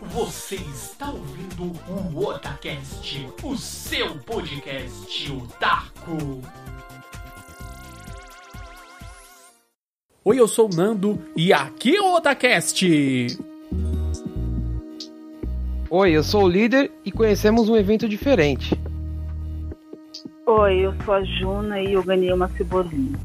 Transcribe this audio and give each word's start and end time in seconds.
Você 0.00 0.56
está 0.56 1.10
ouvindo 1.10 1.72
o 2.14 2.26
Otacast, 2.26 3.26
o 3.42 3.56
seu 3.56 4.18
podcast 4.18 5.32
otaku. 5.32 6.42
Oi, 10.22 10.38
eu 10.38 10.46
sou 10.46 10.70
o 10.70 10.76
Nando 10.76 11.18
e 11.34 11.50
aqui 11.50 11.96
é 11.96 12.02
o 12.02 12.14
Otacast. 12.14 12.84
Oi, 15.88 16.10
eu 16.10 16.22
sou 16.22 16.44
o 16.44 16.48
líder 16.48 16.92
e 17.02 17.10
conhecemos 17.10 17.70
um 17.70 17.76
evento 17.76 18.06
diferente. 18.06 18.78
Oi, 20.44 20.80
eu 20.80 20.94
sou 21.04 21.14
a 21.14 21.24
Juna 21.24 21.80
e 21.80 21.94
eu 21.94 22.02
ganhei 22.02 22.32
uma 22.34 22.48
cebolinha. 22.50 23.18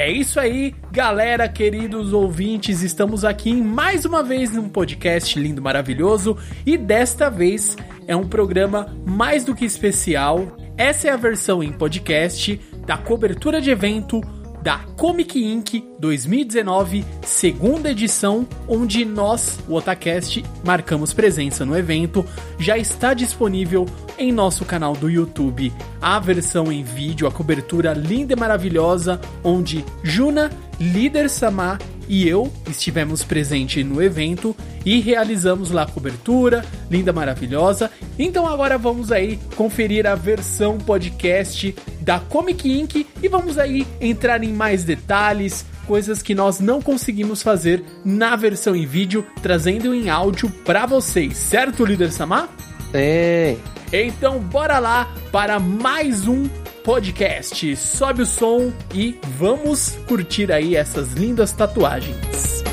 É 0.00 0.10
isso 0.10 0.40
aí, 0.40 0.74
galera, 0.90 1.46
queridos 1.46 2.14
ouvintes, 2.14 2.80
estamos 2.80 3.22
aqui 3.22 3.50
em 3.50 3.62
mais 3.62 4.06
uma 4.06 4.22
vez 4.22 4.50
num 4.50 4.66
podcast 4.66 5.38
lindo, 5.38 5.60
maravilhoso 5.60 6.38
e 6.64 6.78
desta 6.78 7.28
vez 7.28 7.76
é 8.08 8.16
um 8.16 8.26
programa 8.26 8.96
mais 9.04 9.44
do 9.44 9.54
que 9.54 9.66
especial. 9.66 10.56
Essa 10.74 11.08
é 11.08 11.10
a 11.10 11.18
versão 11.18 11.62
em 11.62 11.70
podcast 11.70 12.58
da 12.86 12.96
cobertura 12.96 13.60
de 13.60 13.70
evento 13.70 14.22
da 14.62 14.78
Comic 14.96 15.42
Inc 15.42 15.82
2019, 15.98 17.04
segunda 17.22 17.90
edição, 17.90 18.46
onde 18.68 19.04
nós, 19.04 19.58
o 19.68 19.74
Otacast, 19.74 20.44
marcamos 20.64 21.12
presença 21.12 21.64
no 21.64 21.76
evento. 21.76 22.24
Já 22.58 22.76
está 22.76 23.14
disponível 23.14 23.86
em 24.18 24.30
nosso 24.30 24.64
canal 24.64 24.94
do 24.94 25.08
YouTube 25.08 25.72
a 26.00 26.18
versão 26.18 26.70
em 26.70 26.82
vídeo, 26.82 27.26
a 27.26 27.32
cobertura 27.32 27.92
linda 27.92 28.34
e 28.34 28.36
maravilhosa, 28.36 29.20
onde 29.42 29.84
Juna, 30.02 30.50
Líder 30.78 31.28
Sama 31.30 31.78
e 32.10 32.28
eu 32.28 32.52
estivemos 32.68 33.22
presentes 33.22 33.86
no 33.86 34.02
evento 34.02 34.54
e 34.84 35.00
realizamos 35.00 35.70
lá 35.70 35.82
a 35.84 35.86
cobertura, 35.86 36.64
linda, 36.90 37.12
maravilhosa. 37.12 37.88
Então 38.18 38.48
agora 38.48 38.76
vamos 38.76 39.12
aí 39.12 39.38
conferir 39.54 40.08
a 40.08 40.16
versão 40.16 40.76
podcast 40.76 41.72
da 42.00 42.18
Comic 42.18 42.68
Inc 42.68 43.06
e 43.22 43.28
vamos 43.28 43.56
aí 43.56 43.86
entrar 44.00 44.42
em 44.42 44.52
mais 44.52 44.82
detalhes, 44.82 45.64
coisas 45.86 46.20
que 46.20 46.34
nós 46.34 46.58
não 46.58 46.82
conseguimos 46.82 47.42
fazer 47.42 47.84
na 48.04 48.34
versão 48.34 48.74
em 48.74 48.84
vídeo, 48.84 49.24
trazendo 49.40 49.94
em 49.94 50.10
áudio 50.10 50.50
para 50.64 50.86
vocês, 50.86 51.36
certo, 51.36 51.84
líder 51.84 52.10
Samar? 52.10 52.48
É. 52.92 53.56
Então 53.92 54.40
bora 54.40 54.80
lá 54.80 55.14
para 55.30 55.60
mais 55.60 56.26
um 56.26 56.48
podcast. 56.84 57.76
Sobe 57.76 58.22
o 58.22 58.26
som 58.26 58.72
e 58.94 59.18
vamos 59.38 59.96
curtir 60.06 60.50
aí 60.52 60.76
essas 60.76 61.12
lindas 61.12 61.52
tatuagens. 61.52 62.64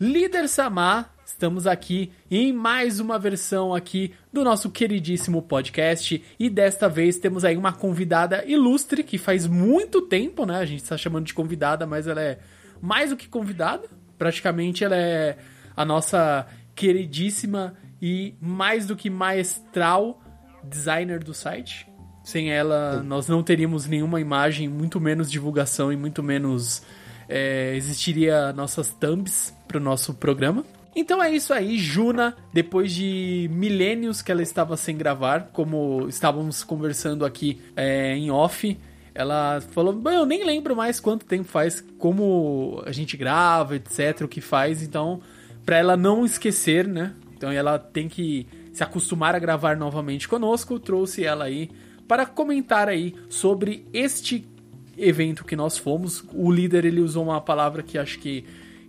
Líder 0.00 0.48
Samar 0.48 1.17
Estamos 1.38 1.68
aqui 1.68 2.10
em 2.28 2.52
mais 2.52 2.98
uma 2.98 3.16
versão 3.16 3.72
aqui 3.72 4.12
do 4.32 4.42
nosso 4.42 4.68
queridíssimo 4.70 5.40
podcast 5.40 6.20
e 6.36 6.50
desta 6.50 6.88
vez 6.88 7.16
temos 7.16 7.44
aí 7.44 7.56
uma 7.56 7.72
convidada 7.72 8.44
ilustre 8.44 9.04
que 9.04 9.16
faz 9.16 9.46
muito 9.46 10.02
tempo, 10.02 10.44
né? 10.44 10.58
A 10.58 10.64
gente 10.64 10.82
está 10.82 10.96
chamando 10.96 11.26
de 11.26 11.34
convidada, 11.34 11.86
mas 11.86 12.08
ela 12.08 12.20
é 12.20 12.40
mais 12.82 13.10
do 13.10 13.16
que 13.16 13.28
convidada. 13.28 13.88
Praticamente 14.18 14.82
ela 14.82 14.96
é 14.96 15.38
a 15.76 15.84
nossa 15.84 16.44
queridíssima 16.74 17.74
e 18.02 18.34
mais 18.40 18.88
do 18.88 18.96
que 18.96 19.08
maestral 19.08 20.20
designer 20.64 21.22
do 21.22 21.32
site. 21.32 21.86
Sem 22.24 22.50
ela, 22.50 23.00
nós 23.04 23.28
não 23.28 23.44
teríamos 23.44 23.86
nenhuma 23.86 24.20
imagem, 24.20 24.68
muito 24.68 25.00
menos 25.00 25.30
divulgação 25.30 25.92
e 25.92 25.96
muito 25.96 26.20
menos 26.20 26.82
é, 27.28 27.76
existiria 27.76 28.52
nossas 28.52 28.90
thumbs 28.90 29.54
para 29.68 29.76
o 29.76 29.80
nosso 29.80 30.14
programa. 30.14 30.64
Então 31.00 31.22
é 31.22 31.30
isso 31.30 31.54
aí, 31.54 31.78
Juna, 31.78 32.36
depois 32.52 32.92
de 32.92 33.48
milênios 33.52 34.20
que 34.20 34.32
ela 34.32 34.42
estava 34.42 34.76
sem 34.76 34.96
gravar, 34.96 35.50
como 35.52 36.08
estávamos 36.08 36.64
conversando 36.64 37.24
aqui 37.24 37.60
é, 37.76 38.16
em 38.16 38.32
off, 38.32 38.76
ela 39.14 39.60
falou: 39.60 40.02
eu 40.06 40.26
nem 40.26 40.44
lembro 40.44 40.74
mais 40.74 40.98
quanto 40.98 41.24
tempo 41.24 41.44
faz, 41.44 41.80
como 41.98 42.82
a 42.84 42.90
gente 42.90 43.16
grava, 43.16 43.76
etc, 43.76 44.22
o 44.22 44.28
que 44.28 44.40
faz, 44.40 44.82
então, 44.82 45.20
para 45.64 45.76
ela 45.76 45.96
não 45.96 46.26
esquecer, 46.26 46.88
né? 46.88 47.14
Então 47.36 47.52
ela 47.52 47.78
tem 47.78 48.08
que 48.08 48.48
se 48.72 48.82
acostumar 48.82 49.36
a 49.36 49.38
gravar 49.38 49.76
novamente 49.76 50.26
conosco, 50.26 50.80
trouxe 50.80 51.24
ela 51.24 51.44
aí 51.44 51.70
para 52.08 52.26
comentar 52.26 52.88
aí 52.88 53.14
sobre 53.28 53.86
este 53.92 54.44
evento 54.96 55.44
que 55.44 55.54
nós 55.54 55.78
fomos. 55.78 56.24
O 56.32 56.50
líder 56.50 56.84
ele 56.84 57.00
usou 57.00 57.22
uma 57.22 57.40
palavra 57.40 57.84
que 57.84 57.96
acho 57.96 58.18
que 58.18 58.44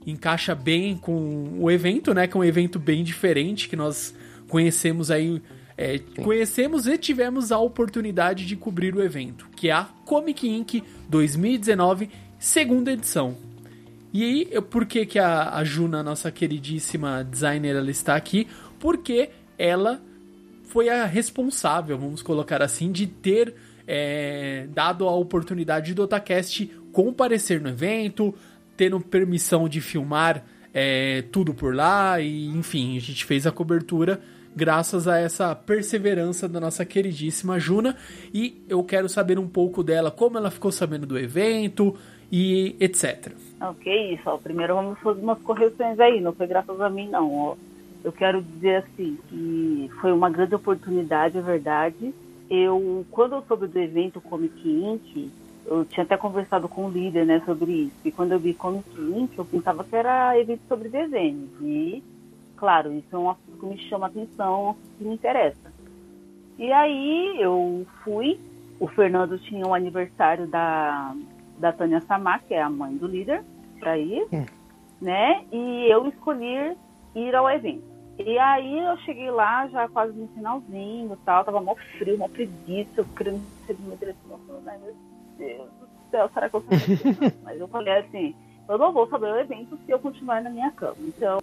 encaixa 0.09 0.55
bem 0.55 0.97
com 0.97 1.57
o 1.59 1.69
evento, 1.69 2.13
né? 2.13 2.27
Que 2.27 2.35
é 2.35 2.39
um 2.39 2.43
evento 2.43 2.79
bem 2.79 3.03
diferente 3.03 3.69
que 3.69 3.75
nós 3.75 4.15
conhecemos 4.47 5.09
aí. 5.11 5.41
É, 5.77 5.97
conhecemos 6.21 6.87
e 6.87 6.97
tivemos 6.97 7.51
a 7.51 7.59
oportunidade 7.59 8.45
de 8.45 8.55
cobrir 8.55 8.93
o 8.93 9.01
evento, 9.01 9.47
que 9.55 9.69
é 9.69 9.71
a 9.71 9.85
Comic 10.05 10.47
Inc. 10.47 10.83
2019, 11.07 12.09
segunda 12.37 12.91
edição. 12.91 13.37
E 14.11 14.23
aí, 14.23 14.61
por 14.61 14.85
que, 14.85 15.05
que 15.05 15.19
a, 15.19 15.55
a 15.55 15.63
Juna, 15.63 16.03
nossa 16.03 16.31
queridíssima 16.31 17.23
designer, 17.23 17.75
ela 17.75 17.91
está 17.91 18.15
aqui? 18.15 18.47
Porque 18.79 19.29
ela 19.57 20.01
foi 20.63 20.89
a 20.89 21.05
responsável, 21.05 21.97
vamos 21.97 22.21
colocar 22.21 22.61
assim, 22.61 22.91
de 22.91 23.07
ter 23.07 23.55
é, 23.87 24.67
dado 24.71 25.07
a 25.07 25.15
oportunidade 25.15 25.93
do 25.93 26.03
Otacast 26.03 26.65
comparecer 26.91 27.61
no 27.61 27.69
evento, 27.69 28.35
tendo 28.79 28.97
permissão 29.01 29.67
de 29.67 29.81
filmar 29.81 30.45
é, 30.73 31.21
tudo 31.33 31.53
por 31.53 31.75
lá 31.75 32.21
e 32.21 32.47
enfim, 32.47 32.95
a 32.95 33.01
gente 33.01 33.25
fez 33.25 33.45
a 33.45 33.51
cobertura 33.51 34.21
graças 34.55 35.05
a 35.05 35.19
essa 35.19 35.53
perseverança 35.53 36.47
da 36.47 36.61
nossa 36.61 36.85
queridíssima 36.85 37.59
Juna 37.59 37.97
e 38.33 38.63
eu 38.69 38.81
quero 38.81 39.09
saber 39.09 39.37
um 39.37 39.49
pouco 39.49 39.83
dela, 39.83 40.09
como 40.09 40.37
ela 40.37 40.49
ficou 40.49 40.71
sabendo 40.71 41.05
do 41.05 41.19
evento 41.19 41.93
e 42.31 42.77
etc. 42.79 43.33
Ok, 43.59 44.13
isso. 44.13 44.39
Primeiro 44.41 44.75
vamos 44.75 44.97
fazer 44.99 45.19
umas 45.19 45.39
correções 45.39 45.99
aí, 45.99 46.21
não 46.21 46.31
foi 46.31 46.47
graças 46.47 46.79
a 46.79 46.89
mim 46.89 47.09
não. 47.09 47.35
Ó. 47.35 47.55
Eu 48.01 48.13
quero 48.13 48.41
dizer 48.41 48.77
assim 48.77 49.17
que 49.27 49.91
foi 49.99 50.13
uma 50.13 50.29
grande 50.29 50.55
oportunidade, 50.55 51.37
é 51.37 51.41
verdade. 51.41 52.13
Eu, 52.49 53.05
quando 53.11 53.35
eu 53.35 53.43
soube 53.45 53.67
do 53.67 53.77
evento 53.77 54.21
Comic 54.21 54.57
Inc., 54.65 55.29
eu 55.65 55.85
tinha 55.85 56.03
até 56.03 56.17
conversado 56.17 56.67
com 56.67 56.85
o 56.85 56.89
líder, 56.89 57.25
né, 57.25 57.41
sobre 57.45 57.71
isso. 57.71 57.95
E 58.03 58.11
quando 58.11 58.31
eu 58.31 58.39
vi 58.39 58.53
Comic 58.53 58.89
Link, 58.95 59.37
eu 59.37 59.45
pensava 59.45 59.83
que 59.83 59.95
era 59.95 60.37
evento 60.39 60.61
sobre 60.67 60.89
desenho. 60.89 61.49
E, 61.61 62.03
claro, 62.57 62.91
isso 62.93 63.15
é 63.15 63.17
um 63.17 63.29
assunto 63.29 63.59
que 63.59 63.65
me 63.65 63.77
chama 63.89 64.07
atenção, 64.07 64.75
que 64.97 65.03
me 65.03 65.13
interessa. 65.13 65.71
E 66.57 66.71
aí 66.71 67.37
eu 67.39 67.85
fui. 68.03 68.39
O 68.79 68.87
Fernando 68.87 69.37
tinha 69.37 69.65
o 69.65 69.69
um 69.69 69.73
aniversário 69.73 70.47
da, 70.47 71.13
da 71.57 71.71
Tânia 71.71 72.01
Samar, 72.01 72.41
que 72.47 72.53
é 72.53 72.61
a 72.61 72.69
mãe 72.69 72.95
do 72.95 73.07
líder, 73.07 73.43
para 73.79 73.97
ir, 73.97 74.25
hum. 74.31 74.45
né? 75.01 75.43
E 75.51 75.85
eu 75.91 76.07
escolhi 76.07 76.77
ir 77.13 77.35
ao 77.35 77.49
evento. 77.49 77.83
E 78.17 78.37
aí 78.37 78.79
eu 78.79 78.97
cheguei 78.99 79.29
lá 79.29 79.67
já 79.67 79.87
quase 79.87 80.13
no 80.17 80.27
finalzinho 80.29 81.17
tal, 81.25 81.43
tava 81.43 81.61
mó 81.61 81.75
frio, 81.97 82.17
mó 82.17 82.27
preguiça, 82.27 82.91
eu 82.97 83.05
querendo 83.15 83.41
receber 83.61 83.85
uma 83.85 83.95
direção, 83.95 84.39
falando, 84.45 84.67
ai 84.67 84.77
meu 84.77 84.87
Deus 84.87 85.18
do 85.39 86.09
céu, 86.11 86.29
será 86.33 86.49
que 86.49 86.55
eu 86.55 86.61
faço 86.61 86.85
Mas 87.43 87.59
eu 87.59 87.67
falei 87.67 87.93
assim, 87.97 88.35
eu 88.67 88.77
não 88.77 88.91
vou 88.91 89.07
saber 89.07 89.31
o 89.31 89.39
evento 89.39 89.77
se 89.85 89.91
eu 89.91 89.99
continuar 89.99 90.41
na 90.41 90.49
minha 90.49 90.71
cama. 90.71 90.95
Então, 90.99 91.39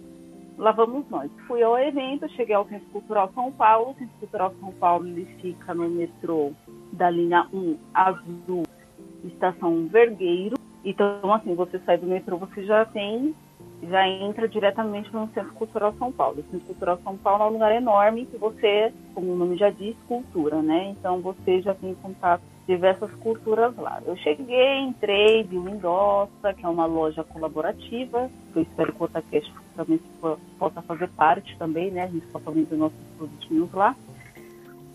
lá 0.57 0.71
vamos 0.71 1.09
nós. 1.09 1.29
Fui 1.45 1.61
ao 1.61 1.77
evento, 1.77 2.29
cheguei 2.29 2.55
ao 2.55 2.67
Centro 2.67 2.87
Cultural 2.87 3.29
São 3.33 3.51
Paulo. 3.51 3.91
O 3.91 3.95
Centro 3.95 4.17
Cultural 4.19 4.53
São 4.59 4.71
Paulo 4.71 5.07
ele 5.07 5.25
fica 5.41 5.73
no 5.73 5.89
metrô 5.89 6.51
da 6.93 7.09
linha 7.09 7.47
1 7.53 7.77
azul, 7.93 8.63
estação 9.25 9.87
Vergueiro. 9.87 10.57
Então, 10.85 11.33
assim, 11.33 11.53
você 11.53 11.79
sai 11.79 11.97
do 11.97 12.07
metrô, 12.07 12.37
você 12.37 12.63
já 12.63 12.85
tem, 12.85 13.35
já 13.83 14.07
entra 14.07 14.47
diretamente 14.47 15.13
no 15.13 15.27
Centro 15.33 15.53
Cultural 15.53 15.93
São 15.99 16.11
Paulo. 16.11 16.39
O 16.39 16.51
Centro 16.51 16.67
Cultural 16.67 16.99
São 17.03 17.17
Paulo 17.17 17.43
é 17.43 17.47
um 17.47 17.53
lugar 17.53 17.75
enorme 17.75 18.25
que 18.25 18.37
você, 18.37 18.93
como 19.13 19.33
o 19.33 19.35
nome 19.35 19.57
já 19.57 19.69
diz, 19.69 19.97
cultura, 20.07 20.61
né? 20.61 20.95
Então, 20.97 21.19
você 21.19 21.61
já 21.61 21.73
tem 21.73 21.93
contato 21.95 22.41
diversas 22.67 23.09
culturas 23.15 23.75
lá. 23.77 24.01
Eu 24.05 24.15
cheguei, 24.17 24.79
entrei, 24.81 25.43
vi 25.43 25.57
o 25.57 25.69
Endossa, 25.69 26.53
que 26.53 26.65
é 26.65 26.69
uma 26.69 26.85
loja 26.85 27.23
colaborativa, 27.23 28.29
eu 28.53 28.61
espero 28.61 28.93
que 28.93 29.01
o 29.01 29.05
Otacast 29.05 29.53
também 29.75 29.99
possa 30.59 30.81
fazer 30.81 31.07
parte 31.09 31.57
também, 31.57 31.89
né? 31.89 32.03
A 32.03 32.07
gente 32.07 32.25
está 32.25 32.39
falando 32.39 32.67
dos 32.67 32.77
nossos 32.77 32.97
produtinhos 33.17 33.71
lá. 33.71 33.95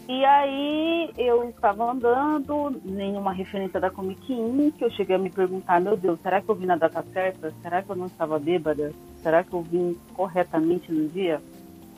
E 0.09 0.25
aí 0.25 1.11
eu 1.17 1.49
estava 1.49 1.91
andando, 1.91 2.81
nenhuma 2.85 3.33
referência 3.33 3.81
da 3.81 3.89
Comic 3.89 4.33
Inc. 4.33 4.83
Eu 4.83 4.91
cheguei 4.91 5.17
a 5.17 5.19
me 5.19 5.31
perguntar, 5.31 5.81
meu 5.81 5.97
Deus, 5.97 6.21
será 6.21 6.41
que 6.41 6.49
eu 6.49 6.55
vim 6.57 6.67
na 6.67 6.77
data 6.77 7.03
certa? 7.13 7.53
Será 7.63 7.83
que 7.83 7.91
eu 7.91 7.97
não 7.97 8.07
estava 8.07 8.39
bêbada? 8.39 8.93
Será 9.23 9.45
que 9.45 9.53
eu 9.53 9.63
vim 9.63 9.97
corretamente 10.13 10.93
no 10.93 11.09
dia? 11.09 11.41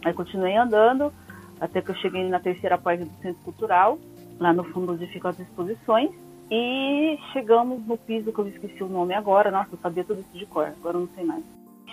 Aí 0.05 0.13
continuei 0.13 0.55
andando, 0.55 1.11
até 1.59 1.81
que 1.81 1.91
eu 1.91 1.95
cheguei 1.97 2.29
na 2.29 2.39
terceira 2.39 2.77
parte 2.77 3.05
do 3.05 3.23
Centro 3.23 3.43
Cultural, 3.43 3.99
lá 4.39 4.53
no 4.53 4.65
fundo 4.65 4.93
onde 4.93 5.07
ficam 5.07 5.31
as 5.31 5.39
exposições. 5.39 6.11
E 6.51 7.19
chegamos 7.33 7.85
no 7.87 7.97
piso, 7.97 8.33
que 8.33 8.39
eu 8.39 8.49
esqueci 8.49 8.83
o 8.83 8.89
nome 8.89 9.15
agora, 9.15 9.51
nossa, 9.51 9.71
eu 9.73 9.79
sabia 9.79 10.05
tudo 10.05 10.21
isso 10.21 10.39
de 10.39 10.47
cor, 10.47 10.67
agora 10.67 10.97
eu 10.97 11.03
não 11.03 11.09
sei 11.15 11.25
mais. 11.25 11.43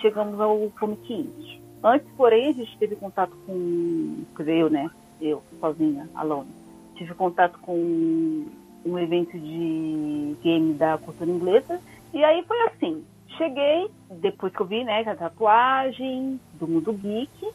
Chegamos 0.00 0.38
ao 0.40 0.70
Comic 0.78 1.12
Inc. 1.12 1.60
Antes, 1.82 2.06
porém, 2.16 2.48
a 2.48 2.52
gente 2.52 2.78
teve 2.78 2.94
contato 2.96 3.32
com, 3.46 4.24
quer 4.36 4.42
dizer, 4.42 4.56
eu, 4.58 4.70
né, 4.70 4.90
eu, 5.20 5.42
sozinha, 5.58 6.08
alone, 6.14 6.50
tive 6.94 7.14
contato 7.14 7.58
com 7.60 8.44
um 8.84 8.98
evento 8.98 9.38
de 9.38 10.36
game 10.42 10.74
da 10.74 10.98
cultura 10.98 11.30
inglesa, 11.30 11.80
e 12.12 12.22
aí 12.22 12.44
foi 12.44 12.60
assim, 12.62 13.04
cheguei, 13.36 13.90
depois 14.10 14.52
que 14.52 14.60
eu 14.60 14.66
vi, 14.66 14.84
né, 14.84 15.00
a 15.00 15.16
tatuagem 15.16 16.38
do 16.54 16.68
mundo 16.68 16.92
geek, 16.92 17.50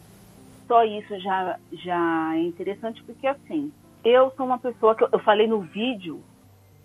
só 0.68 0.84
isso 0.84 1.18
já, 1.20 1.58
já 1.72 2.36
é 2.36 2.42
interessante, 2.42 3.02
porque 3.04 3.28
assim, 3.28 3.72
eu 4.04 4.32
sou 4.36 4.46
uma 4.46 4.58
pessoa 4.58 4.96
que 4.96 5.04
eu, 5.04 5.10
eu 5.12 5.20
falei 5.20 5.48
no 5.48 5.62
vídeo, 5.62 6.24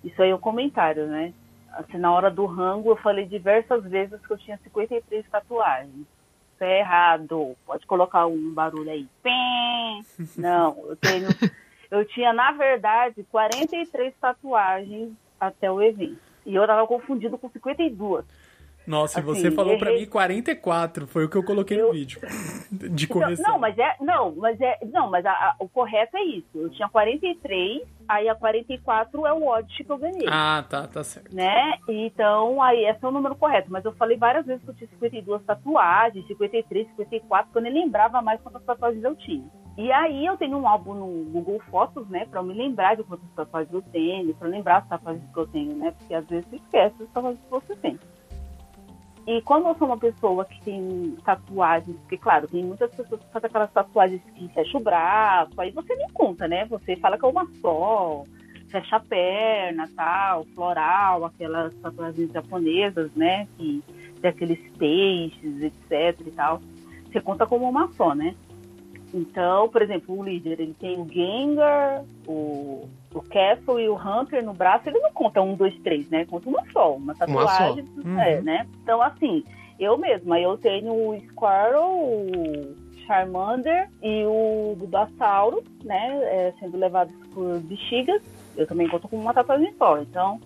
isso 0.05 0.21
aí 0.23 0.31
é 0.31 0.35
um 0.35 0.39
comentário, 0.39 1.07
né? 1.07 1.33
Assim, 1.73 1.97
na 1.97 2.13
hora 2.13 2.31
do 2.31 2.45
rango, 2.45 2.91
eu 2.91 2.97
falei 2.97 3.25
diversas 3.25 3.83
vezes 3.85 4.21
que 4.27 4.33
eu 4.33 4.39
tinha 4.39 4.59
53 4.59 5.25
tatuagens. 5.31 5.95
Isso 5.95 6.65
é 6.65 6.81
errado. 6.81 7.57
Pode 7.65 7.87
colocar 7.87 8.27
um 8.27 8.53
barulho 8.53 8.91
aí. 8.91 9.09
Pém! 9.23 10.05
Não, 10.37 10.77
eu 10.87 10.97
tenho. 10.97 11.29
Eu 11.91 12.05
tinha, 12.07 12.33
na 12.33 12.53
verdade, 12.53 13.23
43 13.31 14.15
tatuagens 14.21 15.13
até 15.41 15.71
o 15.71 15.81
evento. 15.81 16.19
E 16.45 16.55
eu 16.55 16.67
tava 16.67 16.87
confundido 16.87 17.39
com 17.39 17.49
52. 17.49 18.25
Nossa, 18.87 19.21
assim, 19.21 19.27
você 19.27 19.51
falou 19.51 19.79
para 19.79 19.93
mim 19.93 20.07
44, 20.07 21.07
foi 21.07 21.25
o 21.25 21.29
que 21.29 21.37
eu 21.37 21.45
coloquei 21.45 21.81
eu... 21.81 21.87
no 21.87 21.93
vídeo. 21.93 22.21
De 22.71 23.05
então, 23.05 23.21
correção. 23.21 23.53
Não, 23.53 23.59
mas 23.59 23.79
é, 23.79 23.97
não, 24.01 24.35
mas 24.35 24.61
é, 24.61 24.79
não, 24.93 25.11
mas 25.11 25.25
a, 25.25 25.31
a, 25.31 25.57
o 25.59 25.69
correto 25.69 26.17
é 26.17 26.23
isso. 26.25 26.49
Eu 26.55 26.71
tinha 26.71 26.89
43, 26.89 27.83
aí 28.09 28.29
a 28.29 28.35
44 28.35 29.27
é 29.27 29.33
o 29.33 29.47
odd 29.47 29.85
que 29.85 29.91
eu 29.91 29.99
ganhei. 29.99 30.27
Ah, 30.29 30.65
tá, 30.69 30.87
tá 30.87 31.05
certo. 31.05 31.35
Né? 31.35 31.75
Então, 31.89 32.63
aí 32.63 32.85
esse 32.85 33.05
é 33.05 33.09
o 33.09 33.13
número 33.13 33.37
correto, 33.37 33.71
mas 33.71 33.85
eu 33.85 33.93
falei 33.93 34.17
várias 34.17 34.47
vezes 34.47 34.63
que 34.65 34.71
eu 34.71 34.75
tinha 34.75 34.91
52 34.91 35.43
tatuagens, 35.45 36.27
53, 36.27 36.89
54, 36.89 37.47
porque 37.47 37.59
eu 37.59 37.63
nem 37.63 37.85
lembrava 37.85 38.21
mais 38.21 38.41
quantas 38.41 38.65
tatuagens 38.65 39.05
eu 39.05 39.15
tinha. 39.17 39.45
E 39.77 39.91
aí 39.91 40.27
eu 40.27 40.37
tenho 40.37 40.59
um 40.59 40.69
álbum 40.69 40.93
no 40.93 41.31
Google 41.31 41.61
Fotos, 41.71 42.07
né, 42.09 42.27
para 42.27 42.41
eu 42.41 42.45
me 42.45 42.53
lembrar 42.53 42.95
de 42.95 43.05
quantas 43.05 43.29
tatuagens 43.35 43.73
eu 43.73 43.83
tenho, 43.91 44.35
para 44.35 44.49
lembrar 44.49 44.79
as 44.79 44.89
tatuagens 44.89 45.25
que 45.33 45.39
eu 45.39 45.47
tenho, 45.47 45.75
né, 45.77 45.93
porque 45.93 46.15
às 46.15 46.27
vezes 46.27 46.47
você 46.47 46.57
esquece 46.57 47.03
as 47.03 47.09
tatuagens 47.09 47.43
que 47.43 47.51
você 47.51 47.77
tem. 47.77 47.99
E 49.27 49.41
quando 49.43 49.69
eu 49.69 49.75
sou 49.77 49.87
uma 49.87 49.99
pessoa 49.99 50.45
que 50.45 50.61
tem 50.63 51.17
tatuagens, 51.25 51.97
porque 51.99 52.17
claro, 52.17 52.49
tem 52.49 52.65
muitas 52.65 52.91
pessoas 52.91 53.21
que 53.21 53.33
fazem 53.33 53.49
aquelas 53.49 53.71
tatuagens 53.73 54.21
que 54.35 54.49
fecha 54.49 54.77
o 54.77 54.81
braço, 54.81 55.61
aí 55.61 55.71
você 55.71 55.95
nem 55.95 56.09
conta, 56.11 56.49
né? 56.49 56.65
Você 56.67 56.97
fala 56.97 57.17
que 57.17 57.25
é 57.25 57.29
uma 57.29 57.47
só, 57.61 58.25
fecha 58.69 58.97
a 58.97 59.01
perna, 59.01 59.89
tal, 59.95 60.45
floral, 60.55 61.25
aquelas 61.25 61.73
tatuagens 61.77 62.33
japonesas, 62.33 63.15
né? 63.15 63.47
Que 63.57 63.83
tem 64.21 64.31
aqueles 64.31 64.71
peixes, 64.77 65.63
etc 65.63 66.27
e 66.27 66.31
tal. 66.33 66.61
Você 67.07 67.21
conta 67.21 67.47
como 67.47 67.69
uma 67.69 67.93
só, 67.93 68.15
né? 68.15 68.35
Então, 69.15 69.69
por 69.69 69.83
exemplo, 69.83 70.19
o 70.19 70.25
líder, 70.25 70.59
ele 70.59 70.75
tem 70.75 70.99
o 70.99 71.07
Gengar, 71.07 72.03
o, 72.27 72.89
o 73.15 73.23
Castle 73.23 73.81
e 73.81 73.89
o 73.89 73.97
Hunter 73.97 74.45
no 74.45 74.53
braço, 74.53 74.89
ele 74.89 74.99
não 74.99 75.13
conta 75.13 75.41
um, 75.41 75.55
dois, 75.55 75.77
três, 75.81 76.09
né? 76.11 76.25
Conta 76.25 76.49
uma 76.49 76.63
só, 76.73 76.95
uma 76.95 77.15
tatuagem, 77.15 77.85
uma 77.97 78.13
uhum. 78.13 78.21
é, 78.21 78.41
né? 78.41 78.67
Então, 78.83 79.03
assim, 79.03 79.45
eu 79.79 79.97
mesma, 79.99 80.39
eu 80.39 80.57
tenho 80.57 80.93
o 80.93 81.19
Squirrel, 81.29 81.83
o 81.83 82.75
Charmander 83.07 83.89
e 84.03 84.25
o 84.25 84.75
Bulbasauro, 84.79 85.63
né? 85.85 86.21
É, 86.25 86.55
sendo 86.59 86.79
levados 86.79 87.15
por 87.35 87.61
bexigas. 87.61 88.23
Eu 88.57 88.67
também 88.67 88.89
conto 88.89 89.09
com 89.09 89.17
uma 89.17 89.33
tatuagem 89.33 89.73
só. 89.79 89.99
Então, 89.99 90.41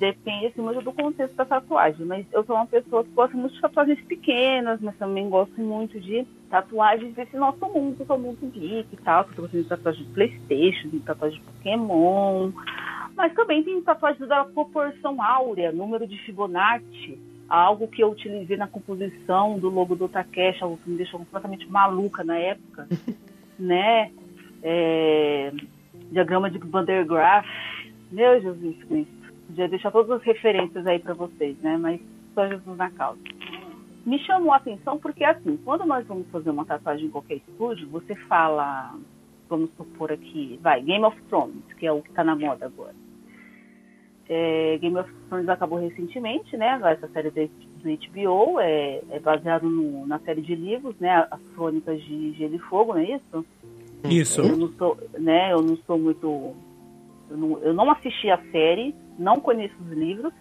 depende 0.00 0.46
assim, 0.46 0.62
muito 0.62 0.80
do 0.80 0.92
contexto 0.92 1.36
da 1.36 1.44
tatuagem. 1.44 2.06
Mas 2.06 2.26
eu 2.32 2.42
sou 2.44 2.56
uma 2.56 2.66
pessoa 2.66 3.04
que 3.04 3.10
gosta 3.10 3.36
muito 3.36 3.54
de 3.54 3.60
tatuagens 3.60 4.00
pequenas, 4.06 4.80
mas 4.80 4.96
também 4.96 5.28
gosto 5.28 5.60
muito 5.60 6.00
de 6.00 6.26
tatuagens 6.48 7.14
desse 7.14 7.36
nosso 7.36 7.60
mundo, 7.66 8.04
que 8.04 8.10
é 8.10 8.14
o 8.14 8.18
mundo 8.18 8.50
geek 8.50 8.88
e 8.90 8.96
tal. 8.96 9.22
Eu 9.22 9.34
tô 9.34 9.42
gostando 9.42 9.62
de 9.62 9.68
tatuagem 9.68 10.04
de 10.04 10.12
Playstation, 10.12 10.88
de 10.88 11.00
tatuagem 11.00 11.38
de 11.38 11.44
Pokémon. 11.44 12.50
Mas 13.14 13.34
também 13.34 13.62
tem 13.62 13.80
tatuagens 13.82 14.26
da 14.26 14.42
proporção 14.44 15.22
áurea, 15.22 15.70
número 15.70 16.06
de 16.06 16.16
Fibonacci, 16.24 17.18
algo 17.46 17.86
que 17.86 18.02
eu 18.02 18.10
utilizei 18.10 18.56
na 18.56 18.66
composição 18.66 19.58
do 19.58 19.68
logo 19.68 19.94
do 19.94 20.08
Takeshi, 20.08 20.62
algo 20.62 20.78
que 20.78 20.88
me 20.88 20.96
deixou 20.96 21.20
completamente 21.20 21.70
maluca 21.70 22.24
na 22.24 22.38
época, 22.38 22.88
né? 23.58 24.10
É, 24.62 25.52
diagrama 26.10 26.50
de 26.50 26.58
Van 26.58 26.84
der 26.84 27.04
Graaf, 27.04 27.46
meu 28.10 28.40
Jesus 28.40 28.82
Cristo 28.84 29.19
Podia 29.50 29.68
deixar 29.68 29.90
todas 29.90 30.12
as 30.12 30.22
referências 30.22 30.86
aí 30.86 31.00
para 31.00 31.14
vocês, 31.14 31.58
né? 31.58 31.76
Mas 31.76 32.00
só 32.34 32.46
Jesus 32.46 32.76
na 32.76 32.88
causa. 32.90 33.18
Me 34.06 34.18
chamou 34.20 34.52
a 34.52 34.56
atenção 34.56 34.96
porque, 34.98 35.24
assim, 35.24 35.58
quando 35.64 35.84
nós 35.84 36.06
vamos 36.06 36.28
fazer 36.30 36.50
uma 36.50 36.64
tatuagem 36.64 37.06
em 37.06 37.10
qualquer 37.10 37.36
estúdio, 37.36 37.88
você 37.88 38.14
fala, 38.14 38.94
vamos 39.48 39.70
supor 39.76 40.12
aqui, 40.12 40.58
vai, 40.62 40.80
Game 40.80 41.04
of 41.04 41.20
Thrones, 41.22 41.64
que 41.78 41.86
é 41.86 41.92
o 41.92 42.00
que 42.00 42.10
está 42.10 42.22
na 42.22 42.36
moda 42.36 42.66
agora. 42.66 42.94
É, 44.28 44.78
Game 44.78 44.96
of 44.96 45.12
Thrones 45.28 45.48
acabou 45.48 45.80
recentemente, 45.80 46.56
né? 46.56 46.80
Essa 46.84 47.08
série 47.08 47.30
do 47.30 47.50
HBO 47.82 48.60
é, 48.60 49.02
é 49.10 49.18
baseado 49.18 49.68
no, 49.68 50.06
na 50.06 50.20
série 50.20 50.42
de 50.42 50.54
livros, 50.54 50.94
né? 51.00 51.26
As 51.28 51.40
Crônicas 51.56 52.00
de 52.04 52.32
Gelo 52.34 52.54
e 52.54 52.58
Fogo, 52.60 52.94
não 52.94 53.00
é 53.00 53.16
isso? 53.16 53.44
Isso. 54.04 54.40
Eu 54.40 54.56
não 54.56 54.68
sou, 54.74 54.96
né? 55.18 55.52
Eu 55.52 55.60
não 55.60 55.76
sou 55.78 55.98
muito. 55.98 56.54
Eu 57.28 57.36
não, 57.36 57.58
eu 57.58 57.74
não 57.74 57.90
assisti 57.90 58.30
a 58.30 58.38
série, 58.52 58.94
não 59.20 59.38
conheço 59.38 59.76
os 59.82 59.90
livros, 59.90 60.32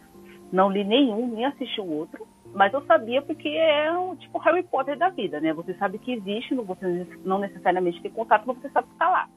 não 0.51 0.71
li 0.71 0.83
nenhum, 0.83 1.27
nem 1.27 1.45
assisti 1.45 1.79
o 1.81 1.91
outro, 1.91 2.25
mas 2.53 2.73
eu 2.73 2.81
sabia 2.85 3.21
porque 3.21 3.49
é 3.49 3.91
um 3.91 4.15
tipo 4.15 4.39
Harry 4.39 4.63
Potter 4.63 4.97
da 4.97 5.09
vida, 5.09 5.39
né? 5.39 5.53
Você 5.53 5.73
sabe 5.75 5.99
que 5.99 6.13
existe, 6.13 6.55
você 6.55 7.07
não 7.23 7.39
necessariamente 7.39 8.01
tem 8.01 8.09
contato, 8.09 8.45
mas 8.47 8.57
você 8.57 8.69
sabe 8.69 8.87
que 8.87 8.93
está 8.93 9.09
lá. 9.09 9.29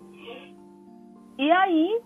E 1.38 1.50
aí, 1.50 2.00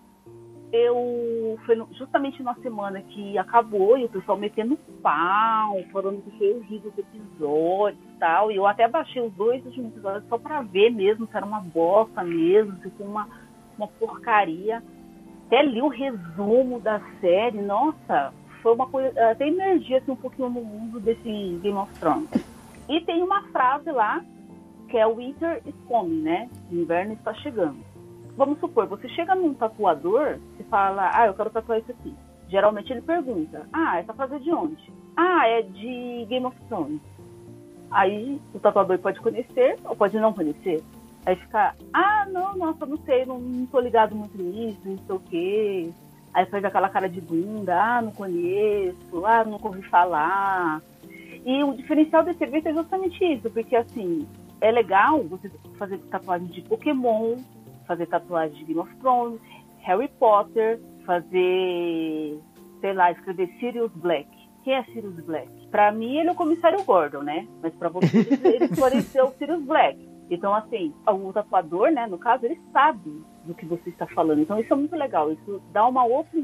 eu 0.71 1.57
foi 1.65 1.81
justamente 1.93 2.43
na 2.43 2.55
semana 2.55 3.01
que 3.01 3.37
acabou 3.37 3.97
e 3.97 4.05
o 4.05 4.09
pessoal 4.09 4.37
metendo 4.37 4.77
pau, 5.01 5.81
falando 5.91 6.21
que 6.23 6.37
foi 6.37 6.55
horrível 6.55 6.91
os 6.91 6.97
episódios 6.97 8.03
e 8.03 8.19
tal. 8.19 8.51
E 8.51 8.55
eu 8.57 8.65
até 8.65 8.87
baixei 8.87 9.21
os 9.21 9.31
dois 9.33 9.65
últimos 9.65 9.91
episódios 9.91 10.27
só 10.27 10.37
pra 10.37 10.61
ver 10.61 10.89
mesmo 10.89 11.27
se 11.27 11.37
era 11.37 11.45
uma 11.45 11.61
bosta 11.61 12.23
mesmo, 12.23 12.75
se 12.81 12.89
foi 12.89 13.05
uma, 13.05 13.29
uma 13.77 13.87
porcaria 13.87 14.83
até 15.47 15.63
li 15.63 15.81
o 15.81 15.87
resumo 15.87 16.79
da 16.81 16.99
série, 17.21 17.61
nossa, 17.61 18.33
foi 18.61 18.73
uma 18.73 18.85
coisa, 18.87 19.31
até 19.31 19.47
energia 19.47 19.97
assim, 19.97 20.11
um 20.11 20.15
pouquinho 20.15 20.49
no 20.49 20.61
mundo 20.61 20.99
desse 20.99 21.57
Game 21.61 21.77
of 21.77 21.91
Thrones. 21.99 22.29
E 22.89 22.99
tem 23.01 23.23
uma 23.23 23.43
frase 23.43 23.89
lá, 23.89 24.23
que 24.89 24.97
é 24.97 25.07
Winter 25.07 25.61
is 25.65 25.75
coming, 25.87 26.21
né? 26.21 26.49
Inverno 26.69 27.13
está 27.13 27.33
chegando. 27.35 27.77
Vamos 28.35 28.59
supor, 28.59 28.87
você 28.87 29.07
chega 29.09 29.35
num 29.35 29.53
tatuador 29.53 30.37
e 30.59 30.63
fala, 30.65 31.09
ah, 31.13 31.27
eu 31.27 31.33
quero 31.33 31.49
tatuar 31.49 31.79
isso 31.79 31.91
aqui. 31.91 32.13
Geralmente 32.49 32.91
ele 32.91 33.01
pergunta, 33.01 33.67
ah, 33.71 33.99
essa 33.99 34.13
frase 34.13 34.35
é 34.35 34.39
de 34.39 34.51
onde? 34.51 34.91
Ah, 35.15 35.47
é 35.47 35.61
de 35.61 36.25
Game 36.27 36.45
of 36.45 36.57
Thrones. 36.67 37.01
Aí 37.89 38.39
o 38.53 38.59
tatuador 38.59 38.99
pode 38.99 39.19
conhecer 39.21 39.77
ou 39.85 39.95
pode 39.95 40.19
não 40.19 40.33
conhecer. 40.33 40.83
Aí 41.27 41.35
fica, 41.35 41.75
ah, 41.91 42.25
não, 42.31 42.55
nossa, 42.55 42.85
não 42.85 42.95
sei, 42.99 43.25
não, 43.25 43.37
não 43.37 43.65
tô 43.65 43.81
ligado 43.81 44.15
muito 44.15 44.41
nisso, 44.41 44.79
não 44.85 44.97
sei 44.97 45.15
o 45.17 45.19
quê. 45.19 45.89
Aí 46.33 46.45
faz 46.45 46.63
aquela 46.63 46.87
cara 46.87 47.09
de 47.09 47.19
bunda, 47.19 47.75
ah, 47.77 48.01
não 48.01 48.13
conheço, 48.13 49.25
ah, 49.25 49.43
nunca 49.43 49.67
ouvi 49.67 49.81
falar. 49.89 50.81
E 51.45 51.61
o 51.65 51.73
diferencial 51.73 52.23
desse 52.23 52.41
evento 52.41 52.69
é 52.69 52.73
justamente 52.73 53.21
isso, 53.25 53.49
porque 53.49 53.75
assim, 53.75 54.25
é 54.61 54.71
legal 54.71 55.21
você 55.23 55.51
fazer 55.77 55.97
tatuagem 56.09 56.47
de 56.47 56.61
Pokémon, 56.61 57.35
fazer 57.85 58.05
tatuagem 58.05 58.59
de 58.59 58.63
Game 58.63 58.79
of 58.79 58.95
Thrones, 58.95 59.41
Harry 59.79 60.07
Potter, 60.17 60.79
fazer, 61.05 62.39
sei 62.79 62.93
lá, 62.93 63.11
escrever 63.11 63.49
Sirius 63.59 63.91
Black. 63.95 64.29
Quem 64.63 64.75
é 64.75 64.83
Sirius 64.85 65.19
Black? 65.25 65.67
Pra 65.67 65.91
mim, 65.91 66.19
ele 66.19 66.29
é 66.29 66.31
o 66.31 66.35
comissário 66.35 66.81
Gordon, 66.85 67.23
né? 67.23 67.45
Mas 67.61 67.75
pra 67.75 67.89
você, 67.89 68.17
ele 68.17 68.63
esclareceu 68.71 69.25
o 69.25 69.33
Sirius 69.33 69.63
Black. 69.63 70.06
Então, 70.29 70.53
assim, 70.53 70.93
o 71.07 71.31
tatuador, 71.31 71.89
né, 71.91 72.05
no 72.05 72.17
caso, 72.17 72.45
ele 72.45 72.59
sabe 72.73 73.23
do 73.45 73.53
que 73.53 73.65
você 73.65 73.89
está 73.89 74.05
falando. 74.07 74.41
Então, 74.41 74.59
isso 74.59 74.73
é 74.73 74.75
muito 74.75 74.95
legal. 74.95 75.31
Isso 75.31 75.61
dá 75.71 75.87
uma 75.87 76.03
outra 76.03 76.37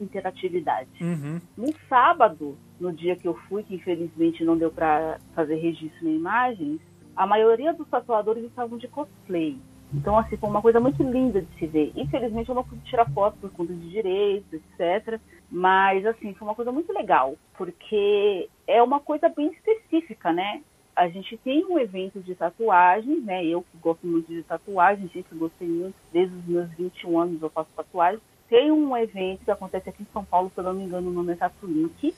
interatividade. 0.00 0.90
Uhum. 1.00 1.40
No 1.56 1.72
sábado, 1.88 2.56
no 2.78 2.92
dia 2.92 3.16
que 3.16 3.26
eu 3.26 3.34
fui, 3.48 3.62
que 3.62 3.74
infelizmente 3.76 4.44
não 4.44 4.58
deu 4.58 4.70
para 4.70 5.18
fazer 5.34 5.56
registro 5.56 6.04
nem 6.04 6.16
imagens, 6.16 6.80
a 7.16 7.26
maioria 7.26 7.72
dos 7.72 7.88
tatuadores 7.88 8.44
estavam 8.44 8.76
de 8.78 8.86
cosplay. 8.88 9.58
Então, 9.92 10.18
assim, 10.18 10.36
foi 10.36 10.50
uma 10.50 10.60
coisa 10.60 10.78
muito 10.78 11.02
linda 11.02 11.40
de 11.40 11.58
se 11.58 11.66
ver. 11.66 11.92
Infelizmente, 11.96 12.50
eu 12.50 12.54
não 12.54 12.62
pude 12.62 12.82
tirar 12.84 13.10
foto 13.10 13.38
por 13.40 13.50
conta 13.50 13.72
de 13.72 13.88
direitos, 13.88 14.52
etc. 14.52 15.18
Mas, 15.50 16.04
assim, 16.04 16.34
foi 16.34 16.46
uma 16.46 16.54
coisa 16.54 16.70
muito 16.70 16.92
legal, 16.92 17.36
porque 17.56 18.50
é 18.66 18.82
uma 18.82 19.00
coisa 19.00 19.30
bem 19.30 19.50
específica, 19.50 20.30
né? 20.30 20.60
A 20.98 21.06
gente 21.08 21.36
tem 21.36 21.64
um 21.64 21.78
evento 21.78 22.18
de 22.18 22.34
tatuagem, 22.34 23.20
né? 23.20 23.46
Eu 23.46 23.62
que 23.62 23.78
gosto 23.78 24.04
muito 24.04 24.26
de 24.26 24.42
tatuagem, 24.42 25.08
sempre 25.12 25.38
gostei 25.38 25.68
muito, 25.68 25.94
desde 26.12 26.34
os 26.34 26.44
meus 26.44 26.68
21 26.72 27.20
anos 27.20 27.40
eu 27.40 27.48
faço 27.48 27.70
tatuagem. 27.76 28.20
Tem 28.48 28.72
um 28.72 28.96
evento 28.96 29.44
que 29.44 29.50
acontece 29.52 29.88
aqui 29.88 30.02
em 30.02 30.12
São 30.12 30.24
Paulo, 30.24 30.50
se 30.52 30.58
eu 30.58 30.64
não 30.64 30.74
me 30.74 30.82
engano, 30.82 31.08
o 31.08 31.12
nome 31.12 31.34
é 31.34 31.36
Tatuink, 31.36 32.12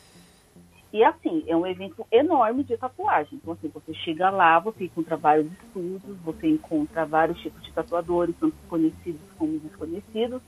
e 0.95 1.05
assim, 1.05 1.45
é 1.47 1.55
um 1.55 1.67
evento 1.67 2.07
enorme 2.11 2.65
de 2.65 2.75
tatuagem. 2.79 3.35
Então, 3.35 3.53
assim, 3.53 3.69
você 3.69 3.93
chega 3.93 4.31
lá, 4.31 4.59
você 4.59 4.85
encontra 4.85 5.15
vários 5.15 5.53
estudos, 5.53 6.17
você 6.25 6.49
encontra 6.49 7.05
vários 7.05 7.39
tipos 7.39 7.63
de 7.63 7.71
tatuadores, 7.73 8.35
tanto 8.41 8.57
conhecidos 8.67 9.21
como 9.37 9.59
desconhecidos. 9.59 10.41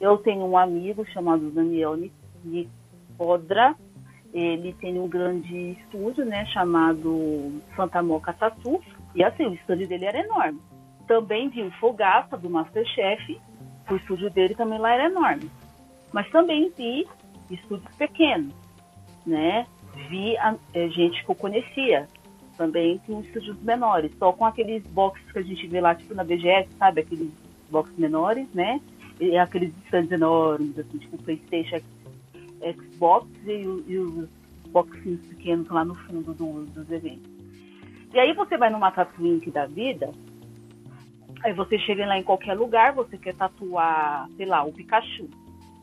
Eu 0.00 0.16
tenho 0.16 0.44
um 0.44 0.56
amigo 0.56 1.04
chamado 1.06 1.50
Daniel 1.50 1.98
Nicodra, 2.44 3.74
ele 4.32 4.72
tem 4.74 4.98
um 4.98 5.08
grande 5.08 5.72
estúdio, 5.72 6.24
né, 6.24 6.46
chamado 6.46 7.60
Santa 7.74 8.02
Moca 8.02 8.32
Tatu, 8.32 8.80
e 9.14 9.24
assim, 9.24 9.46
o 9.46 9.54
estúdio 9.54 9.88
dele 9.88 10.04
era 10.04 10.20
enorme. 10.20 10.60
Também 11.06 11.48
vi 11.48 11.62
o 11.62 11.70
Fogaça, 11.72 12.36
do 12.36 12.48
Masterchef, 12.48 13.40
o 13.90 13.96
estúdio 13.96 14.30
dele 14.30 14.54
também 14.54 14.78
lá 14.78 14.92
era 14.92 15.06
enorme. 15.06 15.50
Mas 16.12 16.30
também 16.30 16.72
vi 16.76 17.06
estúdios 17.50 17.94
pequenos, 17.96 18.54
né? 19.26 19.66
vi 20.08 20.36
a, 20.38 20.56
a 20.74 20.88
gente 20.88 21.24
que 21.24 21.30
eu 21.30 21.34
conhecia 21.34 22.06
também 22.56 22.98
com 23.06 23.20
estúdios 23.20 23.60
menores, 23.62 24.12
só 24.18 24.32
com 24.32 24.44
aqueles 24.44 24.82
boxes 24.88 25.30
que 25.32 25.38
a 25.38 25.42
gente 25.42 25.66
vê 25.66 25.80
lá, 25.80 25.94
tipo 25.94 26.14
na 26.14 26.22
BGS, 26.22 26.68
sabe? 26.78 27.00
Aqueles 27.00 27.30
boxes 27.70 27.96
menores, 27.96 28.46
né? 28.52 28.80
E 29.18 29.36
aqueles 29.36 29.72
stands 29.86 30.12
enormes, 30.12 30.78
assim, 30.78 30.98
tipo 30.98 31.22
Playstation, 31.22 31.80
Xbox 32.60 33.26
e, 33.46 33.62
e 33.86 33.98
os 33.98 34.28
boxinhos 34.70 35.20
pequenos 35.26 35.68
lá 35.68 35.84
no 35.84 35.94
fundo 35.94 36.32
do, 36.34 36.64
dos 36.66 36.90
eventos. 36.90 37.30
E 38.12 38.18
aí 38.18 38.32
você 38.34 38.56
vai 38.56 38.70
numa 38.70 38.90
Tatooine 38.90 39.40
da 39.50 39.66
vida, 39.66 40.10
aí 41.42 41.52
você 41.52 41.78
chega 41.78 42.06
lá 42.06 42.18
em 42.18 42.22
qualquer 42.22 42.54
lugar, 42.54 42.92
você 42.92 43.16
quer 43.16 43.34
tatuar, 43.34 44.28
sei 44.36 44.46
lá, 44.46 44.64
o 44.64 44.72
Pikachu. 44.72 45.28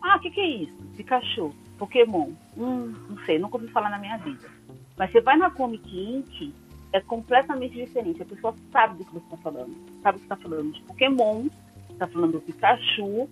Ah, 0.01 0.17
o 0.17 0.19
que, 0.19 0.31
que 0.31 0.39
é 0.39 0.47
isso? 0.47 0.75
Pikachu. 0.95 1.53
Pokémon. 1.77 2.31
Hum, 2.57 2.93
não 3.09 3.17
sei, 3.25 3.39
nunca 3.39 3.57
ouvi 3.57 3.67
falar 3.69 3.89
na 3.89 3.99
minha 3.99 4.17
vida. 4.17 4.49
Mas 4.97 5.11
você 5.11 5.21
vai 5.21 5.37
na 5.37 5.51
Comic 5.51 5.87
Inc., 5.89 6.53
é 6.91 7.01
completamente 7.01 7.75
diferente. 7.75 8.21
A 8.21 8.25
pessoa 8.25 8.55
sabe 8.71 8.97
do 8.97 9.05
que 9.05 9.13
você 9.13 9.25
está 9.25 9.37
falando. 9.37 9.75
Sabe 10.01 10.17
que 10.17 10.23
está 10.23 10.35
falando 10.35 10.71
de 10.73 10.81
Pokémon, 10.81 11.47
está 11.91 12.07
falando 12.07 12.33
do 12.33 12.41
Pikachu, 12.41 13.29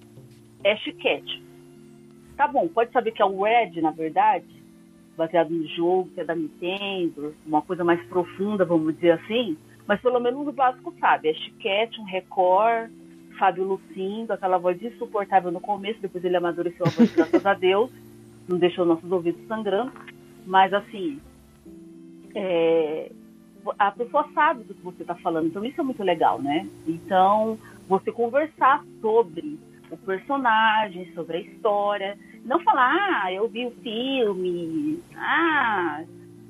Ash 0.63 0.83
Ketchum. 0.99 1.43
Tá 2.35 2.47
bom, 2.47 2.67
pode 2.67 2.91
saber 2.91 3.11
que 3.11 3.21
é 3.21 3.25
o 3.25 3.43
Red, 3.43 3.81
na 3.81 3.91
verdade, 3.91 4.45
baseado 5.15 5.49
no 5.51 5.65
jogo, 5.67 6.09
que 6.13 6.21
é 6.21 6.25
da 6.25 6.35
Nintendo, 6.35 7.33
uma 7.45 7.61
coisa 7.61 7.83
mais 7.83 8.03
profunda, 8.07 8.65
vamos 8.65 8.95
dizer 8.95 9.11
assim, 9.11 9.57
mas 9.87 10.01
pelo 10.01 10.19
menos 10.19 10.47
o 10.47 10.51
básico 10.51 10.93
sabe. 10.99 11.29
Ash 11.29 11.51
Ketchum, 11.59 12.03
Record, 12.03 12.91
Fábio 13.39 13.63
Lucindo, 13.63 14.33
aquela 14.33 14.57
voz 14.57 14.81
insuportável 14.81 15.51
no 15.51 15.61
começo, 15.61 16.01
depois 16.01 16.23
ele 16.25 16.37
amadureceu 16.37 16.85
a 16.85 16.89
voz, 16.89 17.13
graças 17.15 17.45
a 17.45 17.53
Deus 17.53 17.89
não 18.47 18.57
deixou 18.57 18.85
nossos 18.85 19.11
ouvidos 19.11 19.45
sangrando, 19.47 19.91
mas 20.45 20.73
assim, 20.73 21.19
é, 22.35 23.11
a 23.77 23.91
pessoa 23.91 24.27
sabe 24.33 24.63
do 24.63 24.73
que 24.73 24.81
você 24.81 25.01
está 25.01 25.15
falando, 25.15 25.47
então 25.47 25.65
isso 25.65 25.79
é 25.79 25.83
muito 25.83 26.03
legal, 26.03 26.41
né? 26.41 26.67
Então, 26.87 27.57
você 27.87 28.11
conversar 28.11 28.83
sobre 29.01 29.59
o 29.91 29.97
personagem, 29.97 31.13
sobre 31.13 31.37
a 31.37 31.41
história, 31.41 32.17
não 32.43 32.59
falar, 32.61 33.23
ah, 33.23 33.33
eu 33.33 33.47
vi 33.47 33.65
o 33.65 33.71
filme, 33.71 35.01
ah, 35.15 36.03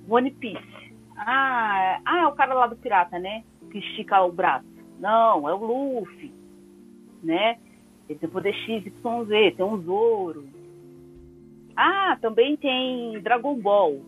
One 0.10 0.32
Piece, 0.32 0.94
ah, 1.18 2.00
ah, 2.06 2.22
é 2.22 2.27
o 2.27 2.34
cara 2.34 2.54
lá 2.54 2.68
do 2.68 2.75
pirata, 2.75 3.20
né? 3.20 3.44
Que 3.72 3.80
estica 3.80 4.22
o 4.24 4.32
braço. 4.32 4.65
Não, 5.00 5.48
é 5.48 5.54
o 5.54 5.58
Luffy, 5.58 6.34
né? 7.24 7.58
Ele 8.08 8.20
tem 8.20 8.30
poder 8.30 8.54
X, 8.54 8.86
Y, 8.86 9.25
Z, 9.25 9.51
tem 9.51 9.65
um 9.65 9.82
Zoro, 9.82 10.48
ah, 11.75 12.18
também 12.22 12.56
tem 12.56 13.20
Dragon 13.20 13.56
Ball. 13.56 14.00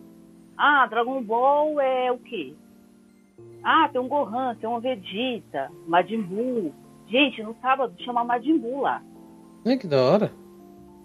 Ah, 0.57 0.88
Dragon 0.88 1.22
Ball 1.22 1.79
é 1.81 2.12
o 2.12 2.17
quê? 2.17 2.53
Ah, 3.62 3.89
tem 3.89 4.00
um 4.00 4.07
Gohan, 4.07 4.55
tem 4.55 4.69
um 4.69 4.79
Vegeta, 4.79 5.69
Majin 5.86 6.22
Buu. 6.22 6.74
Gente, 7.07 7.43
no 7.43 7.55
sábado 7.62 7.93
chama 8.03 8.24
Majin 8.24 8.57
Buu 8.57 8.81
lá. 8.81 9.03
É 9.67 9.75
que 9.75 9.86
da 9.86 10.01
hora. 10.01 10.31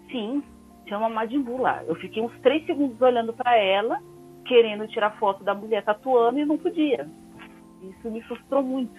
Sim, 0.09 0.41
chama 0.87 1.09
Majin 1.09 1.41
Buu 1.41 1.61
lá. 1.61 1.83
Eu 1.83 1.95
fiquei 1.95 2.23
uns 2.23 2.31
três 2.39 2.65
segundos 2.65 3.01
olhando 3.01 3.33
para 3.33 3.57
ela, 3.57 3.99
querendo 4.45 4.87
tirar 4.87 5.17
foto 5.17 5.43
da 5.43 5.53
mulher 5.53 5.83
tatuando 5.83 6.39
e 6.39 6.45
não 6.45 6.57
podia. 6.57 7.09
Isso 7.81 8.09
me 8.09 8.21
frustrou 8.21 8.63
muito, 8.63 8.97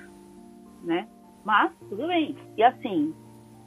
né? 0.82 1.08
Mas 1.44 1.72
tudo 1.88 2.06
bem. 2.06 2.36
E 2.58 2.62
assim, 2.62 3.14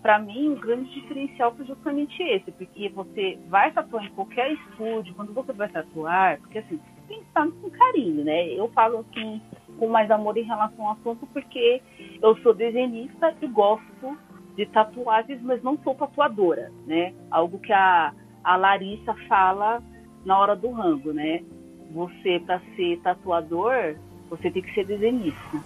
para 0.03 0.19
mim, 0.19 0.49
o 0.49 0.59
grande 0.59 0.93
diferencial 0.93 1.55
foi 1.55 1.65
justamente 1.65 2.21
esse, 2.21 2.51
porque 2.51 2.89
você 2.89 3.39
vai 3.49 3.71
tatuar 3.71 4.05
em 4.05 4.11
qualquer 4.11 4.51
estúdio, 4.51 5.15
quando 5.15 5.33
você 5.33 5.51
vai 5.51 5.69
tatuar, 5.69 6.39
porque 6.39 6.59
assim, 6.59 6.79
tem 7.07 7.21
que 7.21 7.27
estar 7.27 7.47
com 7.47 7.69
carinho, 7.71 8.23
né? 8.23 8.53
Eu 8.53 8.67
falo 8.69 8.99
assim, 8.99 9.41
com 9.79 9.87
mais 9.87 10.11
amor 10.11 10.37
em 10.37 10.43
relação 10.43 10.85
ao 10.85 10.93
assunto, 10.93 11.25
porque 11.27 11.81
eu 12.21 12.37
sou 12.37 12.53
desenhista 12.53 13.33
e 13.41 13.47
gosto 13.47 14.17
de 14.57 14.65
tatuagens, 14.65 15.41
mas 15.41 15.63
não 15.63 15.77
sou 15.77 15.95
tatuadora, 15.95 16.71
né? 16.85 17.13
Algo 17.31 17.59
que 17.59 17.71
a, 17.71 18.11
a 18.43 18.55
Larissa 18.57 19.13
fala 19.29 19.81
na 20.25 20.37
hora 20.37 20.55
do 20.55 20.71
rango, 20.71 21.13
né? 21.13 21.43
Você, 21.91 22.41
para 22.45 22.59
ser 22.75 22.99
tatuador, 23.01 23.95
você 24.29 24.51
tem 24.51 24.61
que 24.61 24.73
ser 24.73 24.85
desenhista. 24.85 25.61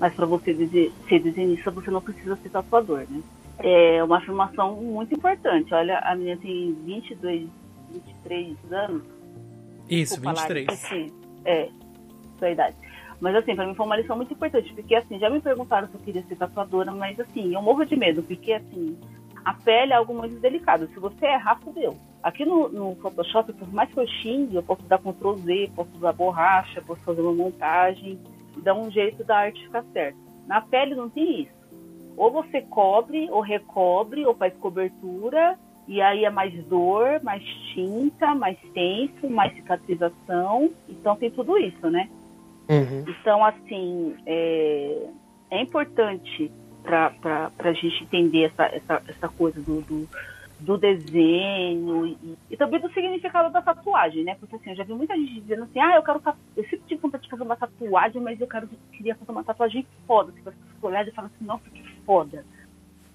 Mas 0.00 0.14
para 0.14 0.24
você 0.24 0.54
ser 1.08 1.18
desenhista, 1.18 1.70
você 1.70 1.90
não 1.90 2.00
precisa 2.00 2.36
ser 2.36 2.48
tatuador, 2.48 3.04
né? 3.10 3.22
é 3.58 4.02
uma 4.02 4.18
afirmação 4.18 4.76
muito 4.76 5.14
importante. 5.14 5.72
Olha, 5.74 5.98
a 6.00 6.14
menina 6.14 6.36
tem 6.40 6.74
22, 6.84 7.48
23 7.92 8.56
anos. 8.72 9.02
Isso, 9.88 10.20
23. 10.20 10.68
Assim, 10.68 11.12
é, 11.44 11.68
sua 12.38 12.50
idade. 12.50 12.76
Mas 13.20 13.34
assim, 13.36 13.54
pra 13.54 13.66
mim 13.66 13.74
foi 13.74 13.86
uma 13.86 13.96
lição 13.96 14.16
muito 14.16 14.32
importante, 14.32 14.72
porque 14.74 14.94
assim, 14.94 15.18
já 15.18 15.30
me 15.30 15.40
perguntaram 15.40 15.88
se 15.88 15.94
eu 15.94 16.00
queria 16.00 16.22
ser 16.22 16.36
tatuadora, 16.36 16.92
mas 16.92 17.18
assim, 17.18 17.54
eu 17.54 17.62
morro 17.62 17.84
de 17.84 17.96
medo, 17.96 18.22
porque 18.22 18.52
assim, 18.52 18.98
a 19.44 19.54
pele 19.54 19.92
é 19.92 19.96
algo 19.96 20.14
muito 20.14 20.38
delicado. 20.40 20.88
Se 20.88 20.98
você 20.98 21.26
errar, 21.26 21.60
fodeu. 21.60 21.96
Aqui 22.22 22.44
no, 22.44 22.68
no 22.68 22.96
Photoshop, 22.96 23.52
por 23.52 23.72
mais 23.72 23.92
que 23.92 24.00
eu 24.00 24.06
xingue, 24.06 24.56
eu 24.56 24.62
posso 24.62 24.82
dar 24.84 24.98
Ctrl 24.98 25.34
Z, 25.34 25.70
posso 25.74 25.90
usar 25.96 26.12
borracha, 26.12 26.82
posso 26.82 27.02
fazer 27.02 27.20
uma 27.20 27.34
montagem, 27.34 28.18
dar 28.58 28.74
um 28.74 28.90
jeito 28.90 29.22
da 29.24 29.38
arte 29.38 29.62
ficar 29.64 29.84
certa. 29.92 30.18
Na 30.46 30.60
pele 30.60 30.94
não 30.94 31.08
tem 31.08 31.42
isso 31.42 31.64
ou 32.16 32.30
você 32.30 32.62
cobre, 32.62 33.28
ou 33.30 33.40
recobre, 33.40 34.24
ou 34.24 34.34
faz 34.34 34.54
cobertura, 34.56 35.58
e 35.86 36.00
aí 36.00 36.24
é 36.24 36.30
mais 36.30 36.52
dor, 36.66 37.20
mais 37.22 37.42
tinta, 37.74 38.34
mais 38.34 38.58
tempo, 38.72 39.28
mais 39.28 39.54
cicatrização. 39.54 40.70
Então 40.88 41.16
tem 41.16 41.30
tudo 41.30 41.58
isso, 41.58 41.90
né? 41.90 42.08
Uhum. 42.68 43.04
Então, 43.08 43.44
assim, 43.44 44.16
é, 44.26 45.06
é 45.50 45.62
importante 45.62 46.50
para 46.82 47.50
a 47.58 47.72
gente 47.72 48.04
entender 48.04 48.44
essa, 48.44 48.64
essa, 48.64 49.02
essa 49.08 49.28
coisa 49.28 49.60
do, 49.60 49.80
do, 49.82 50.08
do 50.60 50.78
desenho 50.78 52.06
e, 52.06 52.38
e, 52.50 52.56
também 52.56 52.80
do 52.80 52.92
significado 52.92 53.50
da 53.50 53.62
tatuagem, 53.62 54.24
né? 54.24 54.36
Porque 54.38 54.56
assim, 54.56 54.70
eu 54.70 54.76
já 54.76 54.84
vi 54.84 54.92
muita 54.92 55.16
gente 55.16 55.40
dizendo 55.40 55.64
assim, 55.64 55.80
ah, 55.80 55.96
eu 55.96 56.02
quero 56.02 56.20
eu 56.56 56.64
sempre 56.64 56.82
tive 56.86 57.00
vontade 57.00 57.24
de 57.24 57.30
fazer 57.30 57.42
uma 57.42 57.56
tatuagem, 57.56 58.20
mas 58.20 58.40
eu 58.40 58.46
quero 58.46 58.68
queria 58.92 59.14
fazer 59.14 59.32
uma 59.32 59.44
tatuagem 59.44 59.86
foda. 60.06 60.32
Se 60.32 60.40
você 60.42 60.56
olhar 60.82 61.06
e 61.06 61.12
falar 61.12 61.28
assim, 61.28 61.44
nossa, 61.44 61.70
que 61.70 61.82
foda. 62.04 62.44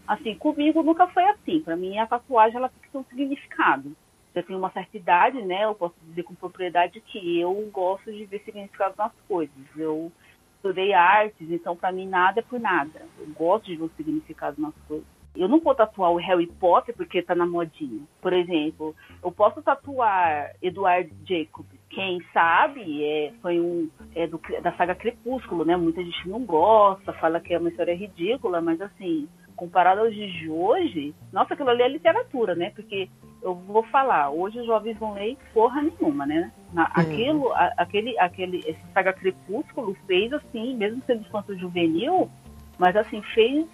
Assim, 0.07 0.33
comigo 0.35 0.81
nunca 0.81 1.07
foi 1.07 1.23
assim. 1.25 1.61
Para 1.61 1.75
mim, 1.75 1.97
a 1.99 2.07
tatuagem 2.07 2.57
ela 2.57 2.69
tem 2.69 2.81
que 2.81 2.89
ter 2.89 2.97
um 2.97 3.03
significado. 3.03 3.95
Eu 4.39 4.45
tenho 4.45 4.59
uma 4.59 4.71
certa 4.71 4.95
idade, 4.95 5.41
né? 5.41 5.65
Eu 5.65 5.75
posso 5.75 5.95
dizer 6.07 6.23
com 6.23 6.33
propriedade 6.33 7.01
que 7.01 7.39
eu 7.39 7.53
gosto 7.71 8.11
de 8.11 8.25
ver 8.25 8.41
significado 8.43 8.95
nas 8.97 9.11
coisas. 9.27 9.55
Eu 9.75 10.11
estudei 10.55 10.93
artes, 10.93 11.49
então 11.51 11.75
para 11.75 11.91
mim 11.91 12.07
nada 12.07 12.39
é 12.39 12.43
por 12.43 12.59
nada. 12.59 13.01
Eu 13.19 13.27
gosto 13.33 13.65
de 13.65 13.75
ver 13.75 13.83
o 13.83 13.91
significado 13.97 14.61
nas 14.61 14.73
coisas. 14.87 15.05
Eu 15.35 15.47
não 15.47 15.59
vou 15.59 15.75
tatuar 15.75 16.11
o 16.11 16.17
Harry 16.17 16.47
Potter 16.47 16.95
porque 16.95 17.21
tá 17.21 17.35
na 17.35 17.45
modinha. 17.45 18.01
Por 18.21 18.33
exemplo, 18.33 18.95
eu 19.23 19.31
posso 19.31 19.61
tatuar 19.61 20.53
Edward 20.61 21.11
Jacob. 21.27 21.65
Quem 21.89 22.21
sabe 22.33 23.03
é, 23.03 23.33
foi 23.41 23.59
um 23.59 23.89
é 24.15 24.27
do, 24.27 24.39
da 24.61 24.71
saga 24.73 24.95
Crepúsculo, 24.95 25.65
né? 25.65 25.75
Muita 25.75 26.03
gente 26.03 26.27
não 26.27 26.43
gosta, 26.45 27.13
fala 27.13 27.39
que 27.39 27.53
é 27.53 27.59
uma 27.59 27.69
história 27.69 27.95
ridícula, 27.95 28.61
mas 28.61 28.81
assim, 28.81 29.27
comparado 29.55 30.01
aos 30.01 30.15
de 30.15 30.49
hoje, 30.49 31.13
nossa, 31.33 31.53
aquilo 31.53 31.69
ali 31.69 31.83
é 31.83 31.87
literatura, 31.89 32.55
né? 32.55 32.71
Porque 32.71 33.09
eu 33.41 33.55
vou 33.55 33.83
falar, 33.83 34.29
hoje 34.29 34.59
os 34.59 34.65
jovens 34.65 34.99
não 34.99 35.13
leem 35.13 35.37
porra 35.53 35.81
nenhuma, 35.81 36.25
né? 36.25 36.51
Na, 36.73 36.83
uhum. 36.83 36.89
aquilo, 36.95 37.53
a, 37.53 37.73
aquele, 37.77 38.19
aquele, 38.19 38.57
esse 38.59 38.81
saga 38.93 39.13
Crepúsculo 39.13 39.95
fez 40.05 40.31
assim, 40.33 40.75
mesmo 40.75 41.01
sendo 41.05 41.21
infanto 41.21 41.57
juvenil, 41.57 42.29
Mas 42.77 42.95
assim, 42.95 43.21
fez 43.33 43.65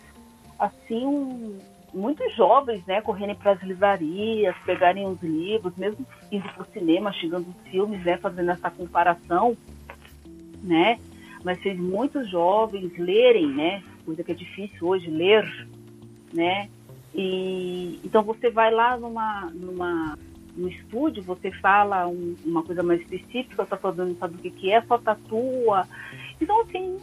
assim 0.59 1.05
um, 1.05 1.59
muitos 1.93 2.35
jovens, 2.35 2.85
né, 2.85 3.01
correrem 3.01 3.35
para 3.35 3.51
as 3.51 3.63
livrarias, 3.63 4.55
pegarem 4.65 5.07
os 5.07 5.21
livros, 5.21 5.75
mesmo 5.77 6.05
indo 6.31 6.47
para 6.49 6.63
o 6.63 6.71
cinema, 6.71 7.13
chegando 7.13 7.47
os 7.47 7.71
filmes, 7.71 8.03
né, 8.03 8.17
fazendo 8.17 8.51
essa 8.51 8.69
comparação, 8.69 9.55
né, 10.61 10.99
mas 11.43 11.59
fez 11.61 11.79
muitos 11.79 12.29
jovens 12.29 12.97
lerem, 12.97 13.47
né, 13.47 13.83
coisa 14.03 14.23
que 14.23 14.31
é 14.31 14.35
difícil 14.35 14.87
hoje 14.87 15.09
ler, 15.09 15.67
né, 16.33 16.69
e 17.15 17.99
então 18.03 18.21
você 18.21 18.49
vai 18.49 18.71
lá 18.71 18.97
numa, 18.97 19.49
numa 19.53 20.17
no 20.55 20.69
estúdio, 20.69 21.23
você 21.23 21.51
fala 21.51 22.07
um, 22.07 22.35
uma 22.45 22.63
coisa 22.63 22.81
mais 22.81 23.01
específica, 23.01 23.63
está 23.63 23.77
falando, 23.77 24.09
não 24.09 24.15
sabe 24.15 24.35
o 24.35 24.37
que, 24.37 24.49
que 24.49 24.71
é, 24.71 24.81
só 24.83 24.97
tatua. 24.97 25.87
Então, 26.39 26.61
assim, 26.61 26.97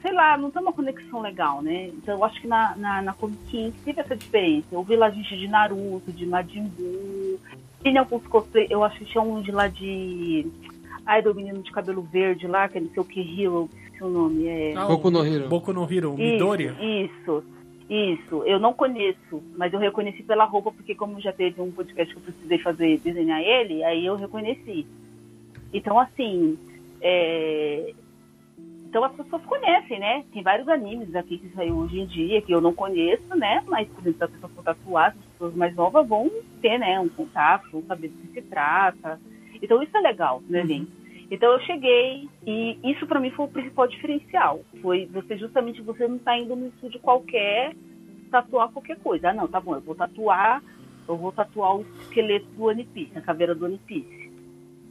sei 0.00 0.12
lá, 0.12 0.36
não 0.36 0.50
tem 0.50 0.62
uma 0.62 0.72
conexão 0.72 1.20
legal, 1.20 1.62
né? 1.62 1.88
Então 1.88 2.16
eu 2.16 2.24
acho 2.24 2.40
que 2.40 2.46
na, 2.46 2.74
na, 2.76 3.02
na 3.02 3.12
Comic 3.12 3.42
King 3.50 3.72
teve 3.84 4.00
essa 4.00 4.16
diferença. 4.16 4.66
Eu 4.72 4.82
vi 4.82 4.96
lá 4.96 5.10
gente 5.10 5.36
de 5.36 5.48
Naruto, 5.48 6.12
de 6.12 6.26
Majin 6.26 6.64
Buu, 6.64 7.38
tinha 7.82 8.00
alguns 8.00 8.26
cosplay, 8.26 8.66
eu 8.70 8.82
acho 8.82 8.98
que 8.98 9.04
tinha 9.04 9.22
um 9.22 9.42
de 9.42 9.52
lá 9.52 9.68
de. 9.68 10.46
Ai, 11.04 11.20
do 11.20 11.34
menino 11.34 11.62
de 11.62 11.72
cabelo 11.72 12.02
verde 12.02 12.46
lá, 12.46 12.68
que 12.68 12.78
é 12.78 12.80
não 12.80 12.88
sei 12.90 13.02
o 13.02 13.04
que, 13.04 13.20
Hero, 13.20 13.68
esqueci 13.84 14.04
o 14.04 14.08
nome. 14.08 14.46
É... 14.46 14.74
Ah, 14.76 14.86
Boku 14.86 15.10
no 15.10 15.26
Hero. 15.26 15.48
Boku 15.48 15.72
no 15.72 15.92
Hero, 15.92 16.16
Midoriya? 16.16 16.76
Isso, 16.80 17.12
isso. 17.20 17.44
Eu 18.46 18.58
não 18.58 18.72
conheço, 18.72 19.42
mas 19.56 19.72
eu 19.72 19.78
reconheci 19.78 20.22
pela 20.22 20.44
roupa, 20.44 20.70
porque 20.72 20.94
como 20.94 21.20
já 21.20 21.32
teve 21.32 21.60
um 21.60 21.70
podcast 21.70 22.14
que 22.14 22.20
eu 22.20 22.24
precisei 22.24 22.58
fazer, 22.58 22.98
desenhar 22.98 23.40
ele, 23.40 23.84
aí 23.84 24.06
eu 24.06 24.16
reconheci. 24.16 24.86
Então, 25.72 25.98
assim, 25.98 26.58
é, 27.00 27.92
então 28.92 29.04
as 29.04 29.12
pessoas 29.12 29.42
conhecem, 29.44 29.98
né? 29.98 30.22
Tem 30.32 30.42
vários 30.42 30.68
animes 30.68 31.14
aqui 31.16 31.38
que 31.38 31.48
saiu 31.54 31.76
hoje 31.76 31.98
em 31.98 32.06
dia 32.06 32.42
que 32.42 32.52
eu 32.52 32.60
não 32.60 32.74
conheço, 32.74 33.34
né? 33.36 33.62
Mas, 33.66 33.88
por 33.88 34.02
exemplo, 34.02 34.24
as 34.24 34.30
pessoas 34.30 34.52
for 34.52 34.62
tatuar, 34.62 35.08
as 35.08 35.32
pessoas 35.32 35.54
mais 35.54 35.74
novas 35.74 36.06
vão 36.06 36.30
ter, 36.60 36.78
né? 36.78 37.00
Um 37.00 37.08
contato, 37.08 37.70
vão 37.72 37.82
saber 37.84 38.08
do 38.08 38.18
que 38.18 38.34
se 38.34 38.42
trata. 38.42 39.18
Então 39.62 39.82
isso 39.82 39.96
é 39.96 40.00
legal, 40.00 40.42
né, 40.46 40.60
uhum. 40.60 40.66
gente? 40.66 41.01
Então 41.32 41.50
eu 41.50 41.60
cheguei 41.60 42.28
e 42.46 42.78
isso 42.84 43.06
para 43.06 43.18
mim 43.18 43.30
foi 43.30 43.46
o 43.46 43.48
principal 43.48 43.88
diferencial. 43.88 44.60
Foi 44.82 45.06
você 45.06 45.38
justamente 45.38 45.80
você 45.80 46.06
não 46.06 46.18
tá 46.18 46.38
indo 46.38 46.54
no 46.54 46.68
estúdio 46.68 47.00
qualquer 47.00 47.74
tatuar 48.30 48.68
qualquer 48.68 48.98
coisa. 48.98 49.30
Ah, 49.30 49.32
não, 49.32 49.48
tá 49.48 49.58
bom, 49.58 49.74
eu 49.74 49.80
vou 49.80 49.94
tatuar, 49.94 50.62
eu 51.08 51.16
vou 51.16 51.32
tatuar 51.32 51.76
o 51.76 51.86
esqueleto 52.02 52.44
do 52.54 52.64
One 52.64 52.84
Piece, 52.84 53.16
a 53.16 53.22
caveira 53.22 53.54
do 53.54 53.64
One 53.64 53.78
Piece 53.78 54.22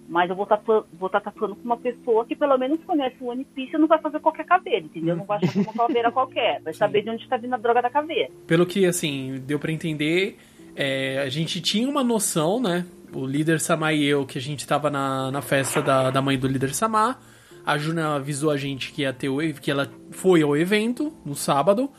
mas 0.10 0.30
eu 0.30 0.36
vou 0.36 0.44
estar 0.44 0.58
tá 0.58 0.84
vou 0.92 1.10
tatuando 1.10 1.56
com 1.56 1.64
uma 1.64 1.78
pessoa 1.78 2.26
que 2.26 2.36
pelo 2.36 2.58
menos 2.58 2.84
conhece 2.84 3.16
o 3.22 3.28
One 3.28 3.46
Piece 3.46 3.74
e 3.74 3.80
não 3.80 3.88
vai 3.88 3.98
fazer 4.00 4.20
qualquer 4.20 4.46
caveira, 4.46 4.86
entendeu? 4.86 5.16
Não 5.16 5.24
vai 5.24 5.38
achar 5.38 5.58
é 5.58 5.62
uma 5.62 5.74
caveira 5.74 6.12
qualquer. 6.12 6.62
Vai 6.62 6.74
saber 6.74 7.04
de 7.04 7.12
onde 7.12 7.24
está 7.24 7.38
vindo 7.38 7.54
a 7.54 7.58
droga 7.58 7.82
da 7.82 7.90
caveira. 7.90 8.30
Pelo 8.46 8.66
que, 8.66 8.86
assim, 8.86 9.42
deu 9.48 9.58
para 9.58 9.72
entender, 9.72 10.38
é, 10.76 11.20
a 11.20 11.30
gente 11.30 11.62
tinha 11.62 11.88
uma 11.88 12.04
noção, 12.04 12.62
né? 12.62 12.86
O 13.14 13.26
líder 13.26 13.60
Samar 13.60 13.94
e 13.94 14.06
eu, 14.06 14.26
que 14.26 14.38
a 14.38 14.42
gente 14.42 14.66
tava 14.66 14.90
na, 14.90 15.32
na 15.32 15.42
festa 15.42 15.82
da, 15.82 16.10
da 16.10 16.22
mãe 16.22 16.38
do 16.38 16.48
líder 16.48 16.74
Samar. 16.74 17.20
A 17.66 17.78
Juna 17.78 18.16
avisou 18.16 18.50
a 18.50 18.58
gente 18.58 18.92
que 18.92 19.04
ia 19.04 19.14
ter 19.14 19.30
o 19.30 19.38
que 19.54 19.70
ela 19.70 19.92
foi 20.12 20.42
ao 20.42 20.56
evento 20.56 21.14
no 21.26 21.36
sábado. 21.36 21.90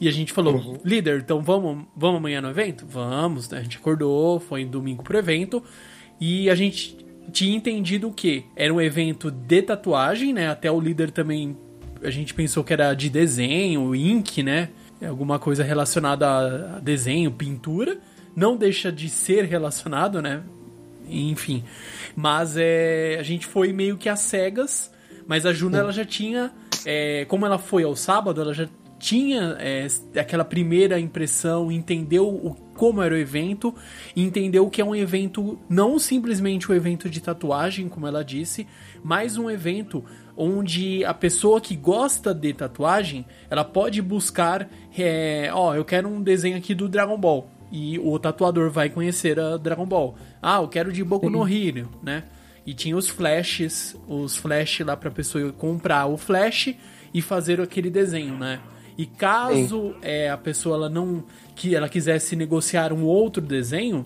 E 0.00 0.08
a 0.08 0.10
gente 0.10 0.32
falou, 0.32 0.54
uhum. 0.54 0.78
líder, 0.82 1.20
então 1.20 1.42
vamos, 1.42 1.84
vamos 1.94 2.18
amanhã 2.18 2.40
no 2.40 2.48
evento? 2.48 2.86
Vamos, 2.86 3.50
né? 3.50 3.58
A 3.58 3.62
gente 3.62 3.76
acordou, 3.76 4.40
foi 4.40 4.64
domingo 4.64 5.02
pro 5.02 5.18
evento. 5.18 5.62
E 6.18 6.48
a 6.48 6.54
gente 6.54 6.96
tinha 7.30 7.54
entendido 7.54 8.10
que 8.10 8.44
era 8.56 8.72
um 8.72 8.80
evento 8.80 9.30
de 9.30 9.62
tatuagem, 9.62 10.32
né? 10.32 10.48
Até 10.48 10.70
o 10.70 10.80
líder 10.80 11.10
também 11.10 11.56
a 12.02 12.10
gente 12.10 12.32
pensou 12.32 12.64
que 12.64 12.72
era 12.72 12.94
de 12.94 13.10
desenho, 13.10 13.94
ink, 13.94 14.42
né? 14.42 14.70
Alguma 15.06 15.38
coisa 15.38 15.62
relacionada 15.62 16.76
a 16.76 16.80
desenho, 16.80 17.30
pintura. 17.30 17.98
Não 18.34 18.56
deixa 18.56 18.90
de 18.90 19.08
ser 19.08 19.44
relacionado, 19.44 20.22
né? 20.22 20.42
Enfim. 21.10 21.64
Mas 22.14 22.56
é, 22.56 23.16
a 23.18 23.22
gente 23.22 23.46
foi 23.46 23.72
meio 23.72 23.96
que 23.96 24.08
às 24.08 24.20
cegas. 24.20 24.92
Mas 25.26 25.46
a 25.46 25.52
Juna, 25.52 25.78
ela 25.78 25.92
já 25.92 26.04
tinha. 26.04 26.52
É, 26.84 27.24
como 27.26 27.44
ela 27.44 27.58
foi 27.58 27.84
ao 27.84 27.94
sábado, 27.94 28.40
ela 28.40 28.54
já 28.54 28.68
tinha 29.00 29.56
é, 29.58 29.86
aquela 30.20 30.44
primeira 30.44 31.00
impressão, 31.00 31.72
entendeu 31.72 32.28
o, 32.28 32.54
como 32.74 33.02
era 33.02 33.14
o 33.14 33.16
evento, 33.16 33.74
entendeu 34.14 34.68
que 34.68 34.80
é 34.80 34.84
um 34.84 34.94
evento 34.94 35.58
não 35.68 35.98
simplesmente 35.98 36.70
um 36.70 36.74
evento 36.74 37.08
de 37.08 37.20
tatuagem, 37.20 37.88
como 37.88 38.06
ela 38.06 38.22
disse, 38.22 38.66
mas 39.02 39.38
um 39.38 39.50
evento 39.50 40.04
onde 40.36 41.02
a 41.04 41.14
pessoa 41.14 41.60
que 41.60 41.74
gosta 41.74 42.34
de 42.34 42.52
tatuagem, 42.52 43.24
ela 43.48 43.64
pode 43.64 44.02
buscar, 44.02 44.68
é, 44.96 45.50
ó, 45.52 45.74
eu 45.74 45.84
quero 45.84 46.08
um 46.08 46.22
desenho 46.22 46.58
aqui 46.58 46.74
do 46.74 46.88
Dragon 46.88 47.18
Ball 47.18 47.50
e 47.70 47.98
o 47.98 48.18
tatuador 48.18 48.70
vai 48.70 48.88
conhecer 48.88 49.38
a 49.38 49.56
Dragon 49.56 49.86
Ball. 49.86 50.16
Ah, 50.42 50.60
eu 50.60 50.68
quero 50.68 50.92
de 50.92 51.04
Boku 51.04 51.26
Sim. 51.26 51.32
no 51.32 51.48
Hero, 51.48 51.88
né? 52.02 52.24
E 52.66 52.74
tinha 52.74 52.96
os 52.96 53.08
flashes, 53.08 53.96
os 54.06 54.36
flash 54.36 54.80
lá 54.80 54.96
pra 54.96 55.10
pessoa 55.10 55.52
comprar 55.52 56.06
o 56.06 56.16
flash 56.16 56.74
e 57.12 57.22
fazer 57.22 57.60
aquele 57.60 57.90
desenho, 57.90 58.36
né? 58.36 58.60
E 58.98 59.06
caso 59.06 59.94
é, 60.02 60.28
a 60.28 60.36
pessoa 60.36 60.76
ela 60.76 60.88
não 60.88 61.24
que 61.56 61.74
ela 61.74 61.88
quisesse 61.88 62.36
negociar 62.36 62.92
um 62.92 63.04
outro 63.04 63.40
desenho, 63.42 64.04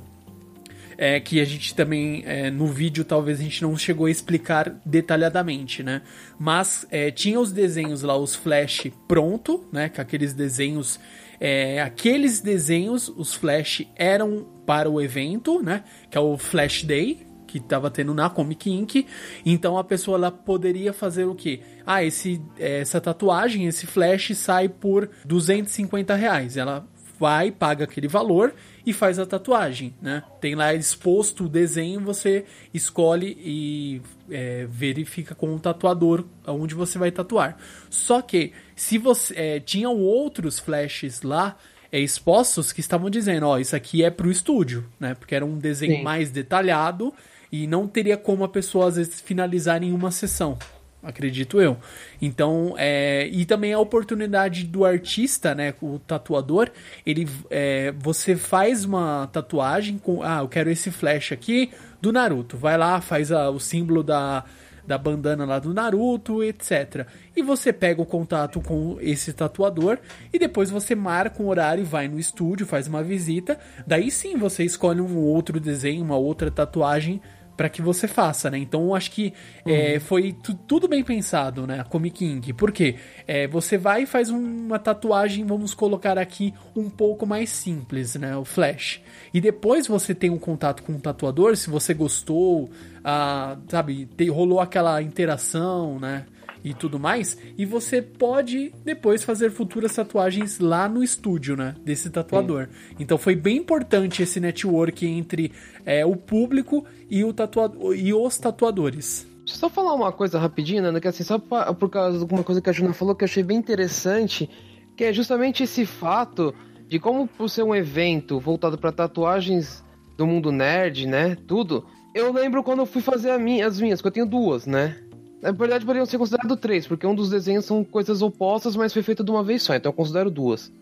é, 0.96 1.18
que 1.18 1.40
a 1.40 1.44
gente 1.44 1.74
também 1.74 2.22
é, 2.24 2.50
no 2.50 2.66
vídeo 2.66 3.04
talvez 3.04 3.40
a 3.40 3.42
gente 3.42 3.62
não 3.62 3.76
chegou 3.76 4.06
a 4.06 4.10
explicar 4.10 4.80
detalhadamente, 4.84 5.82
né? 5.82 6.02
Mas 6.38 6.86
é, 6.90 7.10
tinha 7.10 7.40
os 7.40 7.52
desenhos 7.52 8.02
lá, 8.02 8.16
os 8.16 8.34
flash 8.34 8.90
pronto, 9.08 9.64
né? 9.72 9.88
Com 9.88 10.00
aqueles 10.00 10.32
desenhos, 10.32 11.00
é, 11.46 11.82
aqueles 11.82 12.40
desenhos, 12.40 13.06
os 13.06 13.34
flash 13.34 13.86
eram 13.96 14.46
para 14.64 14.88
o 14.88 14.98
evento, 14.98 15.62
né? 15.62 15.84
Que 16.10 16.16
é 16.16 16.20
o 16.20 16.38
Flash 16.38 16.84
Day, 16.84 17.26
que 17.46 17.58
estava 17.58 17.90
tendo 17.90 18.14
na 18.14 18.30
Comic 18.30 18.70
Inc. 18.70 19.06
Então 19.44 19.76
a 19.76 19.84
pessoa 19.84 20.16
ela 20.16 20.30
poderia 20.30 20.90
fazer 20.94 21.26
o 21.26 21.34
que? 21.34 21.60
Ah, 21.84 22.02
esse, 22.02 22.40
essa 22.58 22.98
tatuagem, 22.98 23.66
esse 23.66 23.86
flash 23.86 24.34
sai 24.34 24.70
por 24.70 25.10
250 25.26 26.14
reais. 26.14 26.56
Ela 26.56 26.88
vai, 27.20 27.50
paga 27.50 27.84
aquele 27.84 28.08
valor 28.08 28.54
e 28.86 28.92
faz 28.92 29.18
a 29.18 29.24
tatuagem, 29.24 29.94
né? 30.00 30.22
Tem 30.40 30.54
lá 30.54 30.74
exposto 30.74 31.44
o 31.44 31.48
desenho, 31.48 32.00
você 32.00 32.44
escolhe 32.72 33.36
e 33.40 34.02
é, 34.30 34.66
verifica 34.68 35.34
com 35.34 35.54
o 35.54 35.58
tatuador 35.58 36.24
onde 36.46 36.74
você 36.74 36.98
vai 36.98 37.10
tatuar. 37.10 37.56
Só 37.88 38.20
que 38.20 38.52
se 38.76 38.98
você 38.98 39.34
é, 39.36 39.60
tinham 39.60 39.96
outros 39.96 40.58
flashes 40.58 41.22
lá 41.22 41.56
é, 41.90 41.98
expostos 41.98 42.72
que 42.72 42.80
estavam 42.80 43.08
dizendo, 43.08 43.46
ó, 43.46 43.58
isso 43.58 43.74
aqui 43.74 44.02
é 44.02 44.10
pro 44.10 44.30
estúdio, 44.30 44.84
né? 45.00 45.14
Porque 45.14 45.34
era 45.34 45.46
um 45.46 45.58
desenho 45.58 45.96
Sim. 45.96 46.02
mais 46.02 46.30
detalhado 46.30 47.14
e 47.50 47.66
não 47.66 47.86
teria 47.86 48.16
como 48.16 48.42
a 48.44 48.48
pessoa, 48.48 48.88
às 48.88 48.96
vezes, 48.96 49.20
finalizar 49.20 49.82
em 49.82 49.92
uma 49.92 50.10
sessão. 50.10 50.58
Acredito 51.04 51.60
eu. 51.60 51.76
Então, 52.20 52.74
é, 52.78 53.28
e 53.30 53.44
também 53.44 53.72
a 53.72 53.78
oportunidade 53.78 54.64
do 54.64 54.84
artista, 54.84 55.54
né, 55.54 55.74
o 55.82 55.98
tatuador, 55.98 56.70
ele, 57.04 57.28
é, 57.50 57.92
você 57.98 58.34
faz 58.34 58.84
uma 58.84 59.28
tatuagem 59.32 59.98
com, 59.98 60.22
ah, 60.22 60.38
eu 60.40 60.48
quero 60.48 60.70
esse 60.70 60.90
flash 60.90 61.32
aqui 61.32 61.70
do 62.00 62.12
Naruto. 62.12 62.56
Vai 62.56 62.78
lá, 62.78 63.00
faz 63.00 63.30
a, 63.30 63.50
o 63.50 63.60
símbolo 63.60 64.02
da, 64.02 64.44
da 64.86 64.98
bandana 64.98 65.44
lá 65.44 65.58
do 65.58 65.72
Naruto, 65.72 66.42
etc. 66.42 67.06
E 67.36 67.42
você 67.42 67.72
pega 67.72 68.00
o 68.00 68.06
contato 68.06 68.60
com 68.60 68.98
esse 69.00 69.32
tatuador 69.32 69.98
e 70.32 70.38
depois 70.38 70.70
você 70.70 70.94
marca 70.94 71.42
um 71.42 71.48
horário, 71.48 71.84
vai 71.84 72.08
no 72.08 72.18
estúdio, 72.18 72.66
faz 72.66 72.86
uma 72.86 73.02
visita. 73.02 73.58
Daí 73.86 74.10
sim 74.10 74.36
você 74.36 74.64
escolhe 74.64 75.00
um 75.00 75.16
outro 75.18 75.58
desenho, 75.58 76.04
uma 76.04 76.16
outra 76.16 76.50
tatuagem 76.50 77.20
para 77.56 77.68
que 77.68 77.80
você 77.80 78.08
faça, 78.08 78.50
né? 78.50 78.58
Então 78.58 78.82
eu 78.84 78.94
acho 78.94 79.10
que 79.10 79.32
uhum. 79.64 79.72
é, 79.72 80.00
foi 80.00 80.34
tudo 80.66 80.88
bem 80.88 81.02
pensado, 81.04 81.66
né? 81.66 81.80
A 81.80 81.84
Comic 81.84 82.14
King. 82.14 82.52
Por 82.52 82.72
quê? 82.72 82.96
É, 83.26 83.46
você 83.46 83.76
vai 83.76 84.02
e 84.02 84.06
faz 84.06 84.30
uma 84.30 84.78
tatuagem, 84.78 85.44
vamos 85.44 85.74
colocar 85.74 86.16
aqui, 86.16 86.54
um 86.74 86.88
pouco 86.88 87.26
mais 87.26 87.50
simples, 87.50 88.14
né? 88.14 88.36
O 88.36 88.44
Flash. 88.44 89.00
E 89.32 89.40
depois 89.40 89.86
você 89.86 90.14
tem 90.14 90.30
um 90.30 90.38
contato 90.38 90.82
com 90.82 90.92
o 90.92 91.00
tatuador, 91.00 91.56
se 91.56 91.68
você 91.68 91.92
gostou, 91.92 92.70
ah, 93.04 93.56
sabe, 93.68 94.06
te, 94.16 94.28
rolou 94.28 94.60
aquela 94.60 95.02
interação, 95.02 95.98
né? 95.98 96.24
E 96.64 96.72
tudo 96.72 96.98
mais. 96.98 97.36
E 97.58 97.66
você 97.66 98.00
pode 98.00 98.72
depois 98.82 99.22
fazer 99.22 99.50
futuras 99.50 99.94
tatuagens 99.94 100.58
lá 100.58 100.88
no 100.88 101.04
estúdio, 101.04 101.56
né? 101.56 101.76
Desse 101.84 102.08
tatuador. 102.08 102.66
Sim. 102.66 102.96
Então 103.00 103.18
foi 103.18 103.36
bem 103.36 103.58
importante 103.58 104.22
esse 104.22 104.40
network 104.40 105.06
entre 105.06 105.52
é, 105.84 106.06
o 106.06 106.16
público 106.16 106.86
e, 107.10 107.22
o 107.22 107.32
tatuador, 107.34 107.94
e 107.94 108.14
os 108.14 108.38
tatuadores. 108.38 109.26
Deixa 109.40 109.56
eu 109.56 109.60
só 109.60 109.68
falar 109.68 109.92
uma 109.92 110.10
coisa 110.10 110.38
rapidinho, 110.38 110.90
né? 110.90 110.98
Que 110.98 111.08
assim, 111.08 111.22
só 111.22 111.38
por 111.38 111.90
causa 111.90 112.16
de 112.16 112.22
alguma 112.22 112.42
coisa 112.42 112.62
que 112.62 112.70
a 112.70 112.72
Juna 112.72 112.94
falou 112.94 113.14
que 113.14 113.24
eu 113.24 113.26
achei 113.26 113.42
bem 113.42 113.58
interessante, 113.58 114.48
que 114.96 115.04
é 115.04 115.12
justamente 115.12 115.62
esse 115.62 115.84
fato 115.84 116.54
de 116.88 116.98
como 116.98 117.28
por 117.28 117.50
ser 117.50 117.62
um 117.62 117.74
evento 117.74 118.40
voltado 118.40 118.78
para 118.78 118.90
tatuagens 118.90 119.84
do 120.16 120.26
mundo 120.26 120.50
nerd, 120.50 121.06
né? 121.06 121.36
Tudo. 121.46 121.84
Eu 122.14 122.32
lembro 122.32 122.62
quando 122.62 122.78
eu 122.78 122.86
fui 122.86 123.02
fazer 123.02 123.36
minha, 123.38 123.66
as 123.66 123.80
minhas, 123.80 124.00
que 124.00 124.06
eu 124.06 124.12
tenho 124.12 124.24
duas, 124.24 124.66
né? 124.66 124.96
Na 125.44 125.50
verdade, 125.50 125.84
poderiam 125.84 126.06
ser 126.06 126.16
considerados 126.16 126.58
três, 126.58 126.86
porque 126.86 127.06
um 127.06 127.14
dos 127.14 127.28
desenhos 127.28 127.66
são 127.66 127.84
coisas 127.84 128.22
opostas, 128.22 128.74
mas 128.74 128.94
foi 128.94 129.02
feito 129.02 129.22
de 129.22 129.30
uma 129.30 129.44
vez 129.44 129.62
só, 129.62 129.74
então 129.74 129.90
eu 129.90 129.94
considero 129.94 130.30
duas. 130.30 130.72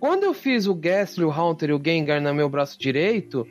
Quando 0.00 0.24
eu 0.24 0.34
fiz 0.34 0.66
o 0.66 0.74
Gastly, 0.74 1.24
o 1.24 1.30
Haunter 1.30 1.70
e 1.70 1.72
o 1.72 1.80
Gengar 1.80 2.20
no 2.20 2.34
meu 2.34 2.48
braço 2.48 2.76
direito, 2.76 3.46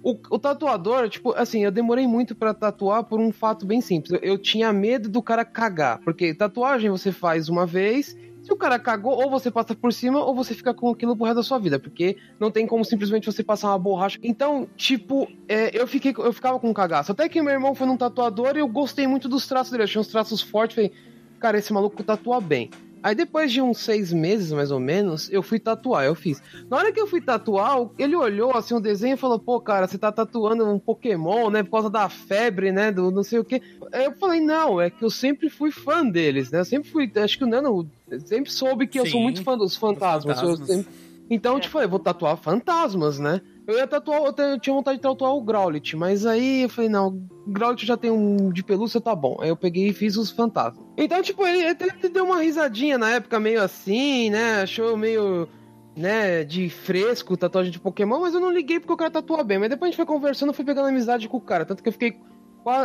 o, 0.00 0.16
o 0.30 0.38
tatuador, 0.38 1.08
tipo, 1.08 1.32
assim, 1.32 1.64
eu 1.64 1.72
demorei 1.72 2.06
muito 2.06 2.36
para 2.36 2.54
tatuar 2.54 3.02
por 3.02 3.18
um 3.18 3.32
fato 3.32 3.66
bem 3.66 3.80
simples. 3.80 4.12
Eu, 4.12 4.20
eu 4.20 4.38
tinha 4.38 4.72
medo 4.72 5.08
do 5.08 5.20
cara 5.20 5.44
cagar, 5.44 5.98
porque 6.04 6.32
tatuagem 6.32 6.88
você 6.88 7.10
faz 7.10 7.48
uma 7.48 7.66
vez 7.66 8.16
se 8.42 8.52
o 8.52 8.56
cara 8.56 8.78
cagou, 8.78 9.12
ou 9.12 9.30
você 9.30 9.50
passa 9.50 9.74
por 9.74 9.92
cima, 9.92 10.22
ou 10.22 10.34
você 10.34 10.52
fica 10.54 10.74
com 10.74 10.90
aquilo 10.90 11.16
pro 11.16 11.24
resto 11.24 11.36
da 11.36 11.42
sua 11.42 11.58
vida, 11.58 11.78
porque 11.78 12.16
não 12.40 12.50
tem 12.50 12.66
como 12.66 12.84
simplesmente 12.84 13.26
você 13.26 13.42
passar 13.42 13.68
uma 13.68 13.78
borracha. 13.78 14.18
Então, 14.22 14.68
tipo, 14.76 15.28
é, 15.48 15.70
eu 15.78 15.86
fiquei, 15.86 16.12
eu 16.18 16.32
ficava 16.32 16.58
com 16.58 16.68
um 16.68 16.74
cagaço. 16.74 17.12
Até 17.12 17.28
que 17.28 17.40
meu 17.40 17.52
irmão 17.52 17.74
foi 17.74 17.86
num 17.86 17.96
tatuador 17.96 18.56
e 18.56 18.60
eu 18.60 18.68
gostei 18.68 19.06
muito 19.06 19.28
dos 19.28 19.46
traços 19.46 19.70
dele. 19.70 19.84
Achei 19.84 20.00
uns 20.00 20.08
traços 20.08 20.42
fortes, 20.42 20.74
falei, 20.74 20.92
cara, 21.38 21.58
esse 21.58 21.72
maluco 21.72 22.02
tatua 22.02 22.40
bem. 22.40 22.68
Aí 23.02 23.14
depois 23.14 23.50
de 23.50 23.60
uns 23.60 23.78
seis 23.78 24.12
meses, 24.12 24.52
mais 24.52 24.70
ou 24.70 24.78
menos, 24.78 25.28
eu 25.30 25.42
fui 25.42 25.58
tatuar, 25.58 26.04
eu 26.04 26.14
fiz. 26.14 26.40
Na 26.70 26.76
hora 26.76 26.92
que 26.92 27.00
eu 27.00 27.06
fui 27.06 27.20
tatuar, 27.20 27.88
ele 27.98 28.14
olhou 28.14 28.56
assim 28.56 28.74
o 28.74 28.80
desenho 28.80 29.14
e 29.14 29.18
falou, 29.18 29.38
pô, 29.38 29.60
cara, 29.60 29.88
você 29.88 29.98
tá 29.98 30.12
tatuando 30.12 30.64
um 30.68 30.78
Pokémon, 30.78 31.50
né? 31.50 31.62
Por 31.62 31.70
causa 31.72 31.90
da 31.90 32.08
febre, 32.08 32.70
né? 32.70 32.92
Do 32.92 33.10
não 33.10 33.22
sei 33.22 33.40
o 33.40 33.44
quê. 33.44 33.60
Aí 33.92 34.04
eu 34.04 34.12
falei, 34.12 34.40
não, 34.40 34.80
é 34.80 34.88
que 34.90 35.04
eu 35.04 35.10
sempre 35.10 35.50
fui 35.50 35.72
fã 35.72 36.06
deles, 36.06 36.50
né? 36.50 36.60
Eu 36.60 36.64
sempre 36.64 36.90
fui. 36.90 37.10
Acho 37.16 37.38
que 37.38 37.44
o 37.44 37.48
Nano 37.48 37.88
sempre 38.24 38.52
soube 38.52 38.86
que 38.86 39.00
Sim, 39.00 39.06
eu 39.06 39.10
sou 39.10 39.20
muito 39.20 39.42
fã 39.42 39.56
dos 39.58 39.76
fantasmas. 39.76 40.40
fantasmas. 40.40 40.68
Sempre... 40.68 40.92
Então, 41.28 41.56
é. 41.56 41.60
tipo, 41.60 41.78
eu 41.80 41.88
vou 41.88 41.98
tatuar 41.98 42.36
fantasmas, 42.36 43.18
né? 43.18 43.40
Eu 43.66 43.76
ia 43.76 43.86
tatuar, 43.86 44.20
eu 44.36 44.58
tinha 44.58 44.74
vontade 44.74 44.96
de 44.98 45.02
tatuar 45.02 45.34
o 45.34 45.40
Growlit, 45.40 45.96
mas 45.96 46.26
aí 46.26 46.62
eu 46.62 46.68
falei, 46.68 46.90
não, 46.90 47.22
Growlit 47.46 47.86
já 47.86 47.96
tem 47.96 48.10
um 48.10 48.50
de 48.50 48.62
pelúcia, 48.62 49.00
tá 49.00 49.14
bom. 49.14 49.36
Aí 49.40 49.48
eu 49.48 49.56
peguei 49.56 49.88
e 49.88 49.92
fiz 49.92 50.16
os 50.16 50.30
fantasmas. 50.30 50.84
Então, 50.96 51.22
tipo, 51.22 51.46
ele 51.46 51.66
até 51.66 52.08
deu 52.08 52.24
uma 52.24 52.42
risadinha 52.42 52.98
na 52.98 53.10
época, 53.10 53.38
meio 53.38 53.62
assim, 53.62 54.30
né? 54.30 54.62
Achou 54.62 54.96
meio, 54.96 55.48
né, 55.96 56.42
de 56.42 56.68
fresco 56.68 57.36
tatuagem 57.36 57.70
de 57.70 57.78
Pokémon, 57.78 58.20
mas 58.20 58.34
eu 58.34 58.40
não 58.40 58.50
liguei 58.50 58.80
porque 58.80 58.92
o 58.92 58.96
cara 58.96 59.10
tatua 59.10 59.44
bem. 59.44 59.58
Mas 59.58 59.70
depois 59.70 59.88
a 59.88 59.90
gente 59.90 59.96
foi 59.96 60.06
conversando, 60.06 60.52
fui 60.52 60.64
pegando 60.64 60.88
amizade 60.88 61.28
com 61.28 61.36
o 61.36 61.40
cara. 61.40 61.64
Tanto 61.64 61.82
que 61.82 61.88
eu 61.88 61.92
fiquei. 61.92 62.18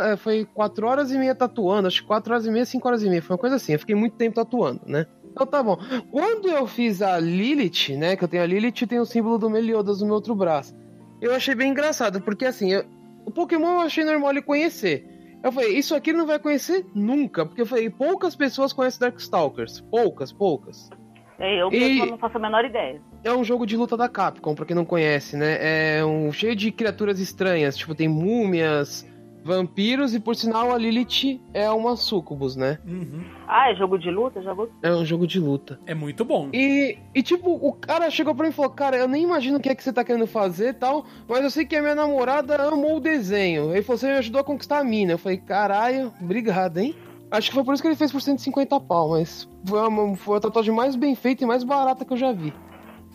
É, 0.04 0.16
foi 0.16 0.44
4 0.44 0.86
horas 0.88 1.12
e 1.12 1.18
meia 1.18 1.36
tatuando, 1.36 1.86
acho 1.86 2.02
que 2.02 2.08
4 2.08 2.32
horas 2.32 2.46
e 2.46 2.50
meia, 2.50 2.64
5 2.64 2.88
horas 2.88 3.02
e 3.02 3.08
meia. 3.08 3.22
Foi 3.22 3.34
uma 3.34 3.40
coisa 3.40 3.56
assim, 3.56 3.74
eu 3.74 3.78
fiquei 3.78 3.94
muito 3.94 4.16
tempo 4.16 4.34
tatuando, 4.34 4.80
né? 4.84 5.06
Então 5.38 5.46
tá 5.46 5.62
bom. 5.62 5.78
Quando 6.10 6.48
eu 6.48 6.66
fiz 6.66 7.00
a 7.00 7.16
Lilith, 7.18 7.96
né? 7.96 8.16
Que 8.16 8.24
eu 8.24 8.28
tenho 8.28 8.42
a 8.42 8.46
Lilith 8.46 8.82
e 8.82 8.86
tem 8.86 8.98
o 8.98 9.06
símbolo 9.06 9.38
do 9.38 9.48
Meliodas 9.48 10.00
no 10.00 10.06
meu 10.06 10.16
outro 10.16 10.34
braço. 10.34 10.76
Eu 11.20 11.32
achei 11.32 11.54
bem 11.54 11.70
engraçado, 11.70 12.20
porque 12.20 12.44
assim, 12.44 12.72
eu, 12.72 12.84
o 13.24 13.30
Pokémon 13.30 13.74
eu 13.74 13.80
achei 13.80 14.04
normal 14.04 14.30
ele 14.30 14.42
conhecer. 14.42 15.06
Eu 15.42 15.52
falei, 15.52 15.78
isso 15.78 15.94
aqui 15.94 16.10
ele 16.10 16.18
não 16.18 16.26
vai 16.26 16.40
conhecer 16.40 16.84
nunca, 16.92 17.46
porque 17.46 17.60
eu 17.60 17.66
falei, 17.66 17.88
poucas 17.88 18.34
pessoas 18.34 18.72
conhecem 18.72 18.98
Darkstalkers. 18.98 19.80
Poucas, 19.80 20.32
poucas. 20.32 20.90
É, 21.38 21.62
eu 21.62 21.70
mesmo 21.70 22.06
não 22.06 22.18
faço 22.18 22.36
a 22.36 22.40
menor 22.40 22.64
ideia. 22.64 23.00
É 23.22 23.32
um 23.32 23.44
jogo 23.44 23.64
de 23.64 23.76
luta 23.76 23.96
da 23.96 24.08
Capcom, 24.08 24.56
pra 24.56 24.64
quem 24.64 24.74
não 24.74 24.84
conhece, 24.84 25.36
né? 25.36 25.98
É 25.98 26.04
um 26.04 26.32
cheio 26.32 26.56
de 26.56 26.72
criaturas 26.72 27.20
estranhas, 27.20 27.76
tipo, 27.76 27.94
tem 27.94 28.08
múmias, 28.08 29.06
vampiros 29.44 30.14
e 30.14 30.20
por 30.20 30.36
sinal 30.36 30.72
a 30.72 30.78
Lilith 30.78 31.40
é 31.54 31.70
uma 31.70 31.96
sucubus, 31.96 32.56
né? 32.56 32.78
Uhum. 32.86 33.24
Ah, 33.46 33.70
é 33.70 33.74
jogo 33.74 33.98
de 33.98 34.10
luta? 34.10 34.42
Jogo... 34.42 34.68
É 34.82 34.90
um 34.92 35.04
jogo 35.04 35.26
de 35.26 35.38
luta. 35.38 35.80
É 35.86 35.94
muito 35.94 36.24
bom. 36.24 36.48
E, 36.52 36.98
e 37.14 37.22
tipo, 37.22 37.50
o 37.50 37.72
cara 37.72 38.10
chegou 38.10 38.34
pra 38.34 38.44
mim 38.44 38.50
e 38.50 38.54
falou: 38.54 38.70
Cara, 38.70 38.96
eu 38.96 39.08
nem 39.08 39.22
imagino 39.22 39.58
o 39.58 39.60
que 39.60 39.68
é 39.68 39.74
que 39.74 39.82
você 39.82 39.92
tá 39.92 40.04
querendo 40.04 40.26
fazer 40.26 40.74
tal, 40.74 41.06
mas 41.28 41.42
eu 41.42 41.50
sei 41.50 41.64
que 41.64 41.76
a 41.76 41.82
minha 41.82 41.94
namorada 41.94 42.56
amou 42.56 42.96
o 42.96 43.00
desenho. 43.00 43.72
Ele 43.72 43.82
falou: 43.82 43.98
Você 43.98 44.06
me 44.06 44.18
ajudou 44.18 44.40
a 44.40 44.44
conquistar 44.44 44.78
a 44.78 44.84
mina. 44.84 45.12
Eu 45.12 45.18
falei: 45.18 45.38
Caralho, 45.38 46.12
obrigado, 46.20 46.78
hein? 46.78 46.94
Acho 47.30 47.50
que 47.50 47.54
foi 47.54 47.64
por 47.64 47.74
isso 47.74 47.82
que 47.82 47.88
ele 47.88 47.96
fez 47.96 48.10
por 48.10 48.22
150 48.22 48.80
pau, 48.80 49.10
mas 49.10 49.48
foi 49.66 49.78
a, 49.80 50.16
foi 50.16 50.38
a 50.38 50.40
tatuagem 50.40 50.74
mais 50.74 50.96
bem 50.96 51.14
feita 51.14 51.44
e 51.44 51.46
mais 51.46 51.62
barata 51.62 52.04
que 52.04 52.12
eu 52.12 52.16
já 52.16 52.32
vi. 52.32 52.54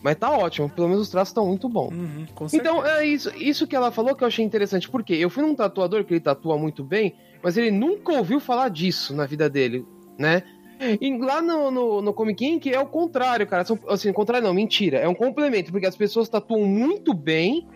Mas 0.04 0.16
tá 0.16 0.30
ótimo, 0.30 0.68
pelo 0.68 0.88
menos 0.88 1.04
os 1.04 1.08
traços 1.08 1.30
estão 1.30 1.46
muito 1.46 1.66
bons. 1.66 1.94
Uhum, 1.94 2.26
então, 2.52 2.84
é 2.84 3.06
isso, 3.06 3.34
isso 3.38 3.66
que 3.66 3.74
ela 3.74 3.90
falou 3.90 4.14
que 4.14 4.22
eu 4.22 4.28
achei 4.28 4.44
interessante, 4.44 4.86
porque 4.86 5.14
eu 5.14 5.30
fui 5.30 5.42
num 5.42 5.54
tatuador 5.54 6.04
que 6.04 6.12
ele 6.12 6.20
tatua 6.20 6.58
muito 6.58 6.84
bem, 6.84 7.14
mas 7.42 7.56
ele 7.56 7.70
nunca 7.70 8.12
ouviu 8.12 8.38
falar 8.38 8.68
disso 8.68 9.16
na 9.16 9.24
vida 9.24 9.48
dele, 9.48 9.86
né? 10.18 10.42
E 11.00 11.16
lá 11.16 11.40
no, 11.40 11.70
no, 11.70 12.02
no 12.02 12.12
Comic 12.12 12.44
Ink 12.44 12.70
é 12.70 12.78
o 12.78 12.84
contrário, 12.84 13.46
cara. 13.46 13.64
Assim, 13.88 14.10
o 14.10 14.12
contrário 14.12 14.46
não, 14.46 14.52
mentira. 14.52 14.98
É 14.98 15.08
um 15.08 15.14
complemento, 15.14 15.72
porque 15.72 15.86
as 15.86 15.96
pessoas 15.96 16.28
tatuam 16.28 16.66
muito 16.66 17.14
bem. 17.14 17.66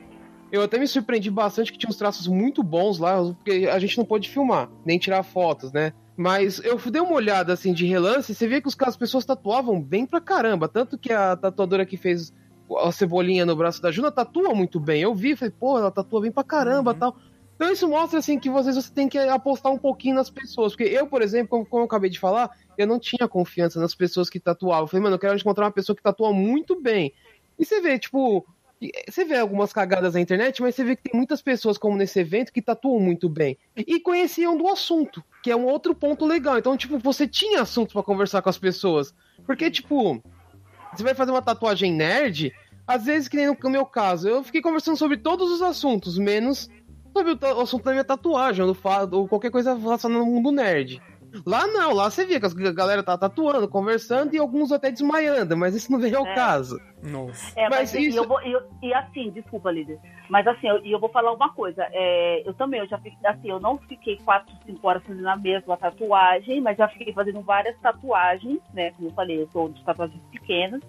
Eu 0.52 0.60
até 0.60 0.78
me 0.78 0.86
surpreendi 0.86 1.30
bastante 1.30 1.72
que 1.72 1.78
tinha 1.78 1.88
uns 1.88 1.96
traços 1.96 2.26
muito 2.26 2.62
bons 2.62 2.98
lá, 2.98 3.22
porque 3.22 3.66
a 3.72 3.78
gente 3.78 3.96
não 3.96 4.04
pôde 4.04 4.28
filmar, 4.28 4.68
nem 4.84 4.98
tirar 4.98 5.22
fotos, 5.22 5.72
né? 5.72 5.94
Mas 6.18 6.58
eu 6.64 6.76
dei 6.90 7.00
uma 7.00 7.12
olhada 7.12 7.52
assim 7.52 7.72
de 7.72 7.86
relance 7.86 8.32
e 8.32 8.34
você 8.34 8.48
vê 8.48 8.60
que 8.60 8.66
os, 8.66 8.76
as 8.80 8.96
pessoas 8.96 9.24
tatuavam 9.24 9.80
bem 9.80 10.04
pra 10.04 10.20
caramba. 10.20 10.66
Tanto 10.66 10.98
que 10.98 11.12
a 11.12 11.36
tatuadora 11.36 11.86
que 11.86 11.96
fez 11.96 12.34
a 12.76 12.90
cebolinha 12.90 13.46
no 13.46 13.54
braço 13.54 13.80
da 13.80 13.92
Juna 13.92 14.10
tatua 14.10 14.52
muito 14.52 14.80
bem. 14.80 15.00
Eu 15.00 15.14
vi, 15.14 15.36
falei, 15.36 15.54
pô, 15.56 15.78
ela 15.78 15.92
tatua 15.92 16.22
bem 16.22 16.32
pra 16.32 16.42
caramba 16.42 16.90
uhum. 16.90 16.98
tal. 16.98 17.16
Então 17.54 17.70
isso 17.70 17.88
mostra 17.88 18.18
assim 18.18 18.36
que 18.36 18.50
vocês 18.50 18.74
você 18.74 18.92
tem 18.92 19.08
que 19.08 19.16
apostar 19.16 19.70
um 19.70 19.78
pouquinho 19.78 20.16
nas 20.16 20.28
pessoas. 20.28 20.72
Porque 20.72 20.92
eu, 20.92 21.06
por 21.06 21.22
exemplo, 21.22 21.50
como, 21.50 21.64
como 21.64 21.82
eu 21.82 21.86
acabei 21.86 22.10
de 22.10 22.18
falar, 22.18 22.50
eu 22.76 22.88
não 22.88 22.98
tinha 22.98 23.28
confiança 23.28 23.78
nas 23.78 23.94
pessoas 23.94 24.28
que 24.28 24.40
tatuavam. 24.40 24.82
Eu 24.82 24.88
falei, 24.88 25.04
mano, 25.04 25.14
eu 25.14 25.20
quero 25.20 25.36
encontrar 25.36 25.66
uma 25.66 25.72
pessoa 25.72 25.94
que 25.94 26.02
tatua 26.02 26.32
muito 26.32 26.80
bem. 26.82 27.12
E 27.56 27.64
você 27.64 27.80
vê, 27.80 27.96
tipo, 27.96 28.44
você 29.08 29.24
vê 29.24 29.36
algumas 29.38 29.72
cagadas 29.72 30.14
na 30.14 30.20
internet, 30.20 30.62
mas 30.62 30.74
você 30.74 30.84
vê 30.84 30.96
que 30.96 31.10
tem 31.10 31.16
muitas 31.16 31.42
pessoas, 31.42 31.76
como 31.76 31.96
nesse 31.96 32.20
evento, 32.20 32.52
que 32.52 32.62
tatuam 32.62 33.00
muito 33.00 33.28
bem. 33.28 33.58
E 33.76 33.98
conheciam 33.98 34.56
do 34.56 34.68
assunto, 34.68 35.22
que 35.42 35.50
é 35.50 35.56
um 35.56 35.66
outro 35.66 35.94
ponto 35.94 36.24
legal. 36.24 36.58
Então, 36.58 36.76
tipo, 36.76 36.98
você 36.98 37.26
tinha 37.26 37.62
assunto 37.62 37.92
para 37.92 38.02
conversar 38.02 38.40
com 38.40 38.48
as 38.48 38.58
pessoas. 38.58 39.12
Porque, 39.44 39.70
tipo, 39.70 40.22
você 40.94 41.02
vai 41.02 41.14
fazer 41.14 41.32
uma 41.32 41.42
tatuagem 41.42 41.92
nerd, 41.92 42.52
às 42.86 43.04
vezes, 43.04 43.28
que 43.28 43.36
nem 43.36 43.46
no 43.46 43.70
meu 43.70 43.84
caso, 43.84 44.28
eu 44.28 44.44
fiquei 44.44 44.62
conversando 44.62 44.96
sobre 44.96 45.16
todos 45.16 45.50
os 45.50 45.60
assuntos, 45.60 46.16
menos 46.16 46.70
sobre 47.12 47.32
o 47.32 47.60
assunto 47.60 47.84
da 47.84 47.90
minha 47.90 48.04
tatuagem, 48.04 48.64
ou, 48.64 48.76
ou 49.12 49.28
qualquer 49.28 49.50
coisa 49.50 49.74
relacionada 49.74 50.24
no 50.24 50.30
mundo 50.30 50.52
nerd. 50.52 51.02
Lá 51.46 51.66
não, 51.66 51.92
lá 51.92 52.10
você 52.10 52.24
via 52.24 52.40
que 52.40 52.46
a 52.46 52.72
galera 52.72 53.02
tá 53.02 53.16
tatuando, 53.16 53.68
conversando 53.68 54.34
e 54.34 54.38
alguns 54.38 54.72
até 54.72 54.90
desmaiando, 54.90 55.56
mas 55.56 55.74
isso 55.74 55.90
não 55.92 55.98
veio 56.00 56.18
ao 56.18 56.26
é. 56.26 56.34
caso. 56.34 56.80
Nossa. 57.02 57.58
É, 57.58 57.68
mas, 57.68 57.92
mas 57.92 57.94
isso... 57.94 58.18
eu 58.18 58.40
eu, 58.40 58.62
e 58.82 58.94
assim, 58.94 59.30
desculpa, 59.30 59.70
líder. 59.70 59.98
Mas 60.28 60.46
assim, 60.46 60.68
eu, 60.68 60.78
eu 60.84 60.98
vou 60.98 61.08
falar 61.10 61.32
uma 61.32 61.52
coisa. 61.52 61.86
É, 61.92 62.48
eu 62.48 62.54
também, 62.54 62.80
eu 62.80 62.88
já 62.88 62.98
fiquei, 62.98 63.18
assim, 63.24 63.50
eu 63.50 63.60
não 63.60 63.78
fiquei 63.78 64.16
4, 64.18 64.54
5 64.66 64.86
horas 64.86 65.02
fazendo 65.04 65.28
a 65.28 65.36
mesma 65.36 65.76
tatuagem, 65.76 66.60
mas 66.60 66.76
já 66.76 66.88
fiquei 66.88 67.12
fazendo 67.12 67.40
várias 67.42 67.78
tatuagens, 67.80 68.60
né? 68.72 68.90
Como 68.92 69.08
eu 69.08 69.12
falei, 69.12 69.42
eu 69.42 69.48
sou 69.48 69.68
de 69.68 69.82
tatuagens 69.84 70.22
pequenas. 70.30 70.82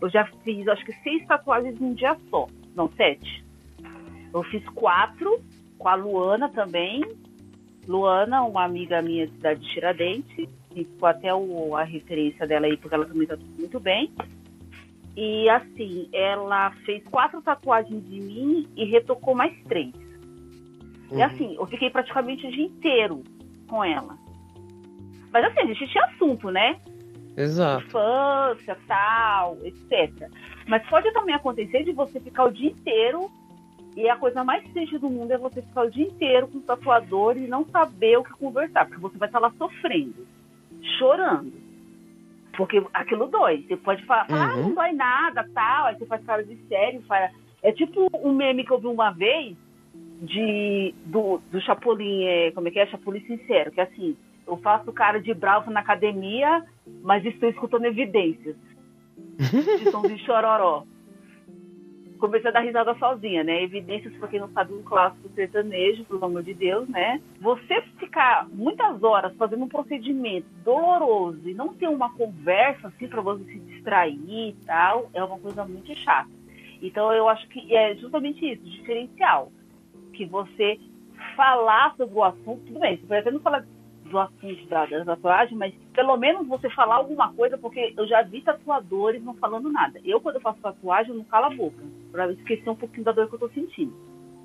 Eu 0.00 0.10
já 0.10 0.26
fiz, 0.42 0.66
acho 0.66 0.84
que 0.84 0.92
seis 1.04 1.24
tatuagens 1.26 1.78
num 1.78 1.94
dia 1.94 2.16
só. 2.28 2.48
Não, 2.74 2.90
sete. 2.96 3.44
Eu 4.34 4.42
fiz 4.44 4.64
quatro 4.70 5.40
com 5.78 5.88
a 5.88 5.94
Luana 5.94 6.48
também, 6.48 7.02
Luana, 7.86 8.42
uma 8.42 8.64
amiga 8.64 9.02
minha 9.02 9.26
de 9.26 9.32
cidade 9.34 9.60
de 9.60 9.68
Tiradentes, 9.72 10.48
que 10.70 10.84
ficou 10.84 11.08
até 11.08 11.34
o, 11.34 11.76
a 11.76 11.82
referência 11.82 12.46
dela 12.46 12.66
aí, 12.66 12.76
porque 12.76 12.94
ela 12.94 13.06
também 13.06 13.26
tá 13.26 13.36
muito 13.58 13.80
bem. 13.80 14.10
E 15.16 15.48
assim, 15.50 16.08
ela 16.12 16.70
fez 16.86 17.02
quatro 17.04 17.42
tatuagens 17.42 18.02
de 18.08 18.20
mim 18.20 18.66
e 18.76 18.84
retocou 18.84 19.34
mais 19.34 19.52
três. 19.64 19.92
Uhum. 21.10 21.18
E 21.18 21.22
assim, 21.22 21.54
eu 21.56 21.66
fiquei 21.66 21.90
praticamente 21.90 22.46
o 22.46 22.50
dia 22.50 22.64
inteiro 22.64 23.22
com 23.68 23.84
ela. 23.84 24.16
Mas 25.30 25.44
assim, 25.44 25.60
a 25.60 25.66
gente 25.66 25.86
tinha 25.88 26.04
assunto, 26.04 26.50
né? 26.50 26.80
Exato. 27.36 27.84
Infância, 27.86 28.76
tal, 28.86 29.58
etc. 29.62 30.28
Mas 30.66 30.86
pode 30.88 31.12
também 31.12 31.34
acontecer 31.34 31.82
de 31.82 31.92
você 31.92 32.20
ficar 32.20 32.44
o 32.44 32.52
dia 32.52 32.70
inteiro 32.70 33.30
e 33.96 34.08
a 34.08 34.16
coisa 34.16 34.42
mais 34.42 34.64
triste 34.72 34.98
do 34.98 35.10
mundo 35.10 35.32
é 35.32 35.38
você 35.38 35.60
ficar 35.60 35.82
o 35.82 35.90
dia 35.90 36.06
inteiro 36.06 36.48
com 36.48 36.58
o 36.58 36.62
tatuador 36.62 37.36
e 37.36 37.46
não 37.46 37.64
saber 37.66 38.18
o 38.18 38.24
que 38.24 38.32
conversar, 38.32 38.86
porque 38.86 39.00
você 39.00 39.18
vai 39.18 39.28
estar 39.28 39.38
lá 39.38 39.52
sofrendo, 39.58 40.26
chorando. 40.98 41.52
Porque 42.56 42.82
aquilo 42.92 43.28
dói. 43.28 43.64
Você 43.66 43.76
pode 43.76 44.04
falar, 44.04 44.26
ah, 44.30 44.34
uhum. 44.34 44.42
ah, 44.42 44.56
não 44.56 44.74
dói 44.74 44.92
nada, 44.92 45.48
tal. 45.54 45.86
Aí 45.86 45.96
você 45.96 46.06
faz 46.06 46.24
cara 46.24 46.44
de 46.44 46.56
sério. 46.68 47.02
Faz... 47.02 47.32
É 47.62 47.72
tipo 47.72 48.08
um 48.14 48.34
meme 48.34 48.64
que 48.64 48.70
eu 48.70 48.78
vi 48.78 48.86
uma 48.86 49.10
vez 49.10 49.56
de 50.22 50.94
do, 51.06 51.40
do 51.50 51.60
Chapolin, 51.60 52.24
é, 52.24 52.50
como 52.52 52.68
é 52.68 52.70
que 52.70 52.78
é? 52.78 52.86
Chapolin 52.86 53.20
Sincero, 53.20 53.70
que 53.72 53.80
é 53.80 53.84
assim, 53.84 54.16
eu 54.46 54.56
faço 54.58 54.92
cara 54.92 55.20
de 55.20 55.32
bravo 55.34 55.70
na 55.70 55.80
academia, 55.80 56.62
mas 57.02 57.24
estou 57.24 57.48
escutando 57.48 57.86
evidências. 57.86 58.56
de 59.38 59.90
som 59.90 60.02
de 60.02 60.18
chororó 60.18 60.84
comecei 62.22 62.50
a 62.50 62.52
dar 62.52 62.60
risada 62.60 62.94
sozinha, 62.94 63.42
né? 63.42 63.64
Evidências, 63.64 64.14
pra 64.14 64.28
quem 64.28 64.38
não 64.38 64.48
sabe, 64.50 64.72
um 64.72 64.82
clássico 64.82 65.28
sertanejo, 65.34 66.04
pelo 66.04 66.24
amor 66.24 66.44
de 66.44 66.54
Deus, 66.54 66.88
né? 66.88 67.20
Você 67.40 67.82
ficar 67.98 68.46
muitas 68.48 69.02
horas 69.02 69.34
fazendo 69.36 69.64
um 69.64 69.68
procedimento 69.68 70.46
doloroso 70.64 71.40
e 71.48 71.52
não 71.52 71.74
ter 71.74 71.88
uma 71.88 72.14
conversa, 72.14 72.86
assim, 72.86 73.08
pra 73.08 73.20
você 73.20 73.42
se 73.42 73.58
distrair 73.58 74.50
e 74.50 74.56
tal, 74.64 75.10
é 75.12 75.24
uma 75.24 75.36
coisa 75.36 75.64
muito 75.64 75.92
chata. 75.96 76.30
Então, 76.80 77.12
eu 77.12 77.28
acho 77.28 77.48
que 77.48 77.74
é 77.74 77.96
justamente 77.96 78.48
isso, 78.48 78.62
diferencial. 78.62 79.50
Que 80.12 80.24
você 80.24 80.78
falar 81.36 81.96
sobre 81.96 82.14
o 82.14 82.22
assunto, 82.22 82.62
tudo 82.66 82.78
bem, 82.78 82.98
você 82.98 83.06
pode 83.06 83.20
até 83.20 83.30
não 83.32 83.40
falar 83.40 83.66
do 84.12 84.66
da, 84.68 84.86
da 84.86 85.04
tatuagem, 85.04 85.56
mas 85.56 85.74
pelo 85.94 86.16
menos 86.16 86.46
você 86.46 86.68
falar 86.70 86.96
alguma 86.96 87.32
coisa, 87.32 87.56
porque 87.56 87.94
eu 87.96 88.06
já 88.06 88.22
vi 88.22 88.42
tatuadores 88.42 89.22
não 89.24 89.34
falando 89.34 89.70
nada. 89.70 90.00
Eu, 90.04 90.20
quando 90.20 90.36
eu 90.36 90.40
faço 90.40 90.60
tatuagem, 90.60 91.12
eu 91.12 91.18
não 91.18 91.24
calo 91.24 91.46
a 91.46 91.50
boca, 91.50 91.82
pra 92.10 92.30
esquecer 92.30 92.68
um 92.68 92.76
pouquinho 92.76 93.04
da 93.04 93.12
dor 93.12 93.28
que 93.28 93.34
eu 93.34 93.38
tô 93.38 93.48
sentindo. 93.48 93.94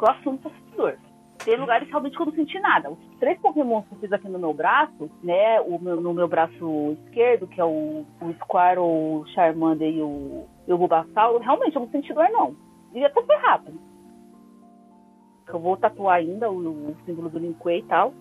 Eu 0.01 0.10
assumo 0.10 0.38
que 0.38 0.47
eu 0.47 0.51
dor. 0.77 0.97
Tem 1.43 1.56
lugares 1.56 1.88
realmente 1.88 2.15
que 2.15 2.21
eu 2.21 2.25
não 2.25 2.34
senti 2.34 2.60
nada. 2.60 2.89
Os 2.89 2.97
três 3.19 3.39
Pokémon 3.39 3.82
que 3.84 3.93
eu 3.93 3.99
fiz 3.99 4.12
aqui 4.12 4.27
no 4.27 4.39
meu 4.39 4.53
braço, 4.53 5.10
né, 5.23 5.62
o 5.62 5.80
meu, 5.80 6.01
no 6.01 6.13
meu 6.13 6.27
braço 6.27 6.97
esquerdo, 7.06 7.47
que 7.47 7.62
é 7.62 7.63
o, 7.63 8.06
o 8.21 8.34
Squirtle, 8.41 8.84
o 8.84 9.25
Charmander 9.34 9.89
e 9.89 10.01
o, 10.01 10.45
e 10.67 10.73
o 10.73 10.77
Bulbasaur, 10.77 11.39
realmente 11.39 11.75
eu 11.75 11.82
não 11.82 11.89
senti 11.89 12.13
dor, 12.13 12.30
não. 12.32 12.56
E 12.93 13.03
até 13.06 13.21
foi 13.21 13.36
rápido. 13.38 13.80
Eu 15.47 15.60
vou 15.60 15.77
tatuar 15.77 16.17
ainda 16.17 16.51
o, 16.51 16.58
o 16.58 16.95
símbolo 17.06 17.30
do 17.30 17.39
Linkway 17.39 17.80
e 17.80 17.84
tal. 17.84 18.13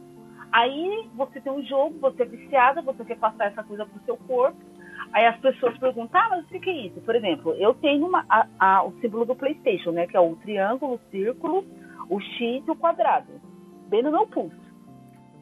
Aí 0.53 1.09
você 1.15 1.41
tem 1.41 1.53
um 1.53 1.63
jogo, 1.63 1.99
você 1.99 2.23
é 2.23 2.27
viciada, 2.27 2.83
você 2.83 3.05
quer 3.05 3.19
passar 3.19 3.47
essa 3.47 3.63
coisa 3.63 3.85
pro 3.85 4.05
seu 4.05 4.17
corpo. 4.17 4.57
Aí 5.13 5.27
as 5.27 5.39
pessoas 5.39 5.77
perguntam, 5.79 6.21
ah, 6.21 6.29
mas 6.31 6.45
o 6.45 6.49
que 6.49 6.71
é 6.71 6.87
isso? 6.87 7.01
Por 7.01 7.15
exemplo, 7.15 7.53
eu 7.55 7.75
tenho 7.75 8.07
uma, 8.07 8.25
a, 8.29 8.47
a, 8.59 8.85
o 8.85 8.93
símbolo 9.01 9.25
do 9.25 9.37
Playstation, 9.37 9.93
né? 9.93 10.07
Que 10.07 10.17
é 10.17 10.21
o 10.21 10.37
triângulo, 10.37 10.95
o 10.95 11.11
círculo, 11.11 11.65
o 12.09 12.21
X 12.21 12.67
e 12.67 12.71
o 12.71 12.77
quadrado. 12.77 13.33
Bem 13.89 14.03
no 14.03 14.11
meu 14.11 14.27
pulso. 14.27 14.67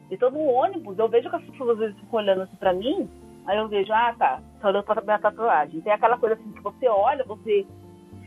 Então 0.09 0.29
no 0.29 0.45
ônibus, 0.45 0.97
eu 0.99 1.09
vejo 1.09 1.29
que 1.29 1.35
as 1.35 1.43
pessoas 1.43 1.71
às 1.71 1.77
vezes 1.77 1.99
ficam 1.99 2.19
olhando 2.19 2.41
assim 2.43 2.55
pra 2.57 2.73
mim, 2.73 3.09
aí 3.45 3.57
eu 3.57 3.67
vejo, 3.67 3.91
ah, 3.91 4.13
tá, 4.17 4.39
tá 4.61 4.67
olhando 4.67 4.83
pra 4.83 5.01
minha 5.01 5.19
tatuagem. 5.19 5.81
Tem 5.81 5.93
aquela 5.93 6.17
coisa 6.17 6.35
assim 6.35 6.51
que 6.51 6.61
você 6.61 6.87
olha, 6.87 7.23
você 7.23 7.65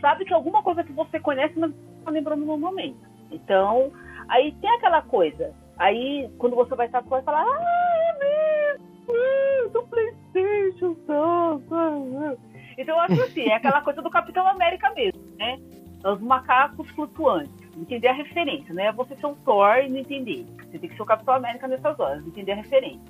sabe 0.00 0.24
que 0.24 0.34
alguma 0.34 0.62
coisa 0.62 0.82
que 0.82 0.92
você 0.92 1.20
conhece, 1.20 1.58
mas 1.58 1.70
não 1.70 2.04
tá 2.04 2.10
lembrando 2.10 2.44
no 2.44 2.58
momento. 2.58 2.98
Então, 3.30 3.92
aí 4.28 4.52
tem 4.60 4.70
aquela 4.70 5.02
coisa. 5.02 5.54
Aí, 5.78 6.28
quando 6.38 6.56
você 6.56 6.74
vai 6.74 6.88
tatuar, 6.88 7.20
você 7.20 7.24
fala, 7.24 7.42
ah, 7.42 7.98
é 8.02 8.78
mesmo, 8.78 9.70
do 9.72 9.82
Playstation, 9.84 10.94
tá, 11.06 11.60
tá. 11.68 12.36
Então, 12.76 12.96
eu 12.96 13.00
acho 13.00 13.22
assim, 13.22 13.42
é 13.48 13.54
aquela 13.54 13.80
coisa 13.80 14.02
do 14.02 14.10
Capitão 14.10 14.46
América 14.46 14.90
mesmo, 14.90 15.22
né? 15.36 15.58
Os 16.04 16.20
macacos 16.20 16.88
flutuantes. 16.90 17.52
Entender 17.76 18.08
a 18.08 18.12
referência, 18.12 18.74
né? 18.74 18.90
Você 18.92 19.14
ser 19.16 19.26
um 19.26 19.34
Thor 19.36 19.78
e 19.78 19.88
não 19.88 19.98
entender. 19.98 20.46
Você 20.64 20.78
tem 20.78 20.90
que 20.90 20.96
ser 20.96 21.02
o 21.02 21.06
Capitão 21.06 21.34
América 21.34 21.68
nessas 21.68 21.98
horas, 21.98 22.26
entender 22.26 22.52
a 22.52 22.56
referência. 22.56 23.00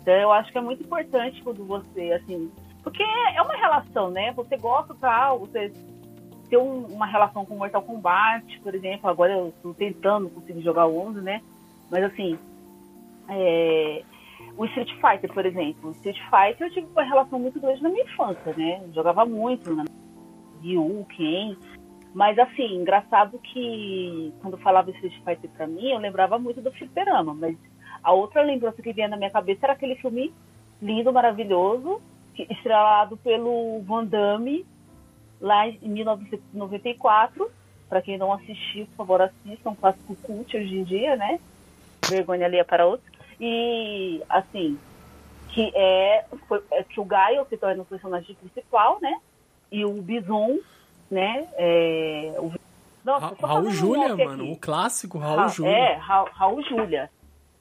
Então, 0.00 0.14
eu 0.14 0.32
acho 0.32 0.52
que 0.52 0.58
é 0.58 0.60
muito 0.60 0.82
importante 0.82 1.42
quando 1.42 1.64
você, 1.64 2.12
assim... 2.12 2.50
Porque 2.82 3.02
é 3.02 3.42
uma 3.42 3.56
relação, 3.56 4.10
né? 4.10 4.32
Você 4.32 4.56
gosta 4.56 4.94
tal, 5.00 5.40
você 5.40 5.72
ter 6.48 6.56
um, 6.56 6.86
uma 6.86 7.06
relação 7.06 7.44
com 7.44 7.56
Mortal 7.56 7.82
Kombat, 7.82 8.60
por 8.60 8.74
exemplo. 8.74 9.10
Agora 9.10 9.32
eu 9.32 9.48
estou 9.48 9.74
tentando 9.74 10.28
conseguir 10.30 10.62
jogar 10.62 10.86
o 10.86 10.98
11, 11.08 11.20
né? 11.20 11.42
Mas 11.90 12.04
assim, 12.04 12.38
é, 13.28 14.02
o 14.56 14.64
Street 14.66 14.90
Fighter, 14.94 15.32
por 15.32 15.44
exemplo. 15.44 15.90
O 15.90 15.92
Street 15.92 16.18
Fighter 16.24 16.66
eu 16.66 16.72
tive 16.72 16.86
uma 16.86 17.02
relação 17.02 17.38
muito 17.38 17.60
grande 17.60 17.82
na 17.82 17.88
minha 17.88 18.04
infância, 18.04 18.54
né? 18.56 18.80
Eu 18.84 18.92
jogava 18.92 19.24
muito 19.24 19.74
na 19.74 19.84
Ryu, 20.62 21.06
Ken. 21.10 21.56
Mas 22.14 22.38
assim, 22.38 22.76
engraçado 22.76 23.38
que 23.38 24.32
quando 24.40 24.56
falava 24.58 24.90
Street 24.90 25.16
Fighter 25.24 25.50
pra 25.50 25.66
mim, 25.66 25.90
eu 25.90 25.98
lembrava 25.98 26.38
muito 26.38 26.62
do 26.62 26.72
Fliperama. 26.72 27.34
Mas 27.34 27.56
a 28.02 28.12
outra 28.12 28.42
lembrança 28.42 28.80
que 28.80 28.92
vinha 28.92 29.08
na 29.08 29.16
minha 29.16 29.30
cabeça 29.30 29.66
era 29.66 29.74
aquele 29.74 29.96
filme 29.96 30.32
lindo, 30.80 31.12
maravilhoso, 31.12 32.00
estrelado 32.38 33.16
pelo 33.18 33.80
Van 33.82 34.04
Damme 34.04 34.64
lá 35.40 35.68
em 35.68 35.78
1994. 35.82 37.50
Para 37.88 38.02
quem 38.02 38.18
não 38.18 38.32
assistiu, 38.32 38.86
por 38.86 38.96
favor, 38.96 39.22
assistam. 39.22 39.70
Um 39.70 39.74
clássico 39.74 40.16
cult 40.16 40.56
hoje 40.56 40.78
em 40.78 40.84
dia, 40.84 41.16
né? 41.16 41.38
Vergonha 42.08 42.46
ali 42.46 42.58
é 42.58 42.64
para 42.64 42.86
outros. 42.86 43.10
E, 43.40 44.22
assim, 44.28 44.78
que 45.50 45.72
é, 45.74 46.24
foi, 46.48 46.62
é 46.70 46.82
que 46.82 47.00
o 47.00 47.04
Gaio 47.04 47.46
se 47.48 47.56
torna 47.56 47.82
o 47.82 47.86
personagem 47.86 48.34
principal, 48.34 48.98
né? 49.00 49.20
E 49.70 49.84
o 49.84 50.00
Bison, 50.02 50.58
né? 51.10 51.46
É, 51.56 52.34
o, 52.38 52.52
nossa, 53.06 53.36
Ra 53.40 53.46
Raul 53.46 53.70
Júlia, 53.70 54.14
um 54.14 54.24
mano. 54.24 54.52
O 54.52 54.56
clássico 54.56 55.16
Raul 55.18 55.36
Ra 55.36 55.48
Júlia. 55.48 55.70
É, 55.70 55.94
Ra 55.94 56.24
Raul 56.32 56.62
Júlia. 56.64 57.10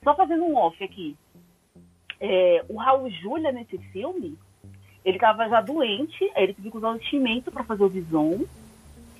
Só 0.03 0.15
fazendo 0.15 0.43
um 0.43 0.57
off 0.57 0.83
aqui. 0.83 1.15
É, 2.19 2.65
o 2.67 2.77
Raul 2.77 3.09
Júlia 3.11 3.51
nesse 3.51 3.77
filme, 3.77 4.37
ele 5.03 5.17
estava 5.17 5.47
já 5.47 5.61
doente, 5.61 6.23
aí 6.35 6.45
ele 6.45 6.53
teve 6.55 6.71
que 6.71 6.77
usar 6.77 6.89
um 6.89 6.95
enchimento 6.95 7.51
para 7.51 7.63
fazer 7.63 7.83
o 7.83 7.89
Bison. 7.89 8.39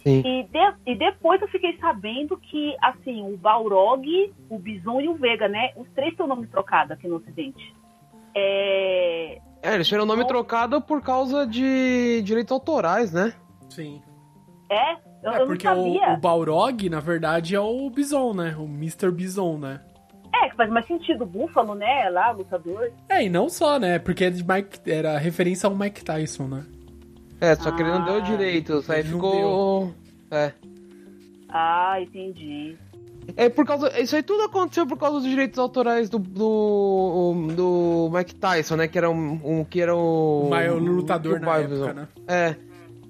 E, 0.06 0.44
de, 0.44 0.74
e, 0.86 0.96
depois 0.96 1.42
eu 1.42 1.48
fiquei 1.48 1.76
sabendo 1.78 2.38
que, 2.38 2.76
assim, 2.80 3.24
o 3.24 3.36
Balrog, 3.38 4.06
o 4.50 4.60
Bison 4.60 5.02
e 5.02 5.10
o 5.10 5.16
Vega, 5.16 5.48
né? 5.48 5.72
Os 5.76 5.90
três 5.96 6.16
têm 6.16 6.24
o 6.24 6.30
nome 6.30 6.46
trocado 6.46 6.94
aqui 6.94 7.08
no 7.08 7.16
Ocidente. 7.16 7.74
É... 8.36 9.40
é 9.64 9.74
eles 9.74 9.88
tiveram 9.88 10.04
o 10.04 10.08
nome 10.08 10.28
trocado 10.28 10.80
por 10.80 11.02
causa 11.02 11.48
de 11.48 12.22
direitos 12.22 12.52
autorais, 12.52 13.12
né? 13.12 13.34
Sim. 13.70 14.00
É? 14.70 14.94
Eu, 15.24 15.32
é, 15.32 15.42
eu 15.42 15.48
porque 15.48 15.68
não 15.68 15.76
sabia. 15.76 16.10
O, 16.12 16.14
o 16.14 16.18
Balrog, 16.18 16.88
na 16.88 17.00
verdade, 17.00 17.56
é 17.56 17.60
o 17.60 17.90
Bison, 17.90 18.34
né? 18.34 18.56
O 18.60 18.66
Mr. 18.66 19.10
Bison, 19.10 19.58
né? 19.58 19.82
É, 20.36 20.50
que 20.50 20.56
faz 20.56 20.70
mais 20.70 20.86
sentido. 20.86 21.24
O 21.24 21.28
Búfalo, 21.28 21.74
né? 21.74 22.10
Lá, 22.12 22.30
lutador. 22.30 22.92
É, 23.10 23.24
e 23.24 23.30
não 23.30 23.50
só, 23.50 23.80
né? 23.80 23.98
Porque 23.98 24.26
é 24.26 24.30
Mike, 24.30 24.92
era 24.92 25.18
referência 25.18 25.68
ao 25.68 25.76
Mike 25.76 26.04
Tyson, 26.06 26.48
né? 26.48 26.66
É, 27.40 27.56
só 27.56 27.72
que 27.72 27.82
ele 27.82 27.92
não 27.92 28.04
deu 28.04 28.16
ah. 28.16 28.20
direito, 28.20 28.84
aí 28.88 29.04
ficou. 29.04 29.94
É. 30.32 30.54
Ah, 31.50 31.98
entendi. 32.02 32.78
É 33.36 33.50
por 33.50 33.66
causa. 33.66 34.00
Isso 34.00 34.16
aí 34.16 34.24
tudo 34.24 34.44
aconteceu 34.44 34.86
por 34.86 34.98
causa 34.98 35.20
dos 35.20 35.30
direitos 35.30 35.58
autorais 35.58 36.10
do. 36.10 36.20
do, 36.20 37.48
do 37.56 38.12
Mike 38.14 38.36
Tyson, 38.36 38.76
né? 38.76 38.88
Que 38.88 38.98
era 38.98 39.10
um. 39.10 39.40
um 39.44 39.64
que 39.64 39.82
era 39.82 39.96
o. 39.96 40.44
O 40.46 40.50
maior 40.50 40.80
lutador 40.80 41.40
na 41.40 41.58
época, 41.58 41.94
né? 41.94 42.08
É. 42.28 42.56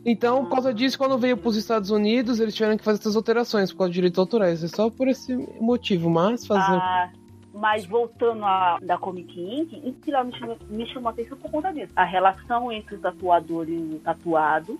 Então, 0.05 0.45
por 0.45 0.51
causa 0.51 0.73
disso, 0.73 0.97
quando 0.97 1.17
veio 1.17 1.35
para 1.35 1.49
os 1.49 1.57
Estados 1.57 1.89
Unidos, 1.89 2.39
eles 2.39 2.53
tiveram 2.53 2.77
que 2.77 2.83
fazer 2.83 2.99
essas 2.99 3.15
alterações 3.15 3.71
por 3.71 3.79
causa 3.79 3.89
dos 3.89 3.95
direitos 3.95 4.19
autorais. 4.19 4.63
É 4.63 4.67
só 4.67 4.89
por 4.89 5.07
esse 5.07 5.35
motivo, 5.59 6.09
mas 6.09 6.45
fazer. 6.45 6.77
Ah, 6.77 7.11
mas 7.55 7.85
voltando 7.85 8.43
a 8.43 8.77
da 8.81 8.97
Comic 8.97 9.39
Inc., 9.39 9.73
isso 9.73 10.11
lá 10.11 10.23
me 10.23 10.37
chamou, 10.37 10.57
me 10.69 10.85
chamou 10.87 11.07
a 11.09 11.11
atenção 11.11 11.37
por 11.37 11.49
conta 11.49 11.71
disso. 11.71 11.93
A 11.95 12.03
relação 12.03 12.69
entre 12.71 12.95
o 12.95 12.99
tatuador 12.99 13.69
e 13.69 13.77
o 13.77 13.99
tatuado, 13.99 14.77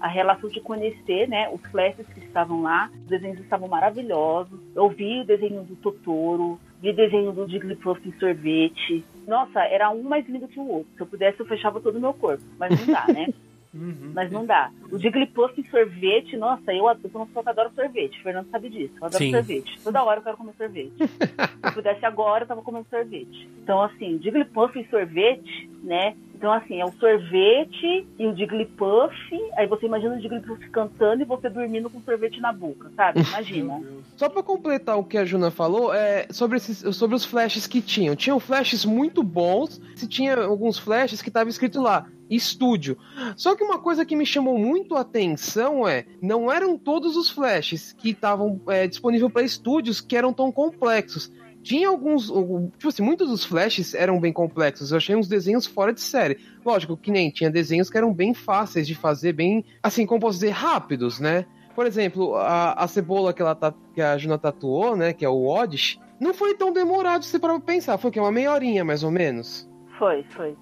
a 0.00 0.08
relação 0.08 0.48
de 0.48 0.60
conhecer, 0.60 1.28
né, 1.28 1.48
os 1.52 1.60
flashes 1.70 2.06
que 2.08 2.20
estavam 2.20 2.62
lá, 2.62 2.90
os 2.94 3.08
desenhos 3.08 3.38
estavam 3.40 3.68
maravilhosos. 3.68 4.58
Eu 4.74 4.88
vi 4.88 5.20
o 5.20 5.24
desenho 5.24 5.62
do 5.64 5.76
Totoro, 5.76 6.58
vi 6.80 6.90
o 6.90 6.96
desenho 6.96 7.32
do 7.32 7.46
Jigglypuff 7.46 8.00
em 8.08 8.18
sorvete. 8.18 9.04
Nossa, 9.26 9.60
era 9.60 9.90
um 9.90 10.02
mais 10.02 10.26
lindo 10.26 10.48
que 10.48 10.58
o 10.58 10.66
outro. 10.66 10.92
Se 10.96 11.02
eu 11.02 11.06
pudesse, 11.06 11.40
eu 11.40 11.46
fechava 11.46 11.80
todo 11.80 11.96
o 11.96 12.00
meu 12.00 12.14
corpo, 12.14 12.42
mas 12.58 12.70
não 12.80 12.94
dá, 12.94 13.06
né? 13.12 13.28
Uhum. 13.74 14.12
Mas 14.14 14.30
não 14.30 14.46
dá. 14.46 14.70
O 14.90 14.98
Jigglypuff 14.98 15.60
em 15.60 15.64
sorvete, 15.64 16.36
nossa, 16.36 16.72
eu, 16.72 16.88
eu 16.88 17.10
sou 17.10 17.20
uma 17.20 17.26
pessoa 17.26 17.42
que 17.42 17.50
adora 17.50 17.72
sorvete. 17.74 18.20
O 18.20 18.22
Fernando 18.22 18.48
sabe 18.50 18.70
disso. 18.70 18.94
Eu 19.00 19.06
adoro 19.06 19.24
Sim. 19.24 19.32
sorvete. 19.32 19.80
Toda 19.82 20.04
hora 20.04 20.20
eu 20.20 20.24
quero 20.24 20.36
comer 20.36 20.54
sorvete. 20.56 20.92
Se 21.04 21.66
eu 21.68 21.72
pudesse 21.72 22.06
agora, 22.06 22.44
eu 22.44 22.48
tava 22.48 22.62
comendo 22.62 22.86
sorvete. 22.88 23.48
Então, 23.62 23.82
assim, 23.82 24.20
Jigglypuff 24.22 24.78
em 24.78 24.86
sorvete, 24.88 25.68
né? 25.82 26.16
Então, 26.44 26.52
assim, 26.52 26.78
é 26.78 26.84
o 26.84 26.92
sorvete 27.00 28.06
e 28.18 28.26
o 28.26 28.36
Jigglypuff. 28.36 29.14
Aí 29.56 29.66
você 29.66 29.86
imagina 29.86 30.14
o 30.14 30.20
Jigglypuff 30.20 30.68
cantando 30.68 31.22
e 31.22 31.24
você 31.24 31.48
dormindo 31.48 31.88
com 31.88 32.02
sorvete 32.02 32.38
na 32.38 32.52
boca, 32.52 32.92
sabe? 32.94 33.22
Imagina. 33.22 33.80
Só 34.14 34.28
pra 34.28 34.42
completar 34.42 34.98
o 34.98 35.04
que 35.04 35.16
a 35.16 35.24
Juna 35.24 35.50
falou, 35.50 35.94
é 35.94 36.26
sobre, 36.28 36.58
esses, 36.58 36.94
sobre 36.94 37.16
os 37.16 37.24
flashes 37.24 37.66
que 37.66 37.80
tinham. 37.80 38.14
Tinham 38.14 38.38
flashes 38.38 38.84
muito 38.84 39.22
bons. 39.22 39.80
Se 39.96 40.06
tinha 40.06 40.36
alguns 40.36 40.78
flashes 40.78 41.22
que 41.22 41.30
tava 41.30 41.48
escrito 41.48 41.80
lá, 41.80 42.06
estúdio. 42.28 42.98
Só 43.36 43.56
que 43.56 43.64
uma 43.64 43.78
coisa 43.78 44.04
que 44.04 44.14
me 44.14 44.26
chamou 44.26 44.58
muito 44.58 44.96
a 44.96 45.00
atenção 45.00 45.88
é, 45.88 46.04
não 46.20 46.52
eram 46.52 46.76
todos 46.76 47.16
os 47.16 47.30
flashes 47.30 47.94
que 47.94 48.10
estavam 48.10 48.60
é, 48.68 48.86
disponíveis 48.86 49.32
para 49.32 49.42
estúdios 49.42 49.98
que 49.98 50.14
eram 50.14 50.30
tão 50.30 50.52
complexos 50.52 51.32
tinha 51.64 51.88
alguns. 51.88 52.26
Tipo 52.26 52.88
assim, 52.88 53.02
muitos 53.02 53.28
dos 53.28 53.44
flashes 53.44 53.94
eram 53.94 54.20
bem 54.20 54.32
complexos. 54.32 54.90
Eu 54.90 54.98
achei 54.98 55.16
uns 55.16 55.26
desenhos 55.26 55.66
fora 55.66 55.92
de 55.92 56.00
série. 56.00 56.38
Lógico 56.64 56.96
que 56.96 57.10
nem 57.10 57.30
tinha 57.30 57.50
desenhos 57.50 57.88
que 57.88 57.96
eram 57.96 58.12
bem 58.12 58.34
fáceis 58.34 58.86
de 58.86 58.94
fazer, 58.94 59.32
bem. 59.32 59.64
Assim, 59.82 60.04
como 60.04 60.20
posso 60.20 60.38
dizer, 60.38 60.50
rápidos, 60.50 61.18
né? 61.18 61.46
Por 61.74 61.86
exemplo, 61.86 62.36
a, 62.36 62.74
a 62.74 62.86
cebola 62.86 63.32
que, 63.32 63.42
ela, 63.42 63.58
que 63.94 64.00
a 64.00 64.16
Juna 64.16 64.38
tatuou, 64.38 64.94
né? 64.94 65.12
Que 65.12 65.24
é 65.24 65.28
o 65.28 65.46
Oddish, 65.46 65.98
não 66.20 66.34
foi 66.34 66.54
tão 66.54 66.72
demorado 66.72 67.24
se 67.24 67.38
para 67.38 67.58
pensar. 67.58 67.98
Foi 67.98 68.10
que 68.10 68.20
uma 68.20 68.30
meia 68.30 68.52
horinha, 68.52 68.84
mais 68.84 69.02
ou 69.02 69.10
menos. 69.10 69.68
Foi, 69.98 70.22
foi. 70.30 70.56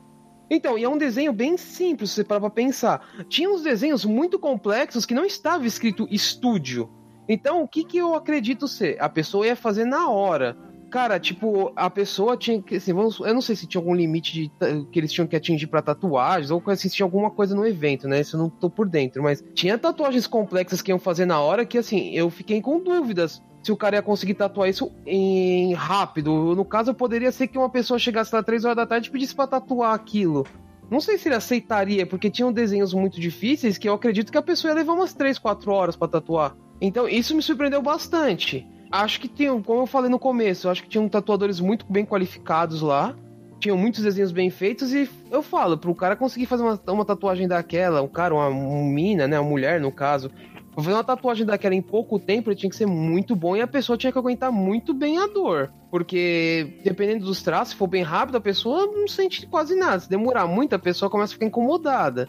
Então, 0.48 0.78
e 0.78 0.84
é 0.84 0.88
um 0.88 0.98
desenho 0.98 1.32
bem 1.32 1.56
simples, 1.56 2.10
se 2.10 2.16
você 2.16 2.24
parar 2.24 2.40
pra 2.40 2.50
pensar. 2.50 3.24
Tinha 3.28 3.50
uns 3.50 3.62
desenhos 3.62 4.04
muito 4.04 4.38
complexos 4.38 5.04
que 5.04 5.14
não 5.14 5.24
estava 5.24 5.66
escrito 5.66 6.06
estúdio. 6.10 6.90
Então, 7.28 7.62
o 7.62 7.68
que, 7.68 7.84
que 7.84 7.98
eu 7.98 8.14
acredito 8.14 8.68
ser? 8.68 9.00
A 9.00 9.08
pessoa 9.08 9.46
ia 9.46 9.56
fazer 9.56 9.84
na 9.84 10.10
hora. 10.10 10.56
Cara, 10.92 11.18
tipo, 11.18 11.72
a 11.74 11.88
pessoa 11.88 12.36
tinha 12.36 12.60
que. 12.60 12.76
Assim, 12.76 12.92
vamos, 12.92 13.18
eu 13.18 13.32
não 13.32 13.40
sei 13.40 13.56
se 13.56 13.66
tinha 13.66 13.80
algum 13.80 13.94
limite 13.94 14.34
de, 14.34 14.52
que 14.90 14.98
eles 14.98 15.10
tinham 15.10 15.26
que 15.26 15.34
atingir 15.34 15.66
para 15.66 15.80
tatuagens, 15.80 16.50
ou 16.50 16.62
se 16.76 16.90
tinha 16.90 17.06
alguma 17.06 17.30
coisa 17.30 17.54
no 17.54 17.66
evento, 17.66 18.06
né? 18.06 18.20
Isso 18.20 18.36
eu 18.36 18.40
não 18.40 18.50
tô 18.50 18.68
por 18.68 18.86
dentro. 18.86 19.22
Mas 19.22 19.42
tinha 19.54 19.78
tatuagens 19.78 20.26
complexas 20.26 20.82
que 20.82 20.92
iam 20.92 20.98
fazer 20.98 21.24
na 21.24 21.40
hora 21.40 21.64
que, 21.64 21.78
assim, 21.78 22.10
eu 22.10 22.28
fiquei 22.28 22.60
com 22.60 22.78
dúvidas. 22.78 23.42
se 23.62 23.72
o 23.72 23.76
cara 23.76 23.96
ia 23.96 24.02
conseguir 24.02 24.34
tatuar 24.34 24.68
isso 24.68 24.92
em 25.06 25.72
rápido. 25.72 26.54
No 26.54 26.64
caso, 26.64 26.92
poderia 26.92 27.32
ser 27.32 27.46
que 27.46 27.56
uma 27.56 27.70
pessoa 27.70 27.98
chegasse 27.98 28.34
lá 28.34 28.42
3 28.42 28.66
horas 28.66 28.76
da 28.76 28.86
tarde 28.86 29.08
e 29.08 29.10
pedisse 29.10 29.34
pra 29.34 29.46
tatuar 29.46 29.94
aquilo. 29.94 30.46
Não 30.90 31.00
sei 31.00 31.16
se 31.16 31.26
ele 31.26 31.36
aceitaria, 31.36 32.04
porque 32.04 32.28
tinham 32.28 32.52
desenhos 32.52 32.92
muito 32.92 33.18
difíceis 33.18 33.78
que 33.78 33.88
eu 33.88 33.94
acredito 33.94 34.30
que 34.30 34.36
a 34.36 34.42
pessoa 34.42 34.72
ia 34.72 34.74
levar 34.74 34.92
umas 34.92 35.14
3, 35.14 35.38
4 35.38 35.72
horas 35.72 35.96
para 35.96 36.08
tatuar. 36.08 36.54
Então, 36.82 37.08
isso 37.08 37.34
me 37.34 37.40
surpreendeu 37.40 37.80
bastante. 37.80 38.68
Acho 38.92 39.18
que 39.18 39.26
tinham, 39.26 39.62
como 39.62 39.80
eu 39.80 39.86
falei 39.86 40.10
no 40.10 40.18
começo, 40.18 40.68
acho 40.68 40.82
que 40.82 40.88
tinham 40.90 41.08
tatuadores 41.08 41.58
muito 41.58 41.86
bem 41.88 42.04
qualificados 42.04 42.82
lá. 42.82 43.16
Tinham 43.58 43.76
muitos 43.76 44.02
desenhos 44.02 44.32
bem 44.32 44.50
feitos 44.50 44.92
e 44.92 45.08
eu 45.30 45.42
falo, 45.42 45.78
pro 45.78 45.94
cara 45.94 46.14
conseguir 46.14 46.44
fazer 46.44 46.62
uma, 46.62 46.78
uma 46.88 47.04
tatuagem 47.04 47.48
daquela, 47.48 48.02
um 48.02 48.08
cara, 48.08 48.34
uma, 48.34 48.48
uma 48.48 48.92
mina, 48.92 49.26
né, 49.26 49.40
uma 49.40 49.48
mulher 49.48 49.80
no 49.80 49.90
caso, 49.90 50.30
fazer 50.74 50.92
uma 50.92 51.04
tatuagem 51.04 51.46
daquela 51.46 51.74
em 51.74 51.80
pouco 51.80 52.18
tempo, 52.18 52.50
ele 52.50 52.56
tinha 52.56 52.68
que 52.68 52.76
ser 52.76 52.86
muito 52.86 53.36
bom 53.36 53.56
e 53.56 53.62
a 53.62 53.66
pessoa 53.66 53.96
tinha 53.96 54.12
que 54.12 54.18
aguentar 54.18 54.50
muito 54.50 54.92
bem 54.92 55.18
a 55.18 55.26
dor. 55.26 55.72
Porque, 55.90 56.80
dependendo 56.84 57.24
dos 57.24 57.42
traços, 57.42 57.70
se 57.70 57.76
for 57.76 57.86
bem 57.86 58.02
rápido, 58.02 58.36
a 58.36 58.40
pessoa 58.40 58.86
não 58.86 59.06
sente 59.06 59.46
quase 59.46 59.74
nada. 59.74 60.00
Se 60.00 60.10
demorar 60.10 60.46
muito, 60.46 60.74
a 60.74 60.78
pessoa 60.78 61.10
começa 61.10 61.32
a 61.32 61.34
ficar 61.34 61.46
incomodada. 61.46 62.28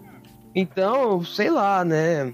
Então, 0.56 1.24
sei 1.24 1.50
lá, 1.50 1.84
né? 1.84 2.34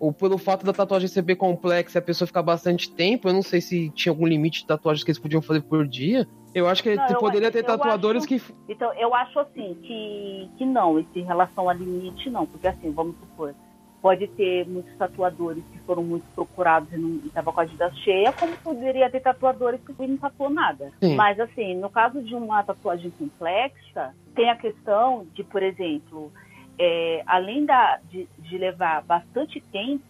Ou 0.00 0.12
pelo 0.12 0.38
fato 0.38 0.64
da 0.64 0.72
tatuagem 0.72 1.06
ser 1.06 1.22
bem 1.22 1.36
complexa 1.36 1.98
e 1.98 2.00
a 2.00 2.02
pessoa 2.02 2.26
ficar 2.26 2.42
bastante 2.42 2.90
tempo, 2.90 3.28
eu 3.28 3.34
não 3.34 3.42
sei 3.42 3.60
se 3.60 3.90
tinha 3.90 4.10
algum 4.10 4.26
limite 4.26 4.60
de 4.60 4.66
tatuagens 4.66 5.04
que 5.04 5.10
eles 5.10 5.18
podiam 5.18 5.42
fazer 5.42 5.60
por 5.60 5.86
dia. 5.86 6.26
Eu 6.54 6.66
acho 6.66 6.82
que 6.82 6.96
não, 6.96 7.06
poderia 7.18 7.48
eu, 7.48 7.52
ter 7.52 7.62
tatuadores 7.62 8.24
acho, 8.24 8.28
que. 8.28 8.54
Então, 8.68 8.92
eu 8.94 9.14
acho 9.14 9.38
assim, 9.38 9.76
que, 9.82 10.50
que 10.56 10.64
não, 10.64 10.98
em 10.98 11.22
relação 11.22 11.68
a 11.68 11.74
limite, 11.74 12.30
não. 12.30 12.46
Porque 12.46 12.66
assim, 12.66 12.90
vamos 12.90 13.14
supor 13.20 13.54
pode 14.00 14.26
ter 14.28 14.66
muitos 14.66 14.94
tatuadores 14.96 15.62
que 15.72 15.78
foram 15.80 16.02
muito 16.02 16.24
procurados 16.34 16.90
e 16.92 17.26
estava 17.26 17.52
com 17.52 17.60
a 17.60 17.64
agenda 17.64 17.90
cheia, 17.96 18.32
como 18.32 18.56
poderia 18.58 19.10
ter 19.10 19.20
tatuadores 19.20 19.80
que 19.80 20.06
não 20.06 20.16
tatuou 20.16 20.50
nada. 20.50 20.90
Sim. 21.02 21.14
Mas 21.16 21.38
assim, 21.38 21.76
no 21.76 21.90
caso 21.90 22.22
de 22.22 22.34
uma 22.34 22.62
tatuagem 22.62 23.10
complexa, 23.10 24.14
tem 24.34 24.48
a 24.50 24.56
questão 24.56 25.26
de, 25.34 25.44
por 25.44 25.62
exemplo, 25.62 26.32
é, 26.82 27.22
além 27.26 27.66
da, 27.66 28.00
de, 28.10 28.26
de 28.38 28.56
levar 28.56 29.02
bastante 29.02 29.60
tempo 29.60 30.02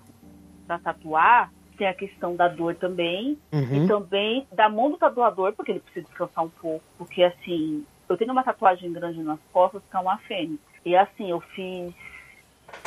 para 0.69 0.79
tatuar, 0.79 1.53
tem 1.77 1.89
a 1.89 1.95
questão 1.95 2.37
da 2.37 2.47
dor 2.47 2.77
também, 2.77 3.37
uhum. 3.53 3.85
e 3.85 3.89
também 3.89 4.47
da 4.53 4.69
mão 4.69 4.89
do 4.91 4.97
tatuador, 4.97 5.53
porque 5.55 5.73
ele 5.73 5.81
precisa 5.81 6.07
descansar 6.07 6.45
um 6.45 6.49
pouco, 6.49 6.85
porque 6.97 7.25
assim, 7.25 7.85
eu 8.09 8.17
tenho 8.17 8.31
uma 8.31 8.45
tatuagem 8.45 8.93
grande 8.93 9.21
nas 9.21 9.41
costas 9.53 9.83
que 9.91 9.97
é 9.97 9.99
uma 9.99 10.19
fênix. 10.19 10.63
E 10.85 10.95
assim, 10.95 11.31
eu 11.31 11.41
fiz 11.41 11.93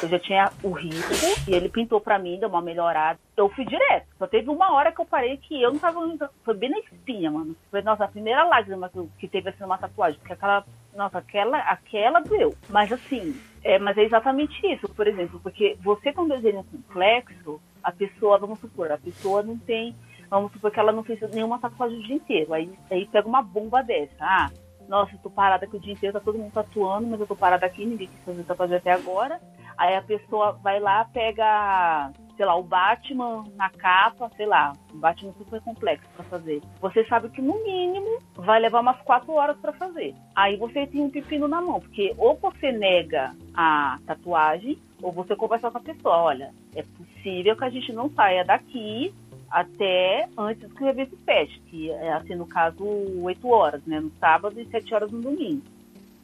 eu 0.01 0.09
já 0.09 0.19
tinha 0.19 0.51
o 0.63 0.71
risco 0.71 1.13
e 1.47 1.53
ele 1.53 1.69
pintou 1.69 2.01
para 2.01 2.19
mim, 2.19 2.39
deu 2.39 2.49
uma 2.49 2.61
melhorada. 2.61 3.19
Eu 3.35 3.49
fui 3.49 3.65
direto. 3.65 4.07
Só 4.17 4.27
teve 4.27 4.49
uma 4.49 4.73
hora 4.73 4.91
que 4.91 4.99
eu 4.99 5.05
parei 5.05 5.37
que 5.37 5.61
eu 5.61 5.71
não 5.71 5.79
tava. 5.79 6.01
Foi 6.43 6.53
bem 6.53 6.69
na 6.69 6.79
espinha, 6.79 7.31
mano. 7.31 7.55
Foi 7.71 7.81
nossa 7.81 8.03
a 8.03 8.07
primeira 8.07 8.43
lágrima 8.43 8.91
que 9.17 9.27
teve 9.27 9.49
assim 9.49 9.63
uma 9.63 9.77
tatuagem. 9.77 10.19
Porque 10.19 10.33
aquela. 10.33 10.65
Nossa, 10.95 11.17
aquela, 11.17 11.57
aquela 11.59 12.19
doeu. 12.19 12.53
Mas 12.69 12.91
assim, 12.91 13.35
é, 13.63 13.79
mas 13.79 13.97
é 13.97 14.03
exatamente 14.03 14.53
isso, 14.67 14.87
por 14.89 15.07
exemplo, 15.07 15.39
porque 15.41 15.75
você 15.81 16.11
com 16.11 16.27
desenho 16.27 16.63
complexo, 16.65 17.61
a 17.81 17.91
pessoa, 17.91 18.37
vamos 18.37 18.59
supor, 18.59 18.91
a 18.91 18.97
pessoa 18.97 19.41
não 19.41 19.57
tem. 19.57 19.95
Vamos 20.29 20.51
supor 20.51 20.69
que 20.69 20.79
ela 20.79 20.91
não 20.91 21.03
fez 21.03 21.19
nenhuma 21.31 21.59
tatuagem 21.59 21.99
o 21.99 22.03
dia 22.03 22.15
inteiro. 22.15 22.53
Aí, 22.53 22.69
aí 22.91 23.05
pega 23.07 23.27
uma 23.27 23.41
bomba 23.41 23.81
dessa. 23.81 24.15
Ah, 24.19 24.51
nossa, 24.87 25.13
eu 25.13 25.19
tô 25.19 25.29
parada 25.29 25.65
aqui 25.65 25.77
o 25.77 25.79
dia 25.79 25.93
inteiro, 25.93 26.13
tá 26.13 26.19
todo 26.19 26.37
mundo 26.37 26.51
tatuando, 26.51 27.07
mas 27.07 27.19
eu 27.19 27.27
tô 27.27 27.35
parada 27.35 27.65
aqui, 27.65 27.85
ninguém 27.85 28.07
quis 28.07 28.25
fazer 28.25 28.43
tatuagem 28.43 28.77
até 28.77 28.91
agora. 28.91 29.39
Aí 29.77 29.95
a 29.95 30.01
pessoa 30.01 30.53
vai 30.63 30.79
lá, 30.79 31.05
pega, 31.05 32.11
sei 32.35 32.45
lá, 32.45 32.55
o 32.55 32.63
Batman 32.63 33.43
na 33.55 33.69
capa, 33.69 34.29
sei 34.35 34.45
lá, 34.45 34.73
um 34.93 34.99
Batman 34.99 35.33
super 35.33 35.61
complexo 35.61 36.07
para 36.15 36.25
fazer. 36.25 36.61
Você 36.81 37.05
sabe 37.05 37.29
que 37.29 37.41
no 37.41 37.63
mínimo 37.63 38.19
vai 38.35 38.59
levar 38.59 38.81
umas 38.81 38.99
quatro 39.01 39.33
horas 39.33 39.57
para 39.57 39.73
fazer. 39.73 40.13
Aí 40.35 40.55
você 40.57 40.85
tem 40.87 41.01
um 41.01 41.09
pepino 41.09 41.47
na 41.47 41.61
mão, 41.61 41.79
porque 41.79 42.13
ou 42.17 42.35
você 42.35 42.71
nega 42.71 43.35
a 43.53 43.97
tatuagem, 44.05 44.77
ou 45.01 45.11
você 45.11 45.35
conversa 45.35 45.69
com 45.69 45.77
a 45.77 45.81
pessoa, 45.81 46.17
olha, 46.17 46.53
é 46.75 46.83
possível 46.83 47.55
que 47.55 47.65
a 47.65 47.69
gente 47.69 47.91
não 47.91 48.09
saia 48.11 48.43
daqui 48.43 49.13
até 49.53 50.27
antes 50.35 50.71
que 50.73 50.83
o 50.83 50.87
evento 50.87 51.15
feche, 51.23 51.59
que 51.67 51.91
é 51.91 52.13
assim, 52.13 52.33
no 52.33 52.47
caso, 52.47 52.83
oito 53.21 53.47
horas, 53.49 53.85
né? 53.85 53.99
No 53.99 54.11
sábado 54.19 54.59
e 54.59 54.65
sete 54.65 54.93
horas 54.95 55.11
no 55.11 55.21
domingo. 55.21 55.61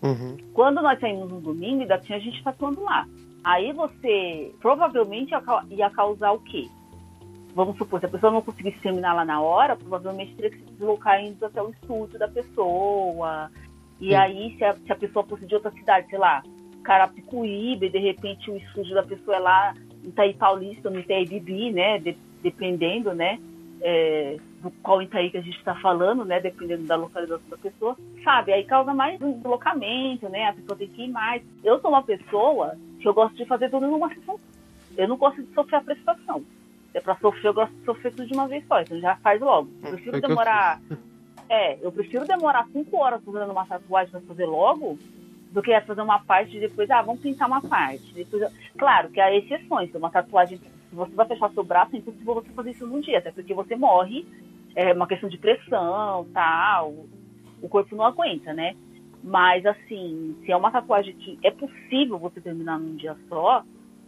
Uhum. 0.01 0.37
Quando 0.53 0.81
nós 0.81 0.99
saímos 0.99 1.29
no 1.29 1.39
domingo, 1.39 1.81
ainda 1.81 1.99
tinha 1.99 2.19
gente 2.19 2.43
tatuando 2.43 2.81
lá. 2.81 3.05
Aí 3.43 3.71
você 3.71 4.53
provavelmente 4.59 5.33
ia 5.69 5.89
causar 5.89 6.31
o 6.31 6.39
quê? 6.39 6.67
Vamos 7.55 7.77
supor, 7.77 7.99
se 7.99 8.05
a 8.05 8.09
pessoa 8.09 8.31
não 8.31 8.41
conseguisse 8.41 8.79
terminar 8.79 9.13
lá 9.13 9.25
na 9.25 9.41
hora, 9.41 9.75
provavelmente 9.75 10.35
teria 10.35 10.51
que 10.51 10.59
se 10.59 10.71
deslocar 10.73 11.23
indo 11.23 11.43
até 11.45 11.61
o 11.61 11.71
estúdio 11.71 12.19
da 12.19 12.27
pessoa. 12.27 13.49
E 13.99 14.09
Sim. 14.09 14.15
aí, 14.15 14.55
se 14.57 14.63
a, 14.63 14.75
se 14.75 14.91
a 14.91 14.95
pessoa 14.95 15.25
fosse 15.25 15.45
de 15.45 15.55
outra 15.55 15.71
cidade, 15.71 16.07
sei 16.09 16.19
lá, 16.19 16.43
Carapicuíba, 16.83 17.85
e 17.85 17.89
de 17.89 17.99
repente 17.99 18.49
o 18.49 18.57
estúdio 18.57 18.95
da 18.95 19.03
pessoa 19.03 19.37
é 19.37 19.39
lá 19.39 19.73
em 20.03 20.09
Itaí 20.09 20.33
Paulista, 20.33 20.89
no 20.89 20.99
Itaí 20.99 21.25
Bibi, 21.25 21.71
né? 21.71 21.99
De, 21.99 22.17
dependendo, 22.41 23.13
né? 23.13 23.39
É, 23.81 24.37
do 24.61 24.71
qual 24.83 25.01
Itaí 25.01 25.29
que 25.29 25.37
a 25.37 25.41
gente 25.41 25.57
está 25.57 25.75
falando, 25.75 26.23
né? 26.23 26.39
Dependendo 26.39 26.83
da 26.83 26.95
localização 26.95 27.49
da 27.49 27.57
pessoa, 27.57 27.97
sabe? 28.23 28.53
Aí 28.53 28.63
causa 28.63 28.93
mais 28.93 29.21
um 29.21 29.33
deslocamento, 29.33 30.29
né? 30.29 30.47
A 30.47 30.53
pessoa 30.53 30.77
tem 30.77 30.87
que 30.87 31.03
ir 31.03 31.09
mais. 31.09 31.43
Eu 31.63 31.79
sou 31.81 31.89
uma 31.89 32.03
pessoa 32.03 32.77
que 32.99 33.07
eu 33.07 33.13
gosto 33.13 33.35
de 33.35 33.45
fazer 33.45 33.69
tudo 33.69 33.87
numa 33.87 34.13
sessão. 34.13 34.39
Eu 34.97 35.07
não 35.07 35.17
gosto 35.17 35.41
de 35.41 35.53
sofrer 35.53 35.77
a 35.77 35.81
prestação. 35.81 36.43
É 36.93 36.99
para 36.99 37.15
sofrer, 37.17 37.47
eu 37.47 37.53
gosto 37.53 37.73
de 37.73 37.85
sofrer 37.85 38.11
tudo 38.11 38.27
de 38.27 38.33
uma 38.33 38.47
vez 38.47 38.65
só. 38.67 38.81
Então 38.81 38.99
já 38.99 39.15
faz 39.17 39.39
logo. 39.39 39.69
Eu 39.83 39.91
prefiro 39.91 40.21
demorar. 40.21 40.79
É, 41.51 41.83
eu 41.83 41.91
prefiro 41.91 42.27
demorar 42.27 42.67
cinco 42.71 42.95
horas 42.97 43.23
fazendo 43.23 43.51
uma 43.51 43.65
tatuagem 43.65 44.11
para 44.11 44.21
fazer 44.21 44.45
logo 44.45 44.99
do 45.51 45.61
que 45.63 45.81
fazer 45.81 46.01
uma 46.01 46.19
parte 46.19 46.55
e 46.55 46.59
depois, 46.59 46.89
ah, 46.91 47.01
vamos 47.01 47.21
pintar 47.21 47.47
uma 47.47 47.59
parte. 47.59 48.13
Depois, 48.13 48.43
claro 48.77 49.09
que 49.09 49.19
há 49.19 49.35
exceções. 49.35 49.93
Uma 49.95 50.11
tatuagem, 50.11 50.59
se 50.59 50.95
você 50.95 51.11
vai 51.15 51.27
fechar 51.27 51.49
seu 51.51 51.63
braço, 51.63 51.95
é 51.95 51.97
impossível 51.97 52.35
você 52.35 52.49
fazer 52.49 52.69
isso 52.69 52.85
num 52.85 53.01
dia, 53.01 53.17
até 53.17 53.31
porque 53.31 53.53
você 53.53 53.75
morre. 53.75 54.27
É 54.75 54.93
uma 54.93 55.07
questão 55.07 55.27
de 55.27 55.39
pressão, 55.39 56.27
tal. 56.31 56.93
O 57.63 57.67
corpo 57.67 57.95
não 57.95 58.05
aguenta, 58.05 58.53
né? 58.53 58.75
Mas, 59.23 59.65
assim, 59.65 60.35
se 60.43 60.51
é 60.51 60.55
uma 60.55 60.71
tatuagem 60.71 61.13
que 61.15 61.37
é 61.43 61.51
possível 61.51 62.17
você 62.17 62.39
terminar 62.39 62.79
num 62.79 62.95
dia 62.95 63.15
só, 63.27 63.63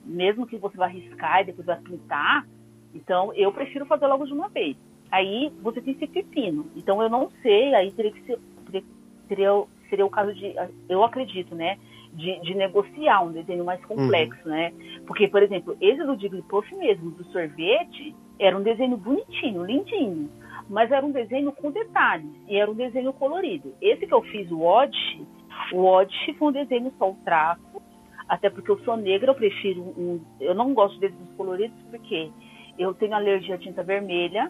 mesmo 0.06 0.48
que 0.48 0.58
você 0.58 0.78
vá 0.78 0.88
riscar 0.88 1.42
e 1.42 1.46
depois 1.46 1.66
vai 1.66 1.80
pintar, 1.80 2.48
então 2.94 3.34
eu 3.34 3.52
prefiro 3.52 3.86
fazer 3.86 4.08
logo 4.08 4.26
de 4.26 4.34
uma 4.34 4.50
vez. 4.50 4.76
Aí 5.12 5.52
você 5.62 5.82
tem 5.82 5.94
esse 5.94 6.08
pepino. 6.08 6.66
Então 6.76 7.02
eu 7.02 7.10
não 7.10 7.30
sei, 7.42 7.76
aí 7.76 7.92
teria 7.92 8.12
que 8.12 8.22
ser. 8.22 8.40
Teria, 8.66 8.84
seria, 9.28 9.64
seria 9.90 10.06
o 10.06 10.10
caso 10.10 10.34
de. 10.34 10.56
Eu 10.88 11.04
acredito, 11.04 11.54
né? 11.54 11.78
De, 12.14 12.40
de 12.42 12.56
negociar 12.56 13.22
um 13.22 13.32
desenho 13.32 13.64
mais 13.64 13.84
complexo, 13.86 14.42
uhum. 14.46 14.52
né? 14.52 14.74
Porque, 15.06 15.28
por 15.28 15.44
exemplo, 15.44 15.78
esse 15.80 16.04
do 16.04 16.18
Jigglypuff 16.20 16.74
mesmo, 16.76 17.12
do 17.12 17.24
sorvete, 17.26 18.16
era 18.40 18.58
um 18.58 18.64
desenho 18.64 18.98
bonitinho, 18.98 19.64
lindinho 19.64 20.30
mas 20.72 20.90
era 20.90 21.06
um 21.06 21.12
desenho 21.12 21.52
com 21.52 21.70
detalhes 21.70 22.32
e 22.48 22.56
era 22.56 22.72
um 22.72 22.74
desenho 22.74 23.12
colorido. 23.12 23.76
Esse 23.82 24.08
que 24.08 24.14
eu 24.14 24.22
fiz, 24.22 24.50
o 24.50 24.62
Odd, 24.62 24.98
o 25.74 25.84
Odd 25.84 26.36
foi 26.40 26.48
um 26.48 26.52
desenho 26.52 26.94
só 26.98 27.12
o 27.12 27.18
traço, 27.26 27.82
até 28.28 28.50
porque 28.50 28.72
eu 28.72 28.80
sou 28.80 28.96
negra, 28.96 29.32
eu 29.32 29.36
prefiro 29.36 29.82
um, 29.82 30.22
eu 30.40 30.56
não 30.56 30.74
gosto 30.74 30.94
de 30.94 31.02
desenhos 31.02 31.30
coloridos 31.36 31.78
porque 31.92 32.32
eu 32.80 32.94
tenho 32.94 33.14
alergia 33.14 33.56
à 33.56 33.58
tinta 33.58 33.84
vermelha. 33.84 34.50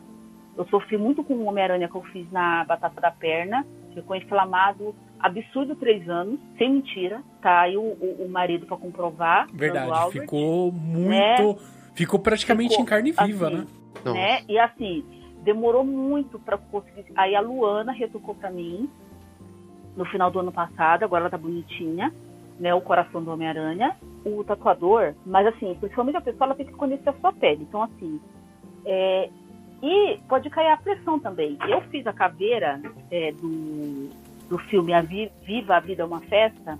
Eu 0.56 0.68
sofri 0.68 0.96
muito 0.96 1.24
com 1.24 1.34
o 1.34 1.46
Homem-Aranha 1.46 1.88
que 1.88 1.96
eu 1.96 2.04
fiz 2.04 2.30
na 2.32 2.64
batata 2.66 3.02
da 3.02 3.10
perna, 3.10 3.66
ficou 3.92 4.16
inflamado 4.16 4.94
absurdo 5.20 5.76
três 5.76 6.08
anos, 6.08 6.40
sem 6.56 6.72
mentira. 6.72 7.24
Tá 7.42 7.62
aí 7.62 7.76
o, 7.76 7.82
o, 7.82 8.26
o 8.26 8.30
marido 8.30 8.68
para 8.68 8.78
comprovar. 8.78 9.48
Verdade, 9.52 9.90
Albert, 9.92 10.22
ficou 10.22 10.72
muito. 10.72 11.10
Né? 11.10 11.56
Ficou 11.96 12.20
praticamente 12.20 12.70
ficou, 12.70 12.84
em 12.84 12.88
carne 12.88 13.12
viva, 13.12 13.48
assim, 13.48 13.56
né? 13.58 13.66
né? 14.14 14.42
E 14.48 14.60
assim, 14.60 15.04
demorou 15.42 15.84
muito 15.84 16.40
para 16.40 16.58
conseguir. 16.58 17.12
Aí 17.16 17.36
a 17.36 17.42
Luana 17.42 17.92
retocou 17.92 18.36
para 18.36 18.50
mim 18.50 18.90
no 19.96 20.06
final 20.06 20.32
do 20.32 20.40
ano 20.40 20.52
passado, 20.52 21.04
agora 21.04 21.24
ela 21.24 21.30
tá 21.30 21.38
bonitinha, 21.38 22.14
né? 22.60 22.74
O 22.74 22.82
coração 22.82 23.24
do 23.24 23.32
Homem-Aranha. 23.32 23.96
O 24.24 24.44
tatuador, 24.44 25.16
mas 25.26 25.48
assim, 25.48 25.76
principalmente 25.80 26.18
a 26.18 26.22
pessoa 26.22 26.46
ela 26.46 26.56
tem 26.56 26.66
que 26.66 26.74
conhecer 26.74 27.10
a 27.10 27.14
sua 27.14 27.34
pele. 27.34 27.64
Então, 27.64 27.82
assim. 27.84 28.20
É, 28.86 29.30
e 29.82 30.20
pode 30.30 30.48
cair 30.50 30.72
a 30.72 30.78
pressão 30.78 31.20
também. 31.20 31.58
Eu 31.68 31.82
fiz 31.90 32.06
a 32.06 32.14
caveira 32.14 32.80
é, 33.10 33.32
do, 33.32 34.10
do 34.48 34.58
filme 34.60 34.94
a 34.94 35.02
Viva 35.02 35.76
a 35.76 35.80
Vida 35.80 36.04
é 36.04 36.06
uma 36.06 36.22
Festa, 36.22 36.78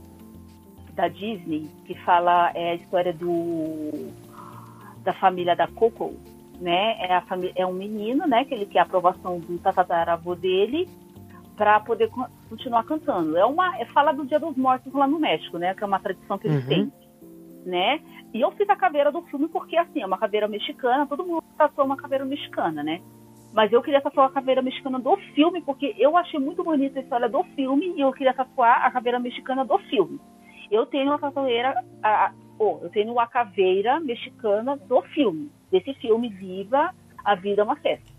da 0.94 1.08
Disney, 1.08 1.68
que 1.86 1.96
fala 2.04 2.52
é, 2.54 2.72
a 2.72 2.76
história 2.76 3.14
do 3.14 4.12
da 5.04 5.14
família 5.14 5.56
da 5.56 5.68
Coco, 5.68 6.14
né? 6.62 6.98
É, 7.00 7.16
a 7.16 7.22
família, 7.22 7.54
é 7.56 7.66
um 7.66 7.74
menino, 7.74 8.28
né? 8.28 8.46
Que 8.46 8.54
ele 8.54 8.66
quer 8.66 8.80
a 8.80 8.84
aprovação 8.84 9.40
do 9.40 9.58
tataravô 9.58 10.36
dele 10.36 10.88
para 11.58 11.80
poder 11.80 12.10
continuar 12.50 12.84
cantando. 12.84 13.36
É 13.36 13.46
uma, 13.46 13.78
é 13.78 13.86
fala 13.86 14.12
do 14.12 14.26
Dia 14.26 14.40
dos 14.40 14.56
Mortos 14.56 14.94
lá 14.94 15.08
no 15.08 15.20
México, 15.20 15.58
né? 15.58 15.74
Que 15.74 15.84
é 15.84 15.88
uma 15.88 16.00
tradição 16.00 16.38
que 16.38 16.48
eles 16.48 16.64
uhum. 16.64 16.70
têm, 16.70 16.94
né? 17.66 18.00
E 18.34 18.40
eu 18.40 18.52
fiz 18.52 18.70
a 18.70 18.76
caveira 18.76 19.12
do 19.12 19.22
filme 19.24 19.48
porque 19.50 19.76
assim 19.76 20.02
é 20.02 20.06
uma 20.06 20.18
caveira 20.18 20.48
mexicana, 20.48 21.06
todo 21.06 21.26
mundo 21.26 21.44
tratou 21.58 21.84
uma 21.84 21.98
caveira 21.98 22.24
mexicana, 22.24 22.82
né? 22.84 23.02
Mas 23.52 23.74
eu 23.74 23.82
queria 23.82 24.00
tatuar 24.00 24.28
a 24.28 24.32
caveira 24.32 24.62
mexicana 24.62 24.98
do 24.98 25.18
filme, 25.36 25.62
porque 25.62 25.94
eu 25.98 26.16
achei 26.16 26.40
muito 26.40 26.64
bonita 26.64 27.00
a 27.00 27.02
história 27.02 27.28
do 27.28 27.44
filme 27.56 27.94
e 27.98 28.02
eu 28.02 28.14
queria 28.14 28.34
tatuar 28.34 28.86
a 28.86 28.92
caveira 28.92 29.20
mexicana 29.20 29.66
do 29.66 29.78
filme. 29.80 30.20
Eu 30.70 30.86
tenho 30.86 31.08
uma 31.08 31.20
tatueira, 31.20 31.76
a, 32.02 32.32
oh, 32.58 32.80
eu 32.82 32.90
tenho 32.90 33.20
a 33.20 33.28
caveira 33.28 34.00
mexicana 34.00 34.78
do 34.78 35.02
filme, 35.14 35.52
desse 35.72 35.94
filme 35.96 36.30
Viva, 36.30 36.94
A 37.24 37.36
Vida 37.36 37.62
é 37.62 37.64
uma 37.64 37.76
Festa. 37.76 38.12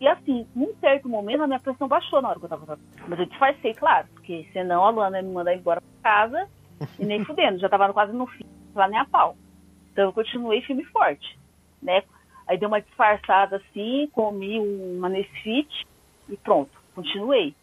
E 0.00 0.08
assim, 0.08 0.46
num 0.54 0.74
certo 0.80 1.08
momento 1.08 1.42
a 1.42 1.46
minha 1.46 1.60
pressão 1.60 1.86
baixou 1.86 2.20
na 2.20 2.30
hora 2.30 2.38
que 2.38 2.44
eu 2.44 2.48
tava. 2.48 2.78
Mas 3.06 3.18
eu 3.20 3.26
disfarcei, 3.26 3.72
claro, 3.72 4.08
porque 4.14 4.46
senão 4.52 4.84
a 4.84 4.90
Luana 4.90 5.18
ia 5.18 5.22
me 5.22 5.32
mandar 5.32 5.54
embora 5.54 5.80
pra 5.80 6.12
casa 6.12 6.48
e 6.98 7.04
nem 7.04 7.22
fudendo, 7.24 7.58
já 7.60 7.68
tava 7.68 7.92
quase 7.92 8.12
no 8.12 8.26
fim, 8.26 8.44
lá 8.74 8.88
nem 8.88 8.98
a 8.98 9.04
pau. 9.04 9.36
Então 9.92 10.06
eu 10.06 10.12
continuei 10.12 10.60
firme 10.62 10.82
e 10.82 10.86
forte, 10.86 11.38
né? 11.80 12.02
Aí 12.48 12.58
dei 12.58 12.66
uma 12.66 12.80
disfarçada 12.80 13.56
assim, 13.56 14.08
comi 14.12 14.58
uma 14.58 15.08
Nesfit 15.08 15.86
e 16.28 16.36
pronto, 16.36 16.72
continuei. 16.94 17.54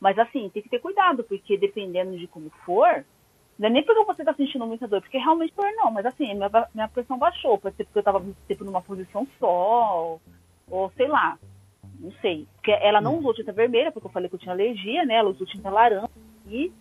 Mas 0.00 0.18
assim, 0.18 0.50
tem 0.50 0.62
que 0.62 0.68
ter 0.68 0.80
cuidado, 0.80 1.22
porque 1.22 1.56
dependendo 1.56 2.18
de 2.18 2.26
como 2.26 2.50
for, 2.64 3.04
não 3.58 3.68
é 3.68 3.70
nem 3.70 3.82
porque 3.82 4.04
você 4.04 4.22
está 4.22 4.34
sentindo 4.34 4.66
muita 4.66 4.86
dor, 4.86 5.00
porque 5.00 5.18
realmente 5.18 5.54
dor 5.56 5.70
não, 5.76 5.90
mas 5.90 6.04
assim, 6.04 6.34
minha, 6.34 6.50
minha 6.74 6.88
pressão 6.88 7.18
baixou, 7.18 7.58
pode 7.58 7.76
ser 7.76 7.84
porque 7.84 7.98
eu 7.98 8.00
estava 8.00 8.20
muito 8.20 8.36
tempo 8.46 8.64
numa 8.64 8.82
posição 8.82 9.26
só, 9.38 10.18
ou, 10.68 10.92
sei 10.96 11.08
lá, 11.08 11.38
não 11.98 12.12
sei. 12.20 12.46
Porque 12.56 12.70
ela 12.70 13.00
não 13.00 13.18
usou 13.18 13.34
tinta 13.34 13.52
vermelha, 13.52 13.90
porque 13.90 14.06
eu 14.06 14.12
falei 14.12 14.28
que 14.28 14.34
eu 14.34 14.38
tinha 14.38 14.52
alergia, 14.52 15.04
né? 15.04 15.14
Ela 15.14 15.30
usou 15.30 15.46
tinta 15.46 15.70
laranja 15.70 16.10
e 16.48 16.72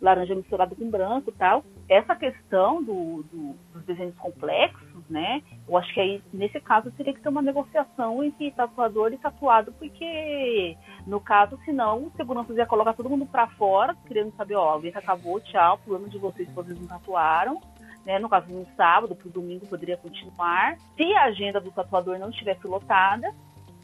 laranja 0.00 0.34
misturado 0.34 0.76
com 0.76 0.90
branco 0.90 1.30
e 1.30 1.32
tal. 1.32 1.64
Essa 1.88 2.14
questão 2.14 2.82
do, 2.82 3.22
do, 3.24 3.54
dos 3.72 3.84
desenhos 3.84 4.16
complexos, 4.16 4.87
né? 5.08 5.42
Eu 5.66 5.76
acho 5.76 5.92
que 5.92 6.00
aí, 6.00 6.22
nesse 6.32 6.60
caso, 6.60 6.90
teria 6.92 7.12
que 7.12 7.20
ter 7.20 7.28
uma 7.28 7.42
negociação 7.42 8.22
entre 8.22 8.50
tatuador 8.50 9.12
e 9.12 9.18
tatuado, 9.18 9.72
porque, 9.72 10.76
no 11.06 11.20
caso, 11.20 11.58
senão, 11.64 12.04
o 12.04 12.12
segurança 12.16 12.52
ia 12.52 12.66
colocar 12.66 12.92
todo 12.92 13.08
mundo 13.08 13.26
para 13.26 13.46
fora, 13.48 13.96
querendo 14.06 14.34
saber, 14.36 14.54
ó, 14.54 14.70
alguém 14.70 14.92
acabou, 14.94 15.40
tchau, 15.40 15.78
problema 15.78 16.08
de 16.08 16.18
vocês, 16.18 16.50
vocês 16.52 16.78
não 16.78 16.86
tatuaram. 16.86 17.60
Né, 18.06 18.18
no 18.18 18.28
caso, 18.28 18.50
no 18.50 18.66
sábado, 18.74 19.14
para 19.14 19.28
o 19.28 19.30
domingo 19.30 19.66
poderia 19.66 19.96
continuar. 19.96 20.78
Se 20.96 21.12
a 21.12 21.24
agenda 21.24 21.60
do 21.60 21.70
tatuador 21.70 22.18
não 22.18 22.30
estivesse 22.30 22.66
lotada, 22.66 23.30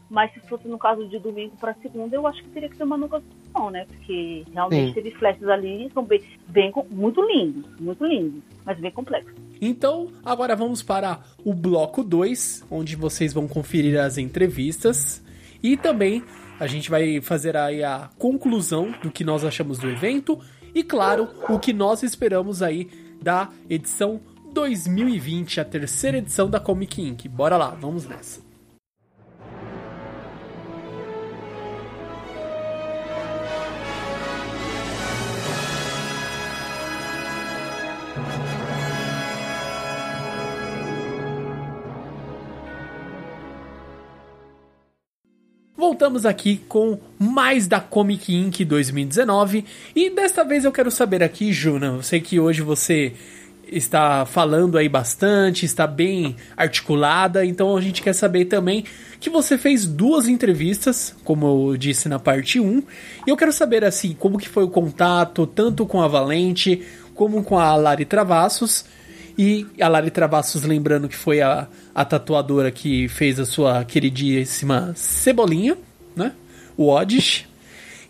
mas 0.09 0.33
se 0.33 0.39
fosse 0.41 0.67
no 0.67 0.77
caso 0.77 1.07
de 1.07 1.19
domingo 1.19 1.55
para 1.57 1.73
segunda, 1.75 2.15
eu 2.15 2.25
acho 2.25 2.41
que 2.43 2.49
teria 2.49 2.69
que 2.69 2.77
ter 2.77 2.83
uma 2.83 2.97
negociação, 2.97 3.69
né? 3.69 3.85
Porque 3.85 4.43
realmente 4.51 4.87
Sim. 4.87 4.93
teve 4.93 5.11
flashes 5.11 5.47
ali, 5.47 5.89
são 5.93 6.03
bem, 6.03 6.21
bem, 6.47 6.71
muito 6.89 7.21
lindos, 7.21 7.79
muito 7.79 8.03
lindos, 8.05 8.43
mas 8.63 8.79
bem 8.79 8.91
complexos. 8.91 9.44
Então, 9.61 10.09
agora 10.23 10.55
vamos 10.55 10.83
para 10.83 11.21
o 11.43 11.53
bloco 11.53 12.03
2, 12.03 12.65
onde 12.69 12.95
vocês 12.95 13.33
vão 13.33 13.47
conferir 13.47 13.99
as 13.99 14.17
entrevistas 14.17 15.23
e 15.63 15.75
também 15.75 16.23
a 16.59 16.67
gente 16.67 16.89
vai 16.89 17.19
fazer 17.21 17.57
aí 17.57 17.83
a 17.83 18.09
conclusão 18.17 18.93
do 19.01 19.11
que 19.11 19.23
nós 19.23 19.43
achamos 19.43 19.77
do 19.77 19.89
evento 19.89 20.39
e, 20.73 20.83
claro, 20.83 21.29
o 21.49 21.59
que 21.59 21.73
nós 21.73 22.03
esperamos 22.03 22.61
aí 22.61 22.89
da 23.21 23.49
edição 23.69 24.21
2020, 24.53 25.59
a 25.59 25.65
terceira 25.65 26.17
edição 26.17 26.49
da 26.49 26.59
Comic 26.59 27.01
Inc. 27.01 27.27
Bora 27.27 27.57
lá, 27.57 27.69
vamos 27.69 28.05
nessa. 28.05 28.44
Voltamos 45.87 46.25
aqui 46.25 46.59
com 46.67 46.97
mais 47.19 47.67
da 47.67 47.79
Comic 47.79 48.33
Inc 48.33 48.65
2019 48.65 49.63
e 49.95 50.09
desta 50.09 50.43
vez 50.43 50.65
eu 50.65 50.71
quero 50.71 50.89
saber 50.89 51.21
aqui, 51.21 51.53
Juna, 51.53 51.85
eu 51.85 52.01
sei 52.01 52.19
que 52.19 52.39
hoje 52.39 52.63
você 52.63 53.13
está 53.67 54.25
falando 54.25 54.79
aí 54.79 54.89
bastante, 54.89 55.63
está 55.63 55.85
bem 55.85 56.35
articulada, 56.57 57.45
então 57.45 57.77
a 57.77 57.81
gente 57.81 58.01
quer 58.01 58.13
saber 58.13 58.45
também 58.45 58.83
que 59.19 59.29
você 59.29 59.59
fez 59.59 59.85
duas 59.85 60.27
entrevistas, 60.27 61.15
como 61.23 61.69
eu 61.69 61.77
disse 61.77 62.09
na 62.09 62.17
parte 62.17 62.59
1, 62.59 62.81
e 63.27 63.29
eu 63.29 63.37
quero 63.37 63.53
saber 63.53 63.85
assim, 63.85 64.15
como 64.17 64.39
que 64.39 64.49
foi 64.49 64.63
o 64.63 64.69
contato 64.69 65.45
tanto 65.45 65.85
com 65.85 66.01
a 66.01 66.07
Valente 66.07 66.81
como 67.13 67.43
com 67.43 67.59
a 67.59 67.75
Lari 67.75 68.05
Travassos 68.05 68.85
e 69.37 69.65
a 69.79 69.87
Lari 69.87 70.11
Travassos, 70.11 70.63
lembrando 70.63 71.09
que 71.09 71.15
foi 71.15 71.41
a, 71.41 71.67
a 71.93 72.05
tatuadora 72.05 72.71
que 72.71 73.07
fez 73.07 73.39
a 73.39 73.45
sua 73.45 73.83
queridíssima 73.83 74.93
Cebolinha, 74.95 75.77
né? 76.15 76.31
O 76.77 76.89
Oddish. 76.89 77.45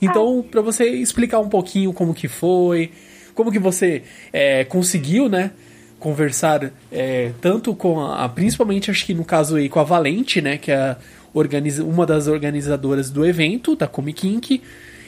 Então, 0.02 0.44
ah. 0.46 0.52
para 0.52 0.62
você 0.62 0.86
explicar 0.90 1.40
um 1.40 1.50
pouquinho 1.50 1.92
como 1.94 2.14
que 2.14 2.28
foi, 2.28 2.92
como 3.34 3.52
que 3.52 3.60
você 3.60 4.04
é, 4.32 4.64
conseguiu, 4.66 5.28
né? 5.28 5.52
Conversar 6.00 6.72
é, 6.92 7.32
tanto 7.42 7.74
com 7.74 8.00
a, 8.06 8.30
Principalmente, 8.30 8.92
acho 8.92 9.06
que 9.06 9.14
no 9.14 9.26
caso 9.26 9.56
aí, 9.56 9.68
com 9.68 9.80
a 9.80 9.84
Valente, 9.84 10.42
né? 10.42 10.58
Que 10.58 10.72
é 10.72 10.96
organiza, 11.34 11.84
uma 11.84 12.06
das 12.06 12.28
organizadoras 12.28 13.10
do 13.10 13.26
evento, 13.26 13.76
da 13.76 13.88
Comic 13.88 14.28
Inc 14.28 14.62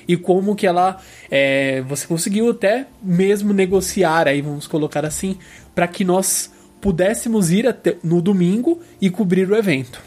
e 0.08 0.16
como 0.16 0.56
que 0.56 0.66
ela 0.66 1.02
é, 1.30 1.82
você 1.82 2.08
conseguiu 2.08 2.50
até 2.50 2.88
mesmo 3.02 3.54
negociar 3.54 4.28
aí 4.28 4.42
vamos 4.42 4.68
colocar 4.68 5.06
assim 5.06 5.38
para 5.78 5.88
que 5.88 6.04
nós 6.04 6.52
pudéssemos 6.82 7.52
ir 7.52 7.68
até, 7.68 7.98
no 8.04 8.20
domingo 8.20 8.82
e 9.00 9.12
cobrir 9.12 9.48
o 9.48 9.56
evento. 9.56 10.02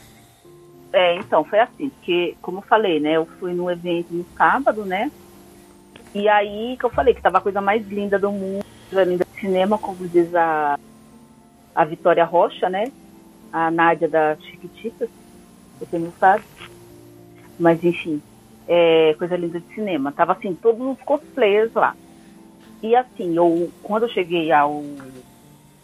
É, 0.92 1.14
então, 1.14 1.44
foi 1.44 1.60
assim, 1.60 1.90
porque, 1.90 2.34
como 2.42 2.58
eu 2.58 2.62
falei, 2.62 2.98
né, 2.98 3.12
eu 3.12 3.24
fui 3.38 3.54
no 3.54 3.70
evento 3.70 4.08
no 4.10 4.26
sábado, 4.36 4.84
né, 4.84 5.12
e 6.12 6.28
aí 6.28 6.76
que 6.76 6.84
eu 6.84 6.90
falei 6.90 7.14
que 7.14 7.22
tava 7.22 7.38
a 7.38 7.40
coisa 7.40 7.60
mais 7.60 7.86
linda 7.86 8.18
do 8.18 8.32
mundo, 8.32 8.64
linda 8.90 9.24
do 9.24 9.40
cinema, 9.40 9.78
como 9.78 10.08
diz 10.08 10.34
a, 10.34 10.76
a 11.72 11.84
Vitória 11.84 12.24
Rocha, 12.24 12.68
né, 12.68 12.90
a 13.52 13.70
Nádia 13.70 14.08
da 14.08 14.34
Chiquititas, 14.40 15.08
você 15.78 16.00
não 16.00 16.12
sabe, 16.18 16.42
mas 17.60 17.84
enfim, 17.84 18.20
é, 18.66 19.14
coisa 19.16 19.36
linda 19.36 19.60
de 19.60 19.72
cinema, 19.72 20.10
tava 20.10 20.32
assim, 20.32 20.52
todos 20.52 20.80
os 20.84 21.00
cosplayers 21.04 21.72
lá. 21.74 21.94
E 22.82 22.96
assim, 22.96 23.36
eu, 23.36 23.70
quando 23.84 24.04
eu 24.04 24.08
cheguei 24.08 24.50
ao 24.50 24.82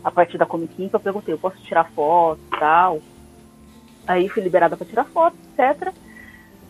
a 0.06 0.10
partir 0.12 0.38
da 0.38 0.46
Comic 0.46 0.72
Con, 0.76 0.88
eu 0.92 1.00
perguntei, 1.00 1.34
eu 1.34 1.38
posso 1.38 1.60
tirar 1.62 1.90
foto 1.90 2.38
e 2.46 2.58
tal? 2.60 3.02
Aí 4.06 4.28
fui 4.28 4.40
liberada 4.40 4.76
para 4.76 4.86
tirar 4.86 5.04
foto, 5.06 5.36
etc. 5.58 5.92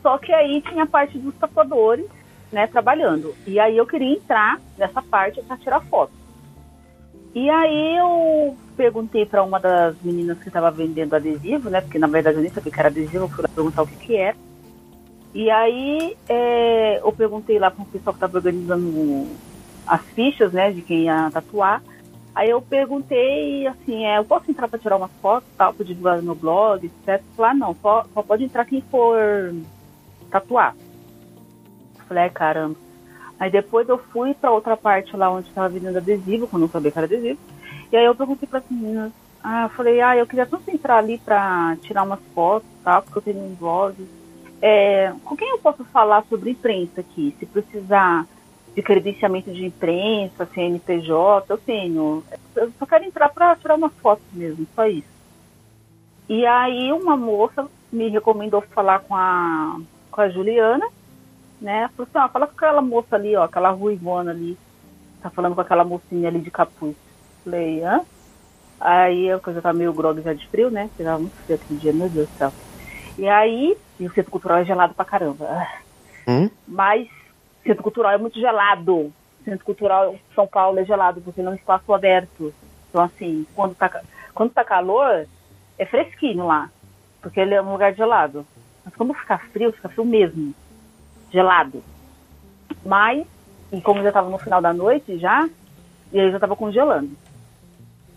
Só 0.01 0.17
que 0.17 0.33
aí 0.33 0.63
tinha 0.63 0.85
a 0.85 0.87
parte 0.87 1.19
dos 1.19 1.35
tatuadores, 1.35 2.07
né, 2.51 2.67
trabalhando. 2.67 3.35
E 3.47 3.61
aí 3.61 3.77
eu 3.77 3.87
queria 3.87 4.15
entrar 4.15 4.59
nessa 4.79 5.03
parte 5.03 5.43
para 5.43 5.59
tirar 5.59 5.81
foto. 5.83 6.13
E 7.35 7.51
aí 7.51 7.99
eu 7.99 8.57
perguntei 8.75 9.27
para 9.27 9.43
uma 9.43 9.61
das 9.61 10.01
meninas 10.01 10.39
que 10.39 10.49
estava 10.49 10.71
vendendo 10.71 11.15
adesivo, 11.15 11.69
né, 11.69 11.83
porque 11.83 11.99
na 11.99 12.07
verdade 12.07 12.39
eu 12.39 12.43
nem 12.43 12.51
sabia 12.51 12.73
que 12.73 12.81
era 12.81 12.89
adesivo, 12.89 13.25
eu 13.25 13.29
fui 13.29 13.43
lá 13.43 13.51
perguntar 13.55 13.83
o 13.83 13.87
que 13.87 13.97
que 13.97 14.17
era. 14.17 14.37
E 15.35 15.51
aí 15.51 16.17
é, 16.27 17.01
eu 17.01 17.13
perguntei 17.13 17.59
lá 17.59 17.71
para 17.71 17.83
o 17.83 17.87
pessoal 17.87 18.15
que 18.15 18.25
estava 18.25 18.39
organizando 18.39 19.27
as 19.87 20.01
fichas, 20.15 20.55
né, 20.55 20.73
de 20.73 20.81
quem 20.81 21.05
ia 21.05 21.31
tatuar. 21.31 21.83
Aí 22.37 22.51
eu 22.51 22.61
perguntei, 22.61 23.67
assim, 23.67 24.05
é, 24.05 24.19
eu 24.19 24.25
posso 24.27 24.51
entrar 24.51 24.69
para 24.69 24.79
tirar 24.79 24.99
umas 24.99 25.11
fotos, 25.23 25.49
tal, 25.57 25.73
para 25.73 25.87
divulgar 25.87 26.21
no 26.21 26.35
blog, 26.35 26.85
etc. 26.85 27.25
Falar, 27.35 27.55
não, 27.55 27.75
só, 27.81 28.05
só 28.13 28.23
pode 28.23 28.45
entrar 28.45 28.67
quem 28.67 28.83
for 28.83 29.55
tatuar. 30.31 30.77
Falei, 32.07 32.25
é, 32.25 32.29
caramba. 32.29 32.77
Aí 33.41 33.51
depois 33.51 33.89
eu 33.89 33.97
fui 33.97 34.35
para 34.35 34.51
outra 34.51 34.77
parte 34.77 35.17
lá 35.17 35.31
onde 35.31 35.49
estava 35.49 35.71
vendendo 35.71 35.97
adesivo, 35.97 36.47
quando 36.47 36.65
eu 36.65 36.69
sabia 36.69 36.93
que 36.93 36.99
era 36.99 37.07
adesivo. 37.07 37.39
E 37.91 37.97
aí 37.97 38.05
eu 38.05 38.15
perguntei 38.15 38.47
para 38.47 38.59
as 38.59 38.71
meninas, 38.71 39.13
ah, 39.43 39.71
falei, 39.71 40.03
ah, 40.03 40.15
eu 40.15 40.27
queria 40.27 40.45
tanto 40.45 40.71
entrar 40.71 40.99
ali 40.99 41.17
para 41.17 41.75
tirar 41.81 42.03
umas 42.03 42.21
fotos, 42.35 42.69
tal, 42.85 43.01
porque 43.01 43.19
eu 43.19 43.23
tenho 43.23 43.47
um 43.47 43.55
blog. 43.55 43.95
É, 44.61 45.11
com 45.25 45.35
quem 45.35 45.49
eu 45.49 45.59
posso 45.59 45.85
falar 45.85 46.23
sobre 46.29 46.51
imprensa 46.51 47.01
aqui? 47.01 47.35
Se 47.39 47.47
precisar 47.47 48.27
de 48.77 48.83
credenciamento 48.83 49.51
de 49.51 49.65
imprensa, 49.65 50.45
CNPJ, 50.45 51.47
eu 51.49 51.57
tenho. 51.57 52.23
Eu 52.55 52.71
só 52.79 52.85
quero 52.85 53.05
entrar 53.05 53.31
para 53.31 53.57
tirar 53.57 53.75
uma 53.75 53.89
foto 53.89 54.21
mesmo, 54.35 54.67
só 54.77 54.87
isso. 54.87 55.09
E 56.29 56.45
aí 56.45 56.93
uma 56.93 57.17
moça 57.17 57.67
me 57.91 58.11
recomendou 58.11 58.61
falar 58.61 58.99
com 59.01 59.17
a, 59.17 59.81
com 60.11 60.21
a 60.21 60.29
Juliana, 60.29 60.87
né? 61.59 61.89
Falou 61.97 62.07
assim, 62.11 62.19
ó, 62.19 62.29
fala 62.29 62.47
com 62.47 62.53
aquela 62.53 62.83
moça 62.83 63.17
ali, 63.17 63.35
ó, 63.35 63.45
aquela 63.45 63.71
ruivona 63.71 64.33
ali. 64.33 64.59
Tá 65.23 65.31
falando 65.31 65.55
com 65.55 65.63
aquela 65.63 65.83
mocinha 65.83 66.29
ali 66.29 66.41
de 66.41 66.51
capuz. 66.51 66.95
Falei, 67.43 67.83
hã? 67.83 68.03
Aí 68.79 69.33
a 69.33 69.39
coisa 69.39 69.63
tá 69.63 69.73
meio 69.73 69.95
grog 69.95 70.21
já 70.21 70.35
de 70.35 70.47
frio, 70.49 70.71
né? 70.71 70.91
Porque 70.95 71.03
muito 71.19 71.37
frio 71.47 71.57
aquele 71.57 71.81
dia, 71.81 71.93
meu 71.95 72.11
Deus 72.11 72.29
do 72.29 72.37
céu. 72.37 72.53
E 73.17 73.27
aí, 73.27 73.75
e 73.99 74.07
o 74.07 74.13
centro 74.13 74.31
cultural 74.31 74.59
é 74.59 74.65
gelado 74.67 74.93
pra 74.93 75.05
caramba. 75.07 75.67
Hum? 76.29 76.51
Mas 76.69 77.09
Centro 77.67 77.83
Cultural 77.83 78.13
é 78.13 78.19
muito 78.19 78.39
gelado. 78.39 79.13
Centro 79.45 79.65
Cultural 79.65 80.17
São 80.35 80.47
Paulo 80.47 80.79
é 80.79 80.85
gelado, 80.85 81.21
porque 81.21 81.43
não 81.43 81.53
é 81.53 81.57
espaço 81.57 81.93
aberto. 81.93 82.55
Então, 82.89 83.03
assim, 83.03 83.47
quando 83.55 83.75
tá, 83.75 84.03
quando 84.35 84.53
tá 84.53 84.65
calor, 84.65 85.27
é 85.79 85.85
fresquinho 85.85 86.47
lá, 86.47 86.71
porque 87.21 87.41
ele 87.41 87.55
é 87.55 87.63
um 87.63 87.73
lugar 87.73 87.95
gelado. 87.95 88.47
Mas 88.85 88.95
quando 88.95 89.15
ficar 89.15 89.39
frio, 89.51 89.73
fica 89.73 89.89
frio 89.89 90.05
mesmo. 90.05 90.55
Gelado. 91.31 91.83
Mas, 92.85 93.27
e 93.73 93.81
como 93.81 94.03
já 94.03 94.09
estava 94.09 94.31
no 94.31 94.39
final 94.39 94.63
da 94.63 94.73
noite 94.73 95.19
já, 95.19 95.49
e 96.13 96.21
aí 96.21 96.31
já 96.31 96.37
estava 96.37 96.57
congelando. 96.57 97.11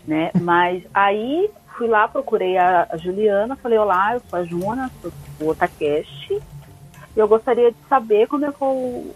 Né? 0.06 0.30
Mas 0.40 0.84
aí 0.94 1.50
fui 1.76 1.88
lá, 1.88 2.06
procurei 2.08 2.56
a, 2.56 2.86
a, 2.90 2.96
Juliana, 2.96 3.56
falei, 3.56 3.78
olá, 3.78 4.14
eu 4.14 4.20
sou 4.20 4.38
a 4.38 4.44
Juna, 4.44 4.90
sou 5.00 5.12
do 5.38 5.48
Otacast, 5.48 6.32
e 6.32 6.42
eu 7.16 7.26
gostaria 7.26 7.72
de 7.72 7.78
saber 7.88 8.28
como 8.28 8.44
é 8.44 8.52
que 8.52 8.62
eu 8.62 9.14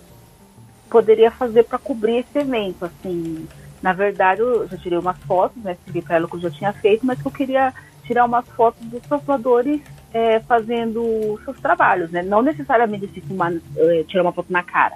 poderia 0.91 1.31
fazer 1.31 1.65
para 1.65 1.79
cobrir 1.79 2.19
esse 2.19 2.39
evento, 2.39 2.85
assim. 2.85 3.47
Na 3.83 3.93
verdade, 3.93 4.41
eu 4.41 4.67
já 4.69 4.77
tirei 4.77 4.99
umas 4.99 5.19
fotos, 5.19 5.63
né? 5.63 5.73
Expliquei 5.73 6.03
para 6.03 6.17
ela 6.17 6.29
que 6.29 6.37
eu 6.37 6.41
já 6.41 6.51
tinha 6.51 6.73
feito, 6.73 7.05
mas 7.05 7.21
que 7.21 7.29
eu 7.29 7.33
queria 7.33 7.73
tirar 8.05 8.25
umas 8.25 8.47
fotos 8.51 8.85
dos 8.87 9.03
tatuadores 9.03 9.81
é, 10.13 10.41
fazendo 10.41 11.39
seus 11.45 11.59
trabalhos, 11.61 12.11
né? 12.11 12.23
Não 12.23 12.41
necessariamente 12.41 13.07
assim, 13.07 13.21
filmar, 13.21 13.53
é, 13.77 14.05
tirar 14.05 14.23
uma 14.23 14.33
foto 14.33 14.53
na 14.53 14.63
cara. 14.63 14.95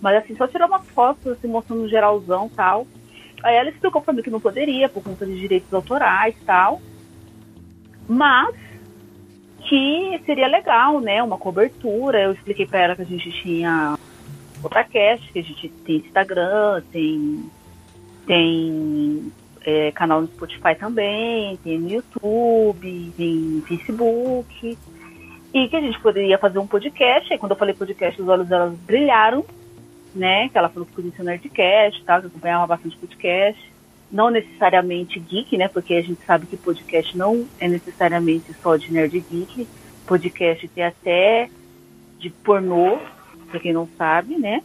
Mas 0.00 0.16
assim, 0.16 0.36
só 0.36 0.46
tirar 0.46 0.66
umas 0.66 0.86
fotos, 0.88 1.26
assim, 1.32 1.48
mostrando 1.48 1.88
geralzão 1.88 2.46
e 2.46 2.50
tal. 2.50 2.86
Aí 3.42 3.56
ela 3.56 3.70
explicou 3.70 4.02
pra 4.02 4.12
mim 4.12 4.22
que 4.22 4.30
não 4.30 4.40
poderia, 4.40 4.88
por 4.88 5.02
conta 5.02 5.24
de 5.24 5.38
direitos 5.38 5.72
autorais 5.72 6.34
tal. 6.44 6.80
Mas 8.06 8.54
que 9.68 10.20
seria 10.26 10.48
legal, 10.48 11.00
né? 11.00 11.22
Uma 11.22 11.38
cobertura. 11.38 12.20
Eu 12.20 12.32
expliquei 12.32 12.66
para 12.66 12.80
ela 12.80 12.96
que 12.96 13.02
a 13.02 13.06
gente 13.06 13.30
tinha 13.42 13.96
podcast, 14.62 15.32
que 15.32 15.38
a 15.38 15.42
gente 15.42 15.68
tem 15.68 15.96
Instagram, 15.96 16.82
tem, 16.90 17.50
tem 18.26 19.32
é, 19.64 19.90
canal 19.92 20.22
no 20.22 20.28
Spotify 20.28 20.74
também, 20.78 21.56
tem 21.58 21.78
no 21.78 21.90
YouTube, 21.90 23.12
tem 23.16 23.62
Facebook. 23.66 24.78
E 25.54 25.68
que 25.68 25.76
a 25.76 25.80
gente 25.80 26.00
poderia 26.00 26.38
fazer 26.38 26.58
um 26.58 26.66
podcast. 26.66 27.32
Aí 27.32 27.38
quando 27.38 27.52
eu 27.52 27.58
falei 27.58 27.74
podcast, 27.74 28.20
os 28.20 28.28
olhos 28.28 28.48
delas 28.48 28.74
brilharam, 28.86 29.44
né? 30.14 30.48
Que 30.48 30.56
ela 30.56 30.68
falou 30.68 30.86
que 30.86 30.94
conhecia 30.94 31.22
o 31.22 31.26
Nerdcast 31.26 32.00
e 32.00 32.04
tal, 32.04 32.20
que 32.20 32.26
acompanhava 32.28 32.66
bastante 32.66 32.96
podcast 32.96 33.72
não 34.12 34.30
necessariamente 34.30 35.18
geek, 35.18 35.56
né? 35.56 35.68
Porque 35.68 35.94
a 35.94 36.02
gente 36.02 36.22
sabe 36.26 36.46
que 36.46 36.56
podcast 36.56 37.16
não 37.16 37.46
é 37.58 37.66
necessariamente 37.66 38.52
só 38.62 38.76
de 38.76 38.92
nerd 38.92 39.18
geek. 39.18 39.66
Podcast 40.06 40.68
tem 40.68 40.84
até 40.84 41.48
de 42.18 42.28
pornô, 42.28 42.98
para 43.52 43.60
quem 43.60 43.72
não 43.72 43.86
sabe, 43.98 44.38
né? 44.38 44.62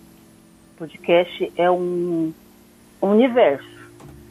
Podcast 0.77 1.51
é 1.57 1.69
um, 1.69 2.31
universo. 3.01 3.67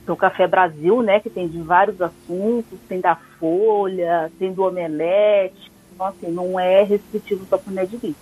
Tem 0.07 0.15
o 0.15 0.17
Café 0.17 0.47
Brasil, 0.47 1.03
né? 1.03 1.21
Que 1.21 1.29
tem 1.29 1.47
de 1.47 1.61
vários 1.61 2.01
assuntos, 2.01 2.79
tem 2.89 3.01
da 3.01 3.17
Folha, 3.39 4.33
tem 4.39 4.53
do 4.53 4.63
Omelete. 4.63 5.71
Então, 5.93 6.07
assim, 6.07 6.31
não 6.31 6.59
é 6.59 6.83
restritivo 6.83 7.45
só 7.51 7.59
para 7.59 7.73
nerd 7.73 7.99
geek. 7.99 8.17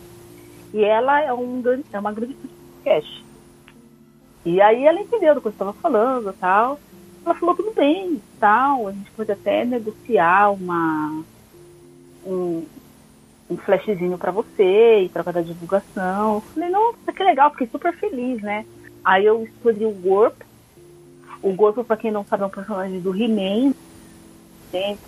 E 0.73 0.85
ela 0.85 1.21
é, 1.21 1.33
um, 1.33 1.63
é 1.93 1.99
uma 1.99 2.13
grande 2.13 2.35
podcast. 2.35 3.25
E 4.45 4.61
aí 4.61 4.85
ela 4.85 5.01
entendeu 5.01 5.37
do 5.37 5.41
que 5.41 5.47
eu 5.47 5.53
estava 5.53 5.73
falando 5.75 6.35
tal. 6.41 6.81
Ela 7.25 7.35
falou 7.37 7.55
tudo 7.55 7.73
bem, 7.73 8.21
tal, 8.39 8.89
a 8.89 8.93
gente 8.93 9.11
pode 9.13 9.33
até 9.33 9.65
negociar 9.65 10.51
uma 10.51 11.25
um, 12.27 12.65
um 13.55 13.59
flashzinho 13.59 14.19
para 14.19 14.33
você 14.33 15.03
e 15.03 15.09
para 15.09 15.25
cada 15.25 15.43
divulgação. 15.43 16.43
Falei, 16.53 16.71
nossa, 16.71 17.13
que 17.15 17.23
legal, 17.23 17.51
fiquei 17.51 17.69
super 17.69 17.93
feliz, 17.95 18.43
né? 18.43 18.65
Aí 19.05 19.25
eu 19.25 19.45
escolhi 19.45 19.87
o 19.87 19.93
Gorp. 19.93 20.35
O 21.43 21.53
Gorp, 21.53 21.79
para 21.87 21.97
quem 21.97 22.11
não 22.11 22.25
sabe, 22.25 22.43
é 22.43 22.47
um 22.47 22.51
personagem 22.51 23.01
do 23.01 23.15
He-Man, 23.15 23.73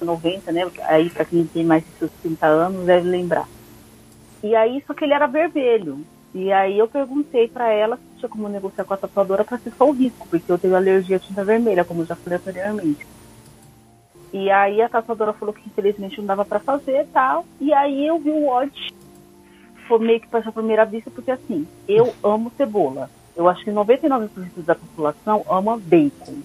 90, 0.00 0.52
né? 0.52 0.70
Aí 0.84 1.10
para 1.10 1.24
quem 1.24 1.46
tem 1.46 1.64
mais 1.64 1.84
de 1.84 1.90
seus 1.98 2.10
30 2.22 2.46
anos 2.46 2.86
deve 2.86 3.08
lembrar. 3.08 3.48
E 4.42 4.54
aí, 4.54 4.82
só 4.86 4.94
que 4.94 5.04
ele 5.04 5.14
era 5.14 5.26
vermelho. 5.26 6.04
E 6.34 6.52
aí 6.52 6.78
eu 6.78 6.86
perguntei 6.86 7.48
para 7.48 7.72
ela 7.72 7.96
se 7.96 8.20
tinha 8.20 8.28
como 8.28 8.48
negociar 8.48 8.84
com 8.84 8.94
a 8.94 8.96
tatuadora 8.98 9.44
para 9.44 9.58
ser 9.58 9.72
só 9.76 9.88
o 9.88 9.92
risco, 9.92 10.28
porque 10.28 10.52
eu 10.52 10.58
tenho 10.58 10.76
alergia 10.76 11.16
à 11.16 11.18
tinta 11.18 11.44
vermelha, 11.44 11.84
como 11.84 12.02
eu 12.02 12.06
já 12.06 12.14
falei 12.16 12.38
anteriormente. 12.38 13.06
E 14.32 14.50
aí 14.50 14.82
a 14.82 14.88
tatuadora 14.88 15.32
falou 15.32 15.54
que 15.54 15.66
infelizmente 15.66 16.18
não 16.18 16.26
dava 16.26 16.44
para 16.44 16.60
fazer 16.60 17.02
e 17.02 17.06
tal. 17.06 17.44
E 17.60 17.72
aí 17.72 18.06
eu 18.06 18.18
vi 18.18 18.30
o 18.30 18.48
Odd, 18.48 18.94
foi 19.86 19.98
meio 20.00 20.20
que 20.20 20.28
para 20.28 20.48
a 20.48 20.52
primeira 20.52 20.84
vista, 20.84 21.10
porque 21.10 21.30
assim, 21.30 21.66
eu 21.88 22.14
amo 22.22 22.52
cebola. 22.56 23.10
Eu 23.36 23.48
acho 23.48 23.64
que 23.64 23.70
99% 23.70 24.30
da 24.64 24.74
população 24.74 25.44
ama 25.48 25.76
bacon. 25.78 26.40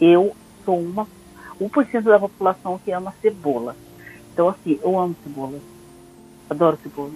Eu 0.00 0.34
sou 0.64 0.78
uma 0.78 1.06
1% 1.60 2.02
da 2.02 2.18
população 2.18 2.78
que 2.84 2.90
ama 2.90 3.14
cebola. 3.22 3.76
Então 4.32 4.48
assim, 4.48 4.78
eu 4.82 4.98
amo 4.98 5.16
cebola. 5.22 5.58
Adoro 6.50 6.78
cebola. 6.82 7.12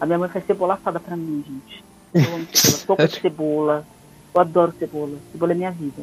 A 0.00 0.06
minha 0.06 0.18
mãe 0.18 0.28
faz 0.28 0.44
cebola 0.44 0.74
assada 0.74 1.00
pra 1.00 1.16
mim, 1.16 1.44
gente. 1.46 1.84
Eu 2.12 2.34
amo 2.34 2.46
cebola. 2.52 2.78
Sopa 2.78 3.08
de 3.08 3.20
cebola. 3.20 3.86
Eu 4.34 4.40
adoro 4.40 4.74
cebola. 4.78 5.16
Cebola 5.32 5.52
é 5.52 5.54
minha 5.54 5.70
vida. 5.70 6.02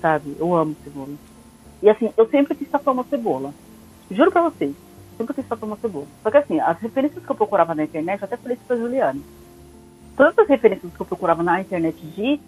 Sabe? 0.00 0.34
Eu 0.38 0.54
amo 0.54 0.74
cebola. 0.82 1.14
E 1.82 1.88
assim, 1.88 2.12
eu 2.16 2.28
sempre 2.28 2.54
quis 2.54 2.68
tatuar 2.68 2.94
uma 2.94 3.04
cebola. 3.04 3.52
Juro 4.10 4.30
pra 4.30 4.42
vocês. 4.42 4.74
Sempre 5.16 5.34
quis 5.34 5.46
tatuar 5.46 5.70
uma 5.70 5.76
cebola. 5.76 6.06
Só 6.22 6.30
que 6.30 6.36
assim, 6.36 6.60
as 6.60 6.78
referências 6.78 7.24
que 7.24 7.30
eu 7.30 7.36
procurava 7.36 7.74
na 7.74 7.84
internet, 7.84 8.20
eu 8.20 8.26
até 8.26 8.36
falei 8.36 8.56
isso 8.56 8.66
pra 8.66 8.76
Juliane. 8.76 9.22
Todas 10.16 10.38
as 10.38 10.48
referências 10.48 10.92
que 10.92 11.00
eu 11.00 11.06
procurava 11.06 11.42
na 11.42 11.60
internet 11.60 11.96
de 11.96 12.40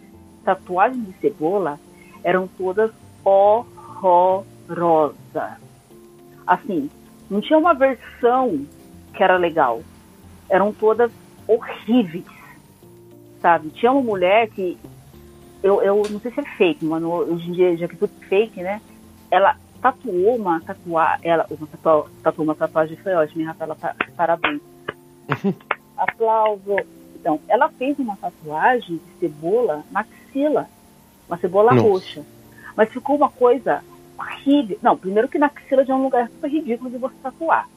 tatuagem 0.44 1.02
de 1.02 1.12
cebola 1.18 1.78
eram 2.22 2.48
todas 2.56 2.90
horrorosas. 3.24 5.16
Assim, 6.46 6.88
não 7.28 7.40
tinha 7.40 7.58
uma 7.58 7.74
versão 7.74 8.64
que 9.12 9.22
era 9.22 9.36
legal 9.36 9.82
eram 10.48 10.72
todas 10.72 11.10
horríveis, 11.46 12.24
sabe? 13.40 13.70
Tinha 13.70 13.92
uma 13.92 14.02
mulher 14.02 14.48
que 14.50 14.76
eu, 15.62 15.82
eu 15.82 16.02
não 16.10 16.20
sei 16.20 16.30
se 16.32 16.40
é 16.40 16.44
fake, 16.56 16.84
mano, 16.84 17.10
hoje 17.10 17.48
em 17.48 17.52
dia 17.52 17.76
já 17.76 17.88
que 17.88 17.96
tudo 17.96 18.12
é 18.22 18.24
fake, 18.26 18.62
né? 18.62 18.80
Ela 19.30 19.56
tatuou 19.80 20.36
uma 20.36 20.60
tatuagem, 20.60 21.20
ela 21.30 21.46
uma 21.50 21.66
tatuou, 21.66 22.08
tatuou 22.22 22.44
uma 22.44 22.54
tatuagem 22.54 22.96
foi 22.96 23.14
ótima, 23.14 23.42
hein, 23.42 23.48
Rafaela? 23.48 23.76
Parabéns. 24.16 24.60
Aplauso. 25.96 26.76
Então, 27.14 27.40
ela 27.48 27.68
fez 27.70 27.98
uma 27.98 28.16
tatuagem 28.16 28.96
de 28.96 29.18
cebola 29.18 29.82
na 29.90 30.00
axila, 30.00 30.68
uma 31.28 31.36
cebola 31.38 31.72
Nossa. 31.72 31.88
roxa. 31.88 32.22
Mas 32.76 32.92
ficou 32.92 33.16
uma 33.16 33.30
coisa 33.30 33.82
horrível. 34.18 34.78
Não, 34.82 34.96
primeiro 34.96 35.28
que 35.28 35.38
na 35.38 35.46
axila 35.46 35.84
já 35.84 35.94
é 35.94 35.96
um 35.96 36.04
lugar 36.04 36.28
super 36.28 36.50
ridículo 36.50 36.90
de 36.90 36.98
você 36.98 37.14
tatuar. 37.22 37.68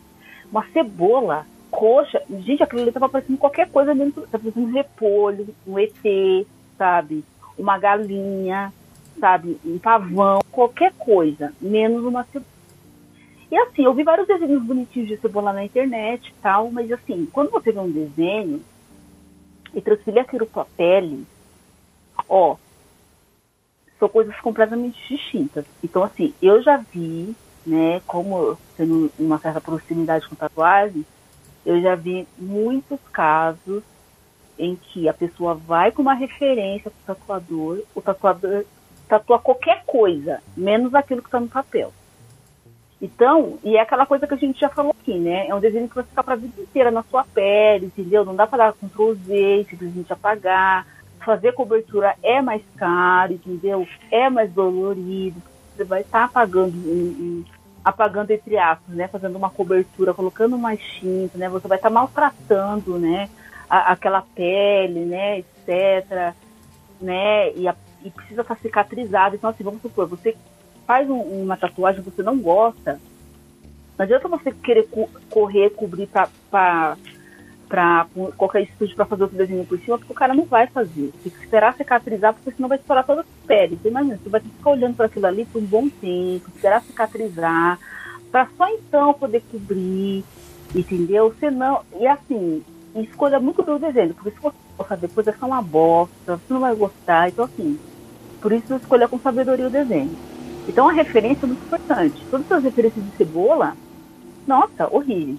Uma 0.52 0.66
cebola 0.68 1.46
coxa, 1.72 2.22
gente, 2.40 2.64
aquilo 2.64 2.82
ali 2.82 2.92
tava 2.92 3.10
parecendo 3.10 3.38
qualquer 3.38 3.70
coisa 3.70 3.94
dentro, 3.94 4.22
tava 4.24 4.44
parecendo 4.44 4.68
um 4.68 4.74
repolho, 4.74 5.48
um 5.66 5.78
ET, 5.78 6.46
sabe? 6.78 7.24
Uma 7.58 7.78
galinha, 7.78 8.74
sabe? 9.20 9.58
Um 9.66 9.78
pavão, 9.80 10.42
qualquer 10.52 10.94
coisa, 10.94 11.54
menos 11.62 12.04
uma 12.04 12.24
cebola. 12.26 12.60
E 13.52 13.58
assim, 13.58 13.84
eu 13.84 13.94
vi 13.94 14.04
vários 14.04 14.28
desenhos 14.28 14.62
bonitinhos 14.64 15.08
de 15.08 15.18
cebola 15.18 15.52
na 15.52 15.66
internet 15.66 16.30
e 16.30 16.42
tal, 16.42 16.70
mas 16.72 16.92
assim, 16.92 17.28
quando 17.32 17.50
você 17.50 17.72
vê 17.72 17.80
um 17.80 17.90
desenho 17.90 18.62
e 19.74 19.82
transferir 19.82 20.22
aquilo 20.22 20.46
pra 20.46 20.66
pele, 20.66 21.26
ó, 22.28 22.56
são 23.98 24.08
coisas 24.08 24.36
completamente 24.40 24.98
distintas. 25.08 25.66
Então, 25.84 26.04
assim, 26.04 26.34
eu 26.42 26.62
já 26.62 26.78
vi, 26.78 27.36
né, 27.66 28.02
como 28.06 28.58
tendo 28.78 29.12
uma 29.18 29.40
certa 29.40 29.60
proximidade 29.60 30.28
com 30.28 30.36
tatuagem, 30.36 31.06
eu 31.66 31.82
já 31.82 31.96
vi 31.96 32.28
muitos 32.38 33.00
casos 33.12 33.84
em 34.58 34.76
que 34.76 35.08
a 35.10 35.14
pessoa 35.14 35.56
vai 35.56 35.92
com 35.92 36.02
uma 36.02 36.14
referência 36.14 36.92
para 36.92 37.14
o 37.14 37.16
tatuador, 37.16 37.82
o 37.96 38.02
tatuador 38.02 38.66
tatua 39.10 39.40
qualquer 39.40 39.84
coisa, 39.86 40.42
menos 40.56 40.94
aquilo 40.94 41.22
que 41.22 41.28
está 41.28 41.40
no 41.40 41.50
papel. 41.50 41.92
Então, 43.02 43.58
e 43.64 43.76
é 43.76 43.82
aquela 43.82 44.06
coisa 44.06 44.28
que 44.28 44.34
a 44.34 44.38
gente 44.38 44.60
já 44.60 44.70
falou 44.70 44.96
aqui, 45.02 45.18
né? 45.18 45.48
É 45.48 45.56
um 45.56 45.60
desenho 45.60 45.90
que 45.90 45.96
vai 45.96 46.04
ficar 46.04 46.24
para 46.24 46.34
a 46.34 46.38
vida 46.38 46.62
inteira 46.62 46.92
na 46.92 47.02
sua 47.04 47.24
pele, 47.24 47.88
entendeu? 47.88 48.24
Não 48.24 48.36
dá 48.36 48.46
para 48.46 48.66
dar 48.66 48.74
Ctrl 48.74 49.14
Z, 49.14 49.66
simplesmente 49.70 50.14
apagar. 50.14 50.86
Fazer 51.26 51.54
cobertura 51.54 52.16
é 52.22 52.42
mais 52.42 52.62
caro, 52.78 53.34
entendeu? 53.34 53.88
É 54.12 54.30
mais 54.30 54.52
dolorido. 54.52 55.42
Você 55.76 55.84
vai 55.86 56.02
estar 56.02 56.20
tá 56.20 56.26
apagando 56.26 56.76
um, 56.76 57.44
um 57.46 57.46
apagando 57.84 58.32
entre 58.32 58.58
aspas, 58.58 58.94
né, 58.94 59.08
fazendo 59.08 59.38
uma 59.38 59.50
cobertura, 59.50 60.14
colocando 60.14 60.58
mais 60.58 60.80
tinta, 60.82 61.38
né, 61.38 61.48
você 61.48 61.68
vai 61.68 61.78
estar 61.78 61.90
tá 61.90 61.94
maltratando, 61.94 63.00
né, 63.00 63.30
a, 63.70 63.94
aquela 63.94 64.22
pele, 64.22 65.06
né, 65.06 65.40
etc, 65.40 66.36
né, 67.02 67.54
e, 67.54 67.68
a, 67.68 67.76
e 68.04 68.10
precisa 68.10 68.42
estar 68.42 68.58
cicatrizado. 68.58 69.36
Então, 69.36 69.50
assim, 69.50 69.64
vamos 69.64 69.82
supor, 69.82 70.08
você 70.08 70.36
faz 70.86 71.10
um, 71.10 71.20
uma 71.20 71.58
tatuagem 71.58 72.04
que 72.04 72.10
você 72.10 72.24
não 72.24 72.38
gosta, 72.40 73.00
não 73.98 74.04
adianta 74.04 74.28
você 74.28 74.52
querer 74.52 74.88
co 74.88 75.10
correr, 75.30 75.70
cobrir 75.72 76.08
para 76.08 76.98
para 77.68 78.08
qualquer 78.36 78.64
estúdio 78.64 78.96
para 78.96 79.06
fazer 79.06 79.22
outro 79.22 79.38
desenho 79.38 79.64
por 79.64 79.78
cima, 79.78 80.00
porque 80.00 80.12
o 80.12 80.16
cara 80.16 80.34
não 80.34 80.44
vai 80.46 80.66
fazer. 80.66 81.12
Tem 81.22 81.32
que 81.32 81.44
esperar 81.44 81.76
cicatrizar, 81.76 82.34
porque 82.34 82.50
senão 82.50 82.68
vai 82.68 82.80
estourar 82.80 83.06
toda 83.06 83.22
a 83.22 83.26
pele. 83.46 83.78
Você 83.80 83.90
imagina, 83.90 84.18
você 84.18 84.28
vai 84.28 84.42
ter 84.42 84.50
que 84.50 84.56
ficar 84.56 84.72
olhando 84.72 84.96
para 84.96 85.06
aquilo 85.06 85.28
ali 85.28 85.46
por 85.46 85.62
um 85.62 85.66
bom 85.66 85.88
tempo, 85.88 86.50
esperar 86.50 86.82
cicatrizar, 86.82 87.78
para 88.32 88.48
só 88.58 88.68
então 88.70 89.14
poder 89.14 89.44
cobrir, 89.52 90.26
Entendeu? 90.74 91.30
Você 91.30 91.50
não. 91.50 91.82
E 92.00 92.06
assim, 92.06 92.64
escolha 92.96 93.40
muito 93.40 93.64
bem 93.64 93.76
o 93.76 93.80
desenho, 93.80 94.14
porque 94.14 94.32
se 94.32 94.40
você 94.40 94.98
depois 94.98 95.26
vai 95.26 95.34
ficar 95.34 95.48
uma 95.48 95.62
bosta, 95.62 96.38
você 96.38 96.54
não 96.54 96.60
vai 96.60 96.76
gostar. 96.76 97.30
Então, 97.30 97.46
assim, 97.46 97.80
por 98.42 98.52
isso 98.52 98.76
escolha 98.76 99.08
com 99.08 99.20
sabedoria 99.20 99.68
o 99.68 99.70
desenho. 99.70 100.16
Então 100.68 100.88
a 100.88 100.94
referência 100.94 101.46
é 101.46 101.48
muito 101.48 101.66
importante. 101.66 102.24
Todas 102.30 102.52
as 102.52 102.64
referências 102.64 103.04
de 103.04 103.12
cebola, 103.18 103.76
nossa, 104.46 104.88
horrível. 104.94 105.38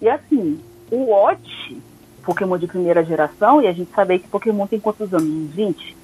E 0.00 0.08
assim, 0.08 0.60
o 0.90 1.10
Watch, 1.10 1.80
Pokémon 2.22 2.58
de 2.58 2.66
primeira 2.66 3.04
geração, 3.04 3.62
e 3.62 3.66
a 3.66 3.72
gente 3.72 3.90
sabe 3.94 4.18
que 4.18 4.28
Pokémon 4.28 4.66
tem 4.66 4.78
quantos 4.78 5.12
anos? 5.12 5.28
Uns 5.28 5.54
20? 5.54 5.96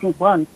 5 0.00 0.24
anos? 0.24 0.48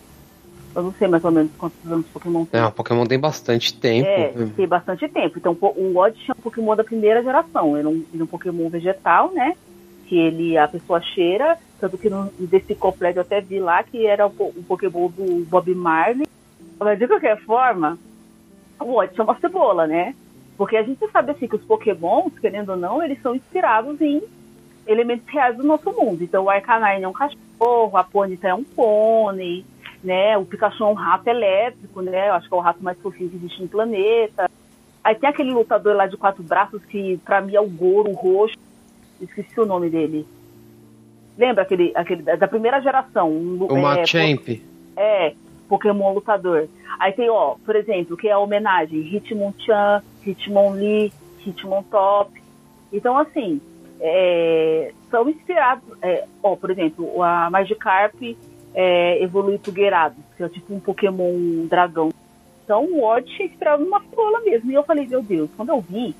Eu 0.75 0.83
não 0.83 0.93
sei 0.93 1.07
mais 1.07 1.23
ou 1.23 1.31
menos 1.31 1.51
quantos 1.57 1.91
anos 1.91 2.05
Pokémon 2.07 2.45
tem. 2.45 2.59
É, 2.59 2.65
o 2.65 2.71
Pokémon 2.71 3.05
tem 3.05 3.19
bastante 3.19 3.73
tempo. 3.73 4.07
É, 4.07 4.33
tem 4.55 4.67
bastante 4.67 5.07
tempo. 5.07 5.37
Então 5.37 5.57
o 5.61 5.93
Watch 5.93 6.29
é 6.29 6.33
um 6.33 6.41
Pokémon 6.41 6.75
da 6.75 6.83
primeira 6.83 7.23
geração. 7.23 7.77
Ele 7.77 7.87
é 7.87 7.89
um, 7.89 8.03
ele 8.13 8.21
é 8.21 8.23
um 8.23 8.27
Pokémon 8.27 8.69
vegetal, 8.69 9.31
né? 9.33 9.55
Que 10.09 10.17
ele, 10.17 10.57
a 10.57 10.67
pessoa 10.67 10.99
cheira, 10.99 11.55
tanto 11.79 11.97
que 11.97 12.09
no 12.09 12.31
Decicoplédio 12.39 13.19
eu 13.19 13.21
até 13.21 13.39
vi 13.39 13.59
lá 13.59 13.83
que 13.83 14.07
era 14.07 14.25
o, 14.25 14.31
o 14.31 14.63
Pokémon 14.67 15.07
do 15.09 15.45
Bob 15.45 15.73
Marley. 15.75 16.27
Mas 16.79 16.97
de 16.97 17.07
qualquer 17.07 17.39
forma, 17.41 17.97
o 18.79 18.93
Watch 18.93 19.19
é 19.19 19.23
uma 19.23 19.39
cebola, 19.39 19.85
né? 19.85 20.15
Porque 20.57 20.75
a 20.75 20.83
gente 20.83 21.07
sabe 21.11 21.31
assim 21.31 21.47
que 21.47 21.55
os 21.55 21.63
Pokémons, 21.63 22.37
querendo 22.39 22.71
ou 22.71 22.77
não, 22.77 23.03
eles 23.03 23.21
são 23.21 23.35
inspirados 23.35 24.01
em 24.01 24.21
elementos 24.87 25.27
reais 25.29 25.55
do 25.55 25.63
nosso 25.63 25.91
mundo. 25.91 26.23
Então 26.23 26.45
o 26.45 26.49
Arcanine 26.49 27.03
é 27.03 27.07
um 27.07 27.13
cachorro, 27.13 27.95
a 27.95 28.03
Ponyta 28.03 28.47
é 28.47 28.53
um 28.53 28.63
pônei, 28.63 29.63
né? 30.03 30.37
O 30.37 30.45
Pikachu 30.45 30.83
é 30.83 30.87
um 30.87 30.93
rato 30.93 31.27
elétrico, 31.27 32.01
né? 32.01 32.29
Eu 32.29 32.33
acho 32.33 32.47
que 32.47 32.53
é 32.53 32.57
o 32.57 32.61
rato 32.61 32.83
mais 32.83 32.99
fofinho 32.99 33.29
que 33.29 33.35
existe 33.35 33.61
no 33.61 33.67
planeta. 33.67 34.49
Aí 35.03 35.15
tem 35.15 35.29
aquele 35.29 35.51
lutador 35.51 35.95
lá 35.95 36.07
de 36.07 36.17
quatro 36.17 36.43
braços 36.43 36.83
que 36.85 37.17
pra 37.23 37.41
mim 37.41 37.55
é 37.55 37.61
o 37.61 37.69
Goro 37.69 38.11
roxo. 38.11 38.57
Esqueci 39.21 39.59
o 39.59 39.65
nome 39.65 39.89
dele. 39.89 40.25
Lembra 41.37 41.63
aquele, 41.63 41.91
aquele 41.95 42.21
da 42.23 42.47
primeira 42.47 42.81
geração? 42.81 43.29
Um, 43.31 43.67
o 43.69 43.77
é, 43.77 43.81
Machamp. 43.81 44.61
É, 44.95 45.33
Pokémon 45.67 46.13
lutador. 46.13 46.67
Aí 46.99 47.13
tem, 47.13 47.29
ó, 47.29 47.55
por 47.65 47.75
exemplo, 47.75 48.17
que 48.17 48.27
é 48.27 48.31
a 48.31 48.39
homenagem 48.39 48.99
Hitmonchan, 48.99 50.03
Hitmonlee, 50.25 51.13
Hitmontop. 51.45 52.31
Então, 52.91 53.17
assim, 53.17 53.61
é, 54.01 54.91
são 55.09 55.29
inspirados, 55.29 55.83
é, 56.01 56.25
ó, 56.41 56.55
por 56.55 56.71
exemplo, 56.71 57.21
a 57.21 57.49
Magikarp 57.49 58.15
é, 58.73 59.23
evolui 59.23 59.57
pro 59.57 59.71
Gyarados, 59.71 60.17
que 60.35 60.43
é 60.43 60.49
tipo 60.49 60.73
um 60.73 60.79
Pokémon 60.79 61.65
dragão. 61.67 62.09
Então 62.63 62.85
o 62.85 62.99
Watch 63.01 63.41
é 63.41 63.45
inspirado 63.45 63.83
numa 63.83 63.99
cebola 64.01 64.41
mesmo. 64.41 64.71
E 64.71 64.75
eu 64.75 64.83
falei, 64.83 65.07
meu 65.07 65.23
Deus, 65.23 65.49
quando 65.57 65.69
eu 65.69 65.81
vi, 65.81 66.15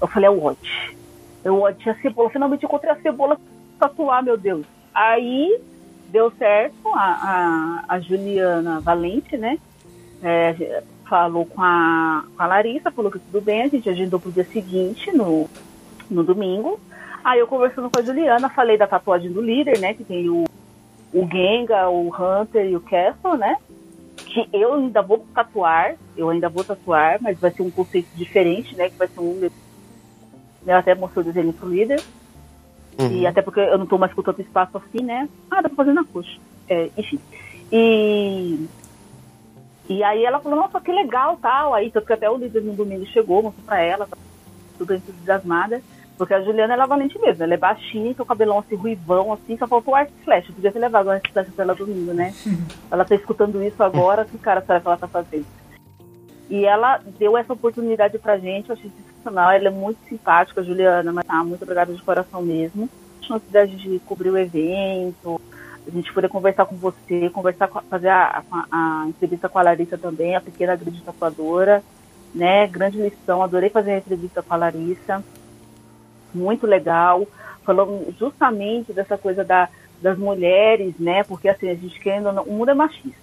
eu 0.00 0.08
falei, 0.08 0.26
é 0.26 0.30
o 0.30 0.40
Watch. 0.40 0.96
É 1.44 1.50
o 1.50 1.58
Watch, 1.58 1.88
a 1.88 1.94
cebola. 1.96 2.30
Finalmente 2.30 2.64
encontrei 2.64 2.92
a 2.92 3.00
cebola 3.00 3.38
tatuar, 3.78 4.22
meu 4.24 4.36
Deus. 4.36 4.66
Aí 4.94 5.60
deu 6.08 6.30
certo, 6.32 6.88
a, 6.94 7.84
a, 7.88 7.94
a 7.94 8.00
Juliana 8.00 8.80
Valente, 8.80 9.36
né? 9.36 9.58
É, 10.22 10.82
falou 11.08 11.44
com 11.44 11.60
a, 11.62 12.24
com 12.36 12.42
a 12.42 12.46
Larissa, 12.46 12.90
falou 12.90 13.10
que 13.10 13.18
tudo 13.18 13.40
bem, 13.40 13.62
a 13.62 13.68
gente 13.68 13.90
agendou 13.90 14.18
pro 14.18 14.32
dia 14.32 14.44
seguinte, 14.44 15.12
no, 15.12 15.48
no 16.10 16.22
domingo. 16.24 16.80
Aí 17.22 17.40
eu 17.40 17.46
conversando 17.46 17.90
com 17.90 17.98
a 17.98 18.02
Juliana, 18.02 18.48
falei 18.48 18.78
da 18.78 18.86
tatuagem 18.86 19.32
do 19.32 19.40
líder, 19.40 19.78
né? 19.78 19.94
Que 19.94 20.04
tem 20.04 20.28
o 20.28 20.44
o 21.14 21.28
Genga, 21.30 21.88
o 21.88 22.08
Hunter 22.08 22.66
e 22.66 22.74
o 22.76 22.80
Castle, 22.80 23.36
né? 23.36 23.56
Que 24.16 24.48
eu 24.52 24.74
ainda 24.74 25.00
vou 25.00 25.24
tatuar, 25.32 25.94
eu 26.16 26.28
ainda 26.28 26.48
vou 26.48 26.64
tatuar, 26.64 27.18
mas 27.22 27.38
vai 27.38 27.52
ser 27.52 27.62
um 27.62 27.70
conceito 27.70 28.08
diferente, 28.16 28.74
né? 28.74 28.90
Que 28.90 28.96
vai 28.98 29.06
ser 29.06 29.20
um. 29.20 29.48
Eu 30.66 30.76
até 30.76 30.94
mostrei 30.94 31.22
o 31.22 31.26
desenho 31.26 31.52
pro 31.52 31.68
líder. 31.68 32.02
Uhum. 32.98 33.10
E 33.10 33.26
até 33.26 33.42
porque 33.42 33.60
eu 33.60 33.78
não 33.78 33.86
tô 33.86 33.98
mais 33.98 34.12
com 34.12 34.22
tanto 34.22 34.40
espaço 34.40 34.76
assim, 34.76 35.04
né? 35.04 35.28
Ah, 35.50 35.60
dá 35.60 35.68
pra 35.68 35.76
fazer 35.76 35.92
na 35.92 36.04
coxa. 36.04 36.38
É, 36.68 36.90
enfim. 36.96 37.18
E. 37.72 38.66
E 39.86 40.02
aí 40.02 40.24
ela 40.24 40.40
falou, 40.40 40.58
nossa, 40.58 40.80
que 40.80 40.90
legal, 40.90 41.36
tal. 41.42 41.74
Aí, 41.74 41.90
tanto 41.90 42.06
que 42.06 42.12
até 42.12 42.30
o 42.30 42.38
líder 42.38 42.62
no 42.62 42.72
domingo 42.72 43.04
chegou, 43.06 43.42
mostrou 43.42 43.66
pra 43.66 43.80
ela, 43.80 44.08
tudo 44.78 44.94
entusiasmada. 44.94 45.82
Porque 46.16 46.32
a 46.32 46.40
Juliana 46.40 46.74
ela 46.74 46.84
é 46.84 46.86
valente 46.86 47.18
mesmo, 47.18 47.42
ela 47.42 47.54
é 47.54 47.56
baixinha, 47.56 48.14
com 48.14 48.22
o 48.22 48.26
cabelão 48.26 48.60
assim, 48.60 48.76
ruivão, 48.76 49.32
assim, 49.32 49.58
só 49.58 49.66
faltou 49.66 49.94
o 49.94 49.96
arco 49.96 50.12
flash. 50.24 50.46
podia 50.46 50.70
ter 50.70 50.78
levado 50.78 51.06
o 51.06 51.10
arco 51.10 51.28
flash 51.32 51.48
pra 51.48 51.64
ela 51.64 51.74
domingo, 51.74 52.12
né? 52.12 52.32
ela 52.90 53.04
tá 53.04 53.16
escutando 53.16 53.62
isso 53.62 53.82
agora, 53.82 54.24
que 54.24 54.38
cara 54.38 54.60
será 54.60 54.80
que 54.80 54.86
ela 54.86 54.96
tá 54.96 55.08
fazendo? 55.08 55.44
E 56.54 56.64
ela 56.66 57.00
deu 57.18 57.36
essa 57.36 57.52
oportunidade 57.52 58.16
pra 58.16 58.38
gente, 58.38 58.70
eu 58.70 58.76
achei 58.76 58.88
sensacional, 58.88 59.50
ela 59.50 59.66
é 59.66 59.70
muito 59.72 59.98
simpática, 60.08 60.60
a 60.60 60.64
Juliana, 60.64 61.12
mas 61.12 61.26
tá, 61.26 61.42
muito 61.42 61.62
obrigada 61.62 61.92
de 61.92 62.00
coração 62.00 62.40
mesmo. 62.42 62.88
Chance 63.22 63.44
da 63.50 63.66
gente 63.66 63.98
cobrir 64.06 64.30
o 64.30 64.38
evento, 64.38 65.40
a 65.84 65.90
gente 65.90 66.12
poder 66.12 66.28
conversar 66.28 66.64
com 66.66 66.76
você, 66.76 67.28
conversar 67.30 67.66
com, 67.66 67.80
fazer 67.80 68.06
a, 68.06 68.44
a, 68.52 68.66
a, 68.70 69.08
entrevista 69.08 69.48
com 69.48 69.58
a 69.58 69.62
Larissa 69.62 69.98
também, 69.98 70.36
a 70.36 70.40
pequena 70.40 70.76
grande 70.76 71.02
tatuadora, 71.02 71.82
né? 72.32 72.68
Grande 72.68 73.02
lição, 73.02 73.42
adorei 73.42 73.68
fazer 73.68 73.90
a 73.90 73.98
entrevista 73.98 74.40
com 74.40 74.54
a 74.54 74.56
Larissa 74.56 75.24
muito 76.32 76.68
legal, 76.68 77.26
falando 77.64 78.14
justamente 78.16 78.92
dessa 78.92 79.18
coisa 79.18 79.42
da, 79.42 79.68
das 80.00 80.16
mulheres, 80.16 80.94
né? 81.00 81.24
Porque 81.24 81.48
assim, 81.48 81.68
a 81.68 81.74
gente 81.74 81.98
querendo, 81.98 82.28
o 82.42 82.52
mundo 82.52 82.70
é 82.70 82.74
machista, 82.74 83.18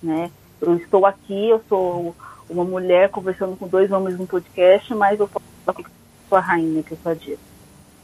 né? 0.00 0.30
Eu 0.60 0.76
estou 0.76 1.04
aqui, 1.04 1.48
eu 1.48 1.60
sou 1.68 2.14
uma 2.50 2.64
mulher 2.64 3.10
conversando 3.10 3.56
com 3.56 3.68
dois 3.68 3.90
homens 3.90 4.18
no 4.18 4.26
podcast, 4.26 4.92
mas 4.94 5.18
eu 5.18 5.26
falo 5.28 5.44
que 5.76 5.90
sou 6.28 6.36
a 6.36 6.40
rainha, 6.40 6.82
que 6.82 6.92
eu 6.92 6.98
sou 7.02 7.12
a. 7.12 7.16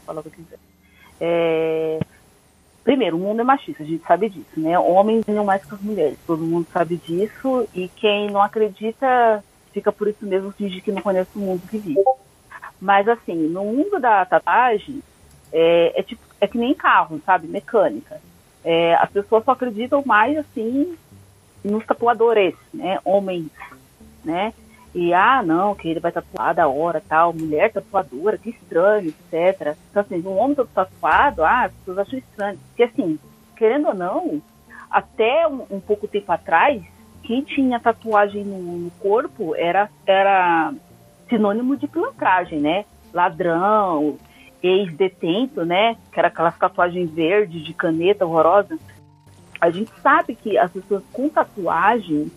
Fala 0.05 0.21
o 0.21 0.23
que 0.23 0.31
quiser. 0.31 0.59
É... 1.19 1.99
Primeiro, 2.83 3.17
o 3.17 3.19
mundo 3.19 3.41
é 3.41 3.43
machista, 3.43 3.83
a 3.83 3.85
gente 3.85 4.05
sabe 4.07 4.29
disso, 4.29 4.57
né? 4.57 4.79
Homens 4.79 5.25
ganham 5.25 5.43
mais 5.43 5.63
que 5.65 5.73
as 5.73 5.81
mulheres, 5.81 6.17
todo 6.25 6.41
mundo 6.41 6.65
sabe 6.71 6.95
disso, 6.95 7.67
e 7.75 7.89
quem 7.89 8.31
não 8.31 8.41
acredita 8.41 9.43
fica 9.73 9.91
por 9.91 10.07
isso 10.07 10.25
mesmo 10.25 10.51
fingir 10.53 10.81
que 10.81 10.91
não 10.91 11.01
conhece 11.01 11.29
o 11.35 11.39
mundo 11.39 11.61
que 11.69 11.77
vive. 11.77 12.01
Mas 12.79 13.07
assim, 13.09 13.35
no 13.35 13.65
mundo 13.65 13.99
da 13.99 14.25
tatuagem, 14.25 15.03
é, 15.51 15.99
é, 15.99 16.03
tipo, 16.03 16.21
é 16.39 16.47
que 16.47 16.57
nem 16.57 16.73
carro, 16.73 17.21
sabe? 17.25 17.47
Mecânica. 17.47 18.21
É, 18.63 18.95
as 18.95 19.09
pessoas 19.09 19.43
só 19.43 19.51
acreditam 19.51 20.01
mais 20.05 20.37
assim 20.37 20.97
nos 21.63 21.85
tatuadores, 21.85 22.55
né? 22.73 22.99
Homens, 23.03 23.49
né? 24.27 24.53
E 24.93 25.13
ah, 25.13 25.41
não, 25.43 25.75
que 25.75 25.87
ele 25.87 25.99
vai 25.99 26.11
tatuar 26.11 26.53
da 26.55 26.67
hora, 26.67 27.01
tal, 27.07 27.33
mulher 27.33 27.71
tatuadora, 27.71 28.37
que 28.37 28.49
estranho, 28.49 29.09
etc. 29.09 29.75
Então, 29.89 30.01
assim, 30.01 30.21
um 30.25 30.37
homem 30.37 30.55
tatuado, 30.73 31.43
ah, 31.43 31.65
as 31.65 31.71
pessoas 31.73 31.99
acham 31.99 32.19
estranho. 32.19 32.59
Porque 32.67 32.83
assim, 32.83 33.19
querendo 33.55 33.87
ou 33.87 33.93
não, 33.93 34.41
até 34.89 35.47
um, 35.47 35.65
um 35.69 35.79
pouco 35.79 36.07
tempo 36.07 36.31
atrás, 36.31 36.81
quem 37.23 37.41
tinha 37.41 37.79
tatuagem 37.79 38.43
no, 38.43 38.57
no 38.57 38.91
corpo 38.91 39.53
era, 39.55 39.89
era 40.05 40.73
sinônimo 41.29 41.75
de 41.75 41.87
pilantragem, 41.87 42.59
né? 42.59 42.85
Ladrão, 43.13 44.17
ex-detento, 44.63 45.65
né? 45.65 45.95
Que 46.11 46.19
era 46.19 46.29
aquela 46.29 46.51
tatuagem 46.51 47.05
verde 47.05 47.61
de 47.61 47.73
caneta 47.73 48.25
horrorosa. 48.25 48.77
A 49.59 49.69
gente 49.69 49.91
sabe 50.01 50.35
que 50.35 50.57
as 50.57 50.71
pessoas 50.71 51.03
com 51.11 51.27
tatuagem, 51.29 52.31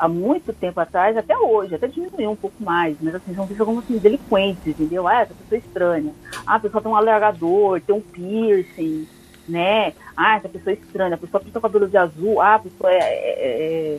há 0.00 0.08
muito 0.08 0.50
tempo 0.54 0.80
atrás, 0.80 1.14
até 1.14 1.36
hoje, 1.36 1.74
até 1.74 1.86
diminuiu 1.86 2.30
um 2.30 2.36
pouco 2.36 2.56
mais, 2.64 2.96
mas 3.02 3.14
assim, 3.14 3.34
são 3.34 3.46
pessoas 3.46 3.66
como 3.66 3.80
assim, 3.80 3.98
delinquentes, 3.98 4.66
entendeu? 4.66 5.06
Ah, 5.06 5.20
essa 5.20 5.34
pessoa 5.34 5.58
é 5.58 5.58
estranha. 5.58 6.14
Ah, 6.46 6.54
a 6.54 6.58
pessoa 6.58 6.82
tem 6.82 6.90
um 6.90 6.96
alargador, 6.96 7.82
tem 7.82 7.94
um 7.94 8.00
piercing, 8.00 9.06
né? 9.46 9.92
Ah, 10.16 10.36
essa 10.36 10.48
pessoa 10.48 10.72
é 10.72 10.78
estranha. 10.78 11.14
A 11.14 11.18
pessoa 11.18 11.42
pinta 11.42 11.60
cabelo 11.60 11.86
de 11.86 11.98
azul, 11.98 12.40
ah, 12.40 12.54
a 12.54 12.58
pessoa 12.58 12.90
é, 12.90 12.96
é, 12.96 13.98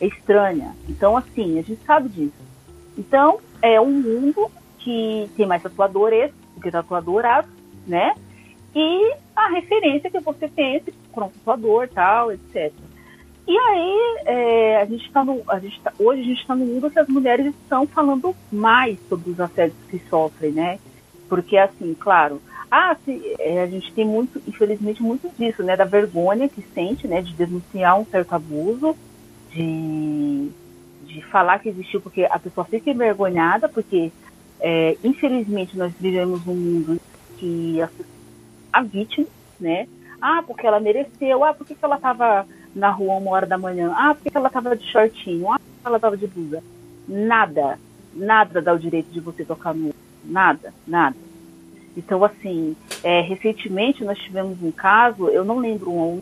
é 0.00 0.06
estranha. 0.06 0.76
Então, 0.88 1.16
assim, 1.16 1.58
a 1.58 1.62
gente 1.62 1.82
sabe 1.84 2.08
disso. 2.08 2.32
Então, 2.96 3.40
é 3.60 3.80
um 3.80 3.90
mundo 3.90 4.48
que 4.78 5.28
tem 5.36 5.46
mais 5.46 5.64
tatuadores 5.64 6.30
do 6.54 6.60
que 6.60 6.70
tatuadoras, 6.70 7.44
né? 7.88 8.14
E 8.72 9.14
a 9.34 9.48
referência 9.48 10.10
que 10.10 10.20
você 10.20 10.46
tem 10.46 10.76
esse 10.76 10.92
tatuador 11.12 11.88
tal, 11.88 12.30
etc. 12.30 12.72
E 13.50 13.58
aí, 13.58 14.16
é, 14.26 14.76
a 14.80 14.84
gente 14.84 15.04
está 15.04 15.24
no, 15.24 15.42
a 15.48 15.58
gente 15.58 15.80
tá, 15.80 15.92
hoje 15.98 16.20
a 16.20 16.24
gente 16.24 16.40
está 16.40 16.54
no 16.54 16.64
mundo 16.64 16.88
que 16.88 17.00
as 17.00 17.08
mulheres 17.08 17.46
estão 17.46 17.84
falando 17.84 18.32
mais 18.52 18.96
sobre 19.08 19.28
os 19.28 19.40
assédios 19.40 19.76
que 19.90 19.98
sofrem, 20.08 20.52
né? 20.52 20.78
Porque, 21.28 21.56
assim, 21.56 21.92
claro, 21.98 22.40
ah, 22.70 22.96
se, 23.04 23.34
é, 23.40 23.60
a 23.60 23.66
gente 23.66 23.92
tem 23.92 24.06
muito, 24.06 24.40
infelizmente, 24.46 25.02
muito 25.02 25.28
disso, 25.36 25.64
né? 25.64 25.76
Da 25.76 25.84
vergonha 25.84 26.48
que 26.48 26.62
sente, 26.72 27.08
né? 27.08 27.22
De 27.22 27.34
denunciar 27.34 27.98
um 27.98 28.04
certo 28.04 28.34
abuso, 28.34 28.96
de 29.50 30.52
de 31.02 31.20
falar 31.22 31.58
que 31.58 31.70
existiu, 31.70 32.00
porque 32.00 32.22
a 32.30 32.38
pessoa 32.38 32.64
fica 32.64 32.88
envergonhada, 32.88 33.68
porque 33.68 34.12
é, 34.60 34.96
infelizmente 35.02 35.76
nós 35.76 35.92
vivemos 35.98 36.46
num 36.46 36.54
mundo 36.54 37.00
que 37.36 37.82
a, 37.82 37.90
a, 38.72 38.82
vítima, 38.82 39.26
né? 39.58 39.88
Ah, 40.20 40.40
porque 40.46 40.64
ela 40.64 40.78
mereceu, 40.78 41.42
ah, 41.42 41.52
porque 41.52 41.74
que 41.74 41.84
ela 41.84 41.96
estava 41.96 42.46
na 42.74 42.90
rua 42.90 43.14
uma 43.14 43.30
hora 43.30 43.46
da 43.46 43.58
manhã, 43.58 43.92
ah, 43.96 44.14
porque 44.14 44.36
ela 44.36 44.48
estava 44.48 44.76
de 44.76 44.90
shortinho, 44.90 45.50
ah, 45.52 45.58
porque 45.58 45.86
ela 45.86 45.96
estava 45.96 46.16
de 46.16 46.26
blusa. 46.26 46.62
Nada, 47.08 47.78
nada 48.14 48.62
dá 48.62 48.72
o 48.72 48.78
direito 48.78 49.10
de 49.10 49.20
você 49.20 49.44
tocar 49.44 49.74
no 49.74 49.92
nada, 50.24 50.72
nada. 50.86 51.16
Então, 51.96 52.24
assim, 52.24 52.76
é, 53.02 53.20
recentemente 53.20 54.04
nós 54.04 54.18
tivemos 54.18 54.62
um 54.62 54.70
caso, 54.70 55.28
eu 55.28 55.44
não 55.44 55.58
lembro 55.58 55.90
um, 55.90 56.20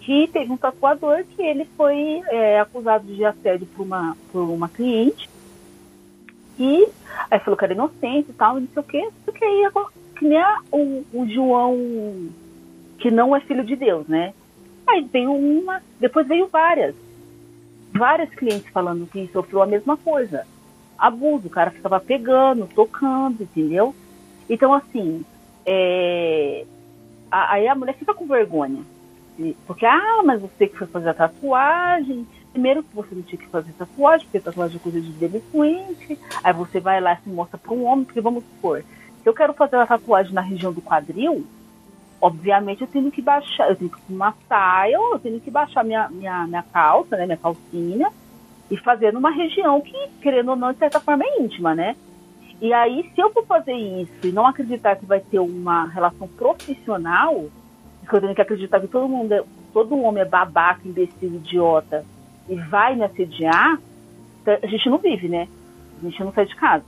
que 0.00 0.28
teve 0.28 0.52
um 0.52 0.56
tatuador 0.56 1.24
que 1.24 1.42
ele 1.42 1.66
foi 1.76 2.22
é, 2.28 2.60
acusado 2.60 3.06
de 3.06 3.24
assédio 3.24 3.66
por 3.66 3.82
uma, 3.82 4.16
por 4.32 4.42
uma 4.42 4.68
cliente. 4.68 5.28
E 6.58 6.88
aí 7.30 7.38
falou 7.40 7.56
que 7.56 7.64
era 7.64 7.74
inocente 7.74 8.30
e 8.30 8.32
tal, 8.32 8.58
não 8.58 8.68
sei 8.72 8.80
o 8.80 8.84
que, 8.84 9.08
porque 9.24 9.44
aí 9.44 9.68
que 10.16 10.24
nem 10.24 10.40
o, 10.72 11.04
o 11.12 11.28
João, 11.28 12.30
que 12.98 13.10
não 13.10 13.36
é 13.36 13.40
filho 13.40 13.64
de 13.64 13.76
Deus, 13.76 14.06
né? 14.06 14.32
Aí 14.86 15.02
veio 15.02 15.32
uma, 15.32 15.82
depois 15.98 16.26
veio 16.26 16.46
várias. 16.48 16.94
Várias 17.92 18.30
clientes 18.30 18.68
falando 18.72 19.06
que 19.06 19.28
sofreu 19.32 19.62
a 19.62 19.66
mesma 19.66 19.96
coisa. 19.96 20.46
Abuso, 20.98 21.46
o 21.46 21.50
cara 21.50 21.70
ficava 21.70 22.00
pegando, 22.00 22.68
tocando, 22.74 23.42
entendeu? 23.42 23.94
Então, 24.48 24.72
assim, 24.72 25.24
é, 25.64 26.64
aí 27.30 27.66
a 27.66 27.74
mulher 27.74 27.94
fica 27.94 28.14
com 28.14 28.26
vergonha. 28.26 28.82
Porque, 29.66 29.84
ah, 29.84 30.22
mas 30.24 30.40
você 30.40 30.66
que 30.66 30.78
foi 30.78 30.86
fazer 30.86 31.10
a 31.10 31.14
tatuagem. 31.14 32.26
Primeiro 32.52 32.82
que 32.82 32.94
você 32.94 33.14
não 33.14 33.22
tinha 33.22 33.38
que 33.38 33.48
fazer 33.48 33.70
tatuagem, 33.72 34.26
porque 34.26 34.40
tatuagem 34.40 34.76
é 34.76 34.80
coisa 34.80 35.00
de 35.00 35.12
delinquente. 35.12 36.18
Aí 36.42 36.52
você 36.54 36.80
vai 36.80 37.00
lá 37.00 37.12
e 37.12 37.22
se 37.22 37.28
mostra 37.28 37.58
para 37.58 37.72
um 37.72 37.84
homem, 37.84 38.06
porque 38.06 38.20
vamos 38.20 38.44
supor, 38.44 38.82
se 39.22 39.28
eu 39.28 39.34
quero 39.34 39.52
fazer 39.52 39.76
uma 39.76 39.86
tatuagem 39.86 40.32
na 40.32 40.40
região 40.40 40.72
do 40.72 40.80
quadril, 40.80 41.44
obviamente 42.20 42.82
eu 42.82 42.86
tenho 42.86 43.10
que 43.10 43.22
baixar, 43.22 43.70
eu 43.70 43.76
tenho 43.76 43.90
que 43.90 43.98
uma 44.08 44.34
saia, 44.48 44.94
eu 44.94 45.18
tenho 45.18 45.40
que 45.40 45.50
baixar 45.50 45.84
minha, 45.84 46.08
minha, 46.08 46.46
minha 46.46 46.62
calça, 46.62 47.16
né, 47.16 47.26
minha 47.26 47.36
calcinha, 47.36 48.10
e 48.70 48.76
fazer 48.76 49.12
numa 49.12 49.30
região 49.30 49.80
que, 49.80 49.96
querendo 50.20 50.50
ou 50.50 50.56
não, 50.56 50.72
de 50.72 50.78
certa 50.78 51.00
forma 51.00 51.24
é 51.24 51.40
íntima, 51.40 51.74
né? 51.74 51.94
E 52.60 52.72
aí, 52.72 53.10
se 53.14 53.20
eu 53.20 53.30
for 53.32 53.44
fazer 53.46 53.74
isso 53.74 54.26
e 54.26 54.32
não 54.32 54.46
acreditar 54.46 54.96
que 54.96 55.04
vai 55.04 55.20
ter 55.20 55.38
uma 55.38 55.86
relação 55.86 56.26
profissional, 56.26 57.44
que 58.08 58.14
eu 58.14 58.20
tenho 58.20 58.34
que 58.34 58.40
acreditar 58.40 58.80
que 58.80 58.88
todo 58.88 59.08
mundo, 59.08 59.32
é, 59.32 59.44
todo 59.72 60.00
homem 60.00 60.22
é 60.22 60.26
babaca, 60.26 60.80
imbecil, 60.84 61.34
idiota, 61.34 62.04
e 62.48 62.56
vai 62.56 62.96
me 62.96 63.04
assediar, 63.04 63.78
a 64.46 64.66
gente 64.66 64.88
não 64.88 64.98
vive, 64.98 65.28
né? 65.28 65.48
A 66.00 66.04
gente 66.04 66.22
não 66.24 66.32
sai 66.32 66.46
de 66.46 66.56
casa. 66.56 66.84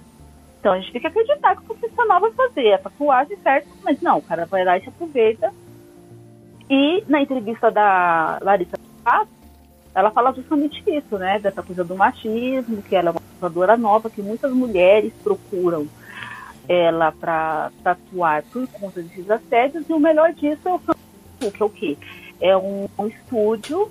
Então 0.58 0.72
a 0.72 0.80
gente 0.80 0.92
tem 0.92 1.00
que 1.00 1.06
acreditar 1.06 1.56
que 1.56 1.62
o 1.62 1.74
profissional 1.74 2.20
vai 2.20 2.32
fazer 2.32 2.74
a 2.74 2.78
tatuagem 2.78 3.36
certo, 3.42 3.68
mas 3.82 4.00
não, 4.00 4.18
o 4.18 4.22
cara 4.22 4.44
vai 4.46 4.64
lá 4.64 4.76
e 4.76 4.82
se 4.82 4.88
aproveita. 4.88 5.52
E 6.68 7.04
na 7.08 7.22
entrevista 7.22 7.70
da 7.70 8.38
Larissa 8.42 8.76
ela 9.94 10.10
fala 10.10 10.32
justamente 10.32 10.82
isso, 10.86 11.16
né? 11.18 11.38
Dessa 11.38 11.62
coisa 11.62 11.82
do 11.82 11.96
machismo, 11.96 12.82
que 12.82 12.94
ela 12.94 13.08
é 13.08 13.12
uma 13.12 13.20
tatuadora 13.20 13.76
nova, 13.76 14.10
que 14.10 14.22
muitas 14.22 14.52
mulheres 14.52 15.12
procuram 15.24 15.86
ela 16.68 17.10
para 17.10 17.72
tatuar 17.82 18.44
por 18.52 18.66
conta 18.68 19.00
desses 19.02 19.28
assédios, 19.30 19.88
e 19.88 19.92
o 19.92 19.98
melhor 19.98 20.32
disso 20.34 20.68
é 20.68 20.74
o 20.74 21.50
que 21.50 21.62
é 21.62 21.64
o 21.64 21.70
quê? 21.70 21.96
É 22.40 22.56
um, 22.56 22.86
um 22.98 23.06
estúdio 23.06 23.90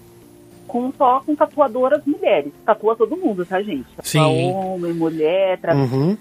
com 0.68 0.92
só 0.94 1.22
com 1.22 1.36
tatuadoras 1.36 2.06
mulheres. 2.06 2.54
Tatua 2.66 2.96
todo 2.96 3.18
mundo, 3.18 3.46
tá, 3.46 3.62
gente? 3.62 3.90
Tatua 3.90 4.04
Sim. 4.04 4.52
homem, 4.54 4.94
mulher, 4.94 5.58
Uhum. 5.74 6.18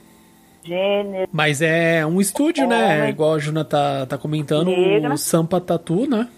Gênero. 0.67 1.29
Mas 1.33 1.63
é 1.63 2.05
um 2.05 2.21
estúdio, 2.21 2.67
né? 2.67 2.99
Homem. 2.99 3.11
Igual 3.11 3.35
a 3.35 3.39
Juna 3.39 3.65
tá, 3.65 4.07
tá 4.07 4.19
comentando, 4.19 4.71
Negra. 4.71 5.15
o 5.15 5.19
Sampa 5.19 5.61
Tatu, 5.61 6.09
né? 6.09 6.29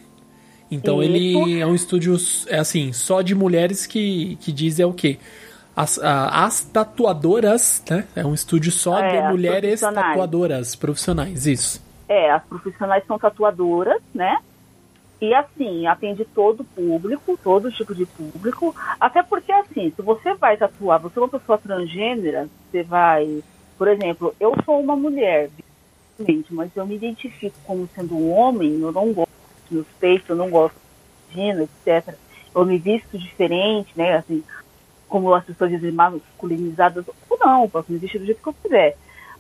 Então 0.71 1.03
Isso. 1.03 1.11
ele 1.13 1.61
é 1.61 1.67
um 1.67 1.75
estúdio, 1.75 2.15
é 2.47 2.59
assim, 2.59 2.93
só 2.93 3.23
de 3.23 3.35
mulheres 3.35 3.87
que, 3.87 4.37
que 4.41 4.53
diz 4.53 4.79
é 4.79 4.85
o 4.87 4.93
quê? 4.93 5.19
As, 5.75 5.99
a- 5.99 6.45
as 6.45 6.61
tatuadoras, 6.61 7.83
né? 7.89 8.05
É 8.15 8.25
um 8.27 8.35
estúdio 8.35 8.71
só 8.71 8.99
É, 8.99 9.09
de 9.23 9.29
mulheres 9.31 9.81
profissionais. 9.81 10.07
tatuadoras 10.09 10.75
profissionais, 10.77 11.47
isso. 11.47 11.83
É, 12.09 12.31
as 12.31 12.43
profissionais 12.45 13.03
são 13.07 13.19
tatuadoras, 13.19 14.01
né? 14.15 14.39
E 15.21 15.35
assim, 15.35 15.87
atende 15.87 16.25
todo 16.25 16.63
público, 16.65 17.39
todo 17.43 17.73
tipo 17.73 17.95
de 17.95 18.07
público. 18.07 18.75
Até 19.01 19.23
porque, 19.23 19.51
assim, 19.51 19.93
se 19.97 20.01
você 20.03 20.33
vai 20.35 20.57
tatuar, 20.57 21.01
você 21.01 21.19
é 21.19 21.23
uma 21.23 21.29
pessoa 21.29 21.59
transgênera, 21.59 22.49
você 22.71 22.83
vai. 22.83 23.43
Por 23.79 23.87
exemplo, 23.87 24.35
eu 24.41 24.53
sou 24.65 24.81
uma 24.81 24.97
mulher, 24.97 25.49
mas 26.51 26.77
eu 26.77 26.85
me 26.85 26.97
identifico 26.97 27.57
como 27.65 27.89
sendo 27.95 28.17
um 28.17 28.33
homem, 28.33 28.81
eu 28.81 28.91
não 28.91 29.13
gosto 29.13 29.31
dos 29.63 29.71
meus 29.71 29.87
peitos, 30.01 30.29
eu 30.29 30.37
não 30.37 30.51
gosto 30.51 30.75
de 30.75 31.37
vagina, 31.37 31.63
etc. 31.63 32.15
Eu 32.53 32.67
me 32.67 32.77
visto 32.77 33.17
diferente, 33.17 33.93
né? 33.95 34.17
Assim, 34.17 34.43
como 35.09 35.33
as 35.33 35.45
pessoas 35.45 35.71
dizem, 35.71 35.93
masculinizadas, 35.93 37.05
ou 37.31 37.39
não, 37.39 37.63
eu 37.63 37.69
posso 37.69 37.93
me 37.93 37.99
vestir 37.99 38.19
do 38.19 38.27
jeito 38.27 38.43
que 38.43 38.49
eu 38.49 38.55
quiser. 38.55 38.97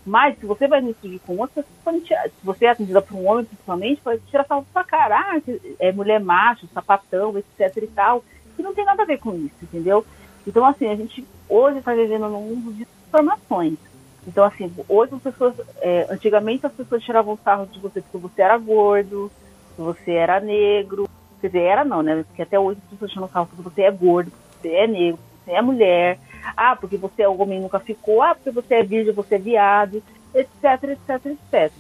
Mas 0.07 0.39
se 0.39 0.47
você 0.47 0.69
vai 0.69 0.81
no 0.81 0.91
estúdio 0.91 1.21
com 1.27 1.37
outra 1.37 1.63
se 1.63 2.31
você 2.45 2.67
é 2.67 2.71
atendida 2.71 3.03
por 3.03 3.17
um 3.17 3.27
homem, 3.27 3.45
principalmente, 3.45 4.01
pode 4.01 4.23
tirar 4.31 4.47
sarro 4.47 4.65
pra 4.73 4.85
cara, 4.85 5.19
ah, 5.19 5.41
que 5.41 5.61
é 5.81 5.91
mulher 5.91 6.21
macho, 6.21 6.69
sapatão, 6.73 7.37
etc 7.37 7.83
e 7.83 7.87
tal. 7.89 8.25
E 8.57 8.63
não 8.63 8.73
tem 8.73 8.85
nada 8.85 9.03
a 9.03 9.07
ver 9.07 9.19
com 9.19 9.35
isso, 9.35 9.57
entendeu? 9.63 10.07
Então, 10.47 10.65
assim, 10.65 10.87
a 10.87 10.95
gente 10.95 11.27
hoje 11.49 11.79
está 11.79 11.93
vivendo 11.93 12.29
num 12.29 12.41
mundo 12.41 12.73
de 12.73 12.87
informações. 13.09 13.88
Então, 14.29 14.45
assim, 14.45 14.71
hoje 14.87 15.15
as 15.15 15.23
pessoas. 15.23 15.55
é, 15.81 16.07
antigamente 16.11 16.67
as 16.67 16.73
pessoas 16.73 17.03
tiravam 17.03 17.39
sarro 17.43 17.67
de 17.67 17.81
você 17.81 18.03
porque 18.03 18.19
você 18.19 18.43
era 18.43 18.59
gordo, 18.59 19.33
você 19.77 20.13
era 20.13 20.39
negro. 20.39 21.09
Quer 21.41 21.47
dizer, 21.47 21.63
era 21.63 21.85
não, 21.85 22.03
né? 22.03 22.23
Porque 22.27 22.43
até 22.43 22.61
hoje 22.61 22.79
as 22.85 22.91
pessoas 22.91 23.11
tiram 23.11 23.29
sarro 23.29 23.47
porque 23.47 23.63
você 23.63 23.83
é 23.83 23.91
gordo, 23.91 24.31
você 24.61 24.69
é 24.69 24.87
negro, 24.87 25.19
você 25.45 25.53
é 25.53 25.63
mulher. 25.63 26.19
Ah, 26.55 26.77
porque 26.77 26.99
você 26.99 27.23
é 27.23 27.29
homem 27.29 27.59
nunca 27.59 27.81
ficou. 27.81 28.21
Ah, 28.21 28.35
porque 28.35 28.51
você 28.51 28.75
é 28.75 28.83
virgem, 28.83 29.15
você 29.15 29.37
é 29.37 29.39
viado, 29.39 30.03
etc, 30.35 30.85
etc, 30.85 31.27
etc. 31.27 31.73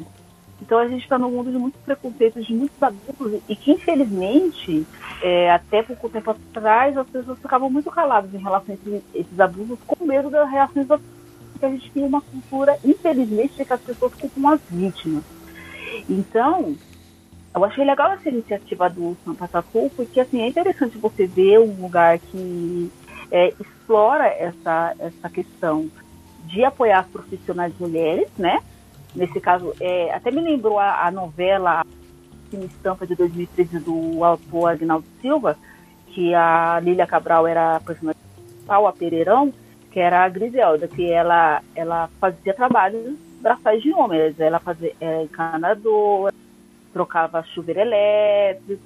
Então 0.62 0.78
a 0.78 0.88
gente 0.88 1.02
está 1.02 1.18
num 1.18 1.30
mundo 1.30 1.52
de 1.52 1.58
muitos 1.58 1.80
preconceitos, 1.82 2.46
de 2.46 2.54
muitos 2.54 2.82
abusos, 2.82 3.42
e 3.46 3.54
que 3.54 3.72
infelizmente, 3.72 4.86
é, 5.22 5.50
até 5.52 5.82
pouco 5.82 6.08
tempo 6.08 6.30
atrás, 6.30 6.96
as 6.96 7.08
pessoas 7.08 7.38
ficavam 7.38 7.68
muito 7.70 7.90
caladas 7.90 8.32
em 8.32 8.38
relação 8.38 8.74
a 8.74 8.78
esses, 8.78 9.02
esses 9.14 9.38
abusos, 9.38 9.78
com 9.86 10.04
medo 10.04 10.30
das 10.30 10.50
reações 10.50 10.86
das 10.86 11.00
porque 11.58 11.66
a 11.66 11.70
gente 11.70 11.90
tem 11.90 12.04
uma 12.04 12.20
cultura, 12.20 12.78
infelizmente, 12.84 13.56
de 13.56 13.64
que 13.64 13.72
as 13.72 13.80
pessoas 13.80 14.14
culpam 14.14 14.54
as 14.54 14.60
vítimas. 14.70 15.24
Então, 16.08 16.76
eu 17.54 17.64
achei 17.64 17.84
legal 17.84 18.12
essa 18.12 18.28
iniciativa 18.28 18.88
do 18.88 19.16
Sampa 19.24 19.48
Tatu, 19.48 19.90
porque 19.96 20.20
assim, 20.20 20.40
é 20.40 20.48
interessante 20.48 20.96
você 20.96 21.26
ver 21.26 21.58
um 21.58 21.82
lugar 21.82 22.18
que 22.20 22.90
é, 23.32 23.48
explora 23.58 24.26
essa, 24.26 24.94
essa 25.00 25.28
questão 25.28 25.90
de 26.44 26.64
apoiar 26.64 27.00
as 27.00 27.06
profissionais 27.08 27.74
mulheres, 27.78 28.28
né? 28.38 28.60
Nesse 29.14 29.40
caso, 29.40 29.74
é, 29.80 30.14
até 30.14 30.30
me 30.30 30.40
lembrou 30.40 30.78
a, 30.78 31.06
a 31.06 31.10
novela 31.10 31.84
Cine 32.50 32.66
Estampa 32.66 33.06
de 33.06 33.16
2013 33.16 33.80
do 33.80 34.22
autor 34.22 34.70
Agnaldo 34.70 35.06
Silva, 35.20 35.58
que 36.08 36.32
a 36.34 36.78
Lília 36.80 37.06
Cabral 37.06 37.46
era 37.46 37.76
a 37.76 37.80
personagem 37.80 38.20
principal, 38.36 38.86
a 38.86 38.92
Pereirão, 38.92 39.52
que 39.90 40.00
era 40.00 40.24
a 40.24 40.28
Griselda, 40.28 40.86
que 40.86 41.10
ela, 41.10 41.62
ela 41.74 42.08
fazia 42.20 42.54
trabalhos 42.54 43.16
braçais 43.40 43.82
de 43.82 43.92
homens. 43.92 44.38
Ela 44.38 44.58
fazia 44.58 44.92
é, 45.00 45.22
encanadora, 45.22 46.34
trocava 46.92 47.42
chuveiro 47.42 47.80
elétrico, 47.80 48.82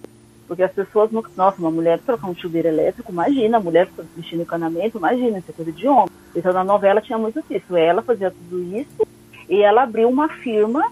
porque 0.47 0.63
as 0.63 0.73
pessoas 0.73 1.11
nunca. 1.11 1.31
Nossa, 1.37 1.59
uma 1.59 1.71
mulher 1.71 1.99
trocar 2.01 2.29
um 2.29 2.35
chuveiro 2.35 2.69
elétrico, 2.69 3.13
imagina, 3.13 3.57
a 3.57 3.61
mulher 3.61 3.89
mexendo 4.17 4.43
encanamento, 4.43 4.99
imagina, 4.99 5.39
isso 5.39 5.51
é 5.51 5.55
coisa 5.55 5.73
de 5.73 5.89
homem. 5.89 6.11
Então 6.35 6.53
na 6.53 6.65
novela 6.65 7.01
tinha 7.01 7.19
muito 7.19 7.43
disso. 7.49 7.77
Ela 7.77 8.03
fazia 8.03 8.31
tudo 8.31 8.63
isso 8.77 9.07
e 9.49 9.63
ela 9.63 9.83
abriu 9.83 10.09
uma 10.09 10.29
firma 10.29 10.83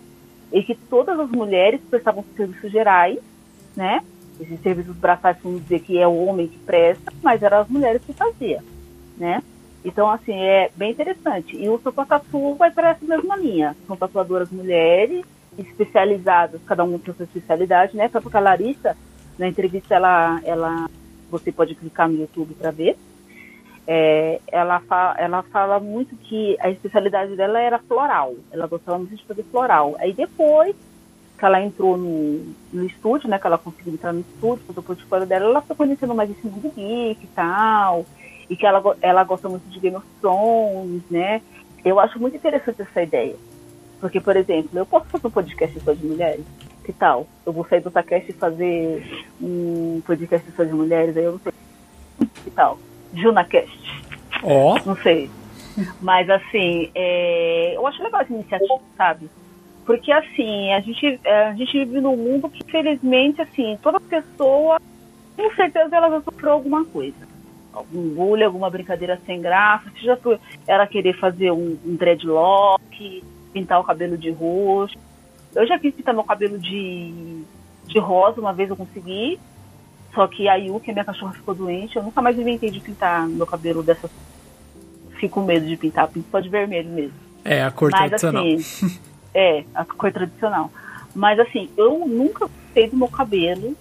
em 0.52 0.62
que 0.62 0.74
todas 0.74 1.18
as 1.18 1.30
mulheres 1.30 1.80
prestavam 1.88 2.24
serviços 2.36 2.72
gerais, 2.72 3.18
né? 3.76 4.02
Esses 4.40 4.60
serviços 4.62 4.96
braçais, 4.96 5.36
vamos 5.42 5.62
dizer 5.62 5.80
que 5.80 5.98
é 5.98 6.08
o 6.08 6.24
homem 6.24 6.48
que 6.48 6.58
presta, 6.58 7.12
mas 7.22 7.42
eram 7.42 7.60
as 7.60 7.68
mulheres 7.68 8.02
que 8.04 8.12
faziam, 8.12 8.62
né? 9.16 9.42
Então, 9.84 10.10
assim, 10.10 10.34
é 10.34 10.70
bem 10.76 10.90
interessante. 10.92 11.56
E 11.56 11.68
o 11.68 11.78
Sopa 11.78 12.04
Tatu 12.04 12.54
vai 12.54 12.70
para 12.70 12.90
essa 12.90 13.04
mesma 13.04 13.36
linha. 13.36 13.76
São 13.86 13.96
tatuadoras 13.96 14.50
mulheres, 14.50 15.24
especializadas, 15.58 16.60
cada 16.66 16.84
um 16.84 16.98
com 16.98 17.12
sua 17.14 17.24
especialidade, 17.24 17.96
né? 17.96 18.08
Que 18.08 18.36
a 18.36 18.40
Larissa, 18.40 18.96
na 19.38 19.48
entrevista, 19.48 19.94
ela, 19.94 20.40
ela 20.44 20.86
você 21.30 21.50
pode 21.50 21.74
clicar 21.74 22.08
no 22.08 22.20
YouTube 22.20 22.54
para 22.54 22.70
ver. 22.70 22.96
É, 23.86 24.40
ela, 24.48 24.80
fa 24.80 25.16
ela 25.18 25.42
fala 25.44 25.80
muito 25.80 26.14
que 26.16 26.56
a 26.60 26.70
especialidade 26.70 27.34
dela 27.34 27.58
era 27.58 27.78
floral. 27.78 28.34
Ela 28.52 28.66
gostava 28.66 28.98
muito 28.98 29.16
de 29.16 29.24
fazer 29.24 29.42
floral. 29.44 29.96
Aí 29.98 30.12
depois 30.12 30.76
que 31.38 31.44
ela 31.46 31.62
entrou 31.62 31.96
no, 31.96 32.54
no 32.70 32.84
estúdio, 32.84 33.28
né? 33.28 33.38
Que 33.38 33.46
ela 33.46 33.56
conseguiu 33.56 33.94
entrar 33.94 34.12
no 34.12 34.20
estúdio, 34.20 34.64
fazer 34.66 34.80
o 34.80 34.82
portfólio 34.82 35.26
dela, 35.26 35.46
ela 35.46 35.62
foi 35.62 35.74
conhecendo 35.74 36.14
mais 36.14 36.30
esse 36.30 36.46
mundo 36.46 36.70
geek 36.76 37.24
e 37.24 37.28
tal. 37.28 38.04
E 38.50 38.56
que 38.56 38.66
ela, 38.66 38.82
ela 39.00 39.24
gosta 39.24 39.48
muito 39.48 39.66
de 39.70 39.78
Game 39.78 39.96
of 39.96 40.06
Thrones, 40.20 41.02
né? 41.10 41.40
Eu 41.84 41.98
acho 41.98 42.18
muito 42.18 42.36
interessante 42.36 42.82
essa 42.82 43.02
ideia. 43.02 43.36
Porque, 44.00 44.20
por 44.20 44.36
exemplo, 44.36 44.70
eu 44.78 44.84
posso 44.84 45.06
fazer 45.06 45.26
um 45.26 45.30
podcast 45.30 45.80
só 45.80 45.92
de 45.92 46.04
mulheres? 46.04 46.44
Que 46.84 46.92
tal? 46.92 47.26
Eu 47.46 47.52
vou 47.52 47.64
sair 47.66 47.80
do 47.80 47.90
Takest 47.90 48.28
e 48.28 48.32
fazer 48.32 49.24
um 49.40 50.02
podcast 50.04 50.50
só 50.52 50.64
de 50.64 50.72
mulheres, 50.72 51.16
aí 51.16 51.24
eu 51.24 51.32
não 51.32 51.38
sei. 51.38 51.52
Que 52.44 52.50
tal? 52.50 52.78
JunaCast. 53.14 54.04
Ó, 54.42 54.78
Não 54.84 54.96
sei. 54.96 55.30
Mas 56.00 56.28
assim, 56.28 56.90
é, 56.94 57.76
eu 57.76 57.86
acho 57.86 58.02
legal 58.02 58.22
essa 58.22 58.32
iniciativa, 58.32 58.80
sabe? 58.96 59.30
Porque 59.84 60.10
assim, 60.12 60.72
a 60.72 60.80
gente, 60.80 61.20
é, 61.24 61.46
a 61.46 61.54
gente 61.54 61.72
vive 61.72 62.00
num 62.00 62.16
mundo 62.16 62.48
que, 62.48 62.62
infelizmente, 62.66 63.40
assim, 63.40 63.78
toda 63.82 64.00
pessoa, 64.00 64.80
com 65.36 65.54
certeza, 65.54 65.94
ela 65.94 66.10
já 66.10 66.20
sofreu 66.22 66.52
alguma 66.52 66.84
coisa. 66.84 67.29
Algum 67.72 68.14
bullying, 68.14 68.44
alguma 68.44 68.68
brincadeira 68.70 69.20
sem 69.26 69.40
graça. 69.40 69.90
Seja 69.92 70.16
por 70.16 70.38
ela 70.66 70.86
querer 70.86 71.18
fazer 71.18 71.50
um, 71.52 71.78
um 71.84 71.96
dreadlock, 71.96 73.24
pintar 73.52 73.80
o 73.80 73.84
cabelo 73.84 74.16
de 74.16 74.30
roxo. 74.30 74.98
Eu 75.54 75.66
já 75.66 75.78
quis 75.78 75.94
pintar 75.94 76.14
meu 76.14 76.24
cabelo 76.24 76.58
de, 76.58 77.42
de 77.86 77.98
rosa, 77.98 78.40
uma 78.40 78.52
vez 78.52 78.70
eu 78.70 78.76
consegui. 78.76 79.38
Só 80.14 80.26
que 80.26 80.48
a 80.48 80.56
Yu, 80.56 80.80
que 80.80 80.90
a 80.90 80.94
minha 80.94 81.04
cachorra 81.04 81.32
ficou 81.32 81.54
doente, 81.54 81.96
eu 81.96 82.02
nunca 82.02 82.20
mais 82.20 82.38
inventei 82.38 82.70
de 82.70 82.80
pintar 82.80 83.28
meu 83.28 83.46
cabelo 83.46 83.82
dessa. 83.82 84.10
Fico 85.18 85.40
com 85.40 85.46
medo 85.46 85.66
de 85.66 85.76
pintar, 85.76 86.08
pinto 86.08 86.26
só 86.30 86.40
de 86.40 86.48
vermelho 86.48 86.90
mesmo. 86.90 87.14
É, 87.44 87.62
a 87.62 87.70
cor 87.70 87.90
Mas 87.92 88.08
tradicional. 88.08 88.44
assim, 88.44 88.98
é, 89.34 89.64
a 89.74 89.84
cor 89.84 90.12
tradicional. 90.12 90.70
Mas 91.14 91.38
assim, 91.38 91.68
eu 91.76 92.06
nunca 92.06 92.46
gostei 92.46 92.88
do 92.88 92.96
meu 92.96 93.08
cabelo 93.08 93.76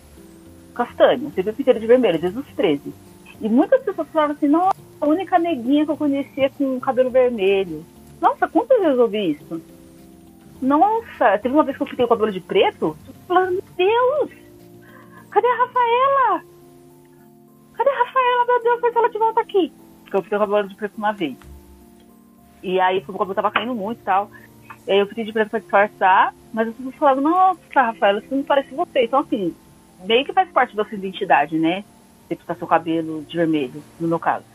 castanho. 0.74 1.32
Sempre 1.34 1.54
pintei 1.54 1.74
de 1.74 1.88
vermelho, 1.88 2.20
desde 2.20 2.40
os 2.40 2.48
13. 2.56 2.94
E 3.42 3.48
muitas 3.48 3.82
pessoas 3.84 4.08
falaram 4.10 4.34
assim, 4.34 4.48
nossa, 4.48 4.76
a 5.00 5.08
única 5.08 5.40
neguinha 5.40 5.86
que 5.86 5.92
eu 5.92 5.98
conhecia 5.98 6.50
com 6.52 6.80
cabelo 6.80 7.10
vermelho. 7.10 7.86
Nossa, 8.22 8.48
quantas 8.48 8.80
vezes 8.80 8.98
eu 8.98 9.04
ouvi 9.04 9.32
isso? 9.32 9.62
Nossa, 10.62 11.38
teve 11.38 11.54
uma 11.54 11.64
vez 11.64 11.78
que 11.78 11.84
eu 11.84 11.88
pintei 11.88 12.06
o 12.06 12.10
cabelo 12.10 12.32
de 12.32 12.42
preto, 12.42 12.98
falando, 13.28 13.52
meu 13.52 13.64
Deus! 13.78 14.32
Cadê 15.30 15.48
a 15.48 15.58
Rafaela? 15.58 16.44
Cadê 17.74 17.90
a 17.90 18.04
Rafaela? 18.04 18.46
Meu 18.46 18.64
Deus, 18.64 18.82
faz 18.82 18.96
ela 18.96 19.10
de 19.10 19.18
volta 19.18 19.42
aqui. 19.42 19.72
Porque 20.04 20.18
eu 20.18 20.24
pintei 20.24 20.38
o 20.38 20.42
cabelo 20.42 20.68
de 20.68 20.76
preto 20.76 20.98
uma 20.98 21.14
vez. 21.14 21.38
E 22.62 22.80
aí 22.80 22.98
o 23.08 23.14
cabelo 23.14 23.36
tava 23.36 23.52
caindo 23.52 23.74
muito 23.74 24.02
e 24.02 24.04
tal. 24.04 24.30
E 24.86 24.92
aí 24.92 25.00
eu 25.00 25.08
pedi 25.08 25.24
de 25.24 25.32
preto 25.32 25.50
pra 25.50 25.60
disfarçar, 25.60 26.34
mas 26.52 26.68
as 26.68 26.76
pessoas 26.76 26.96
falavam, 26.96 27.24
nossa, 27.24 27.82
Rafaela, 27.82 28.20
isso 28.20 28.36
não 28.36 28.44
parece 28.44 28.74
você. 28.74 29.04
Então, 29.04 29.20
assim, 29.20 29.56
meio 30.04 30.26
que 30.26 30.34
faz 30.34 30.50
parte 30.50 30.76
da 30.76 30.84
sua 30.84 30.98
identidade, 30.98 31.58
né? 31.58 31.86
Você 32.30 32.36
pintar 32.36 32.56
seu 32.58 32.68
cabelo 32.68 33.24
de 33.24 33.36
vermelho, 33.36 33.84
no 34.00 34.08
meu 34.08 34.20
caso. 34.20 34.46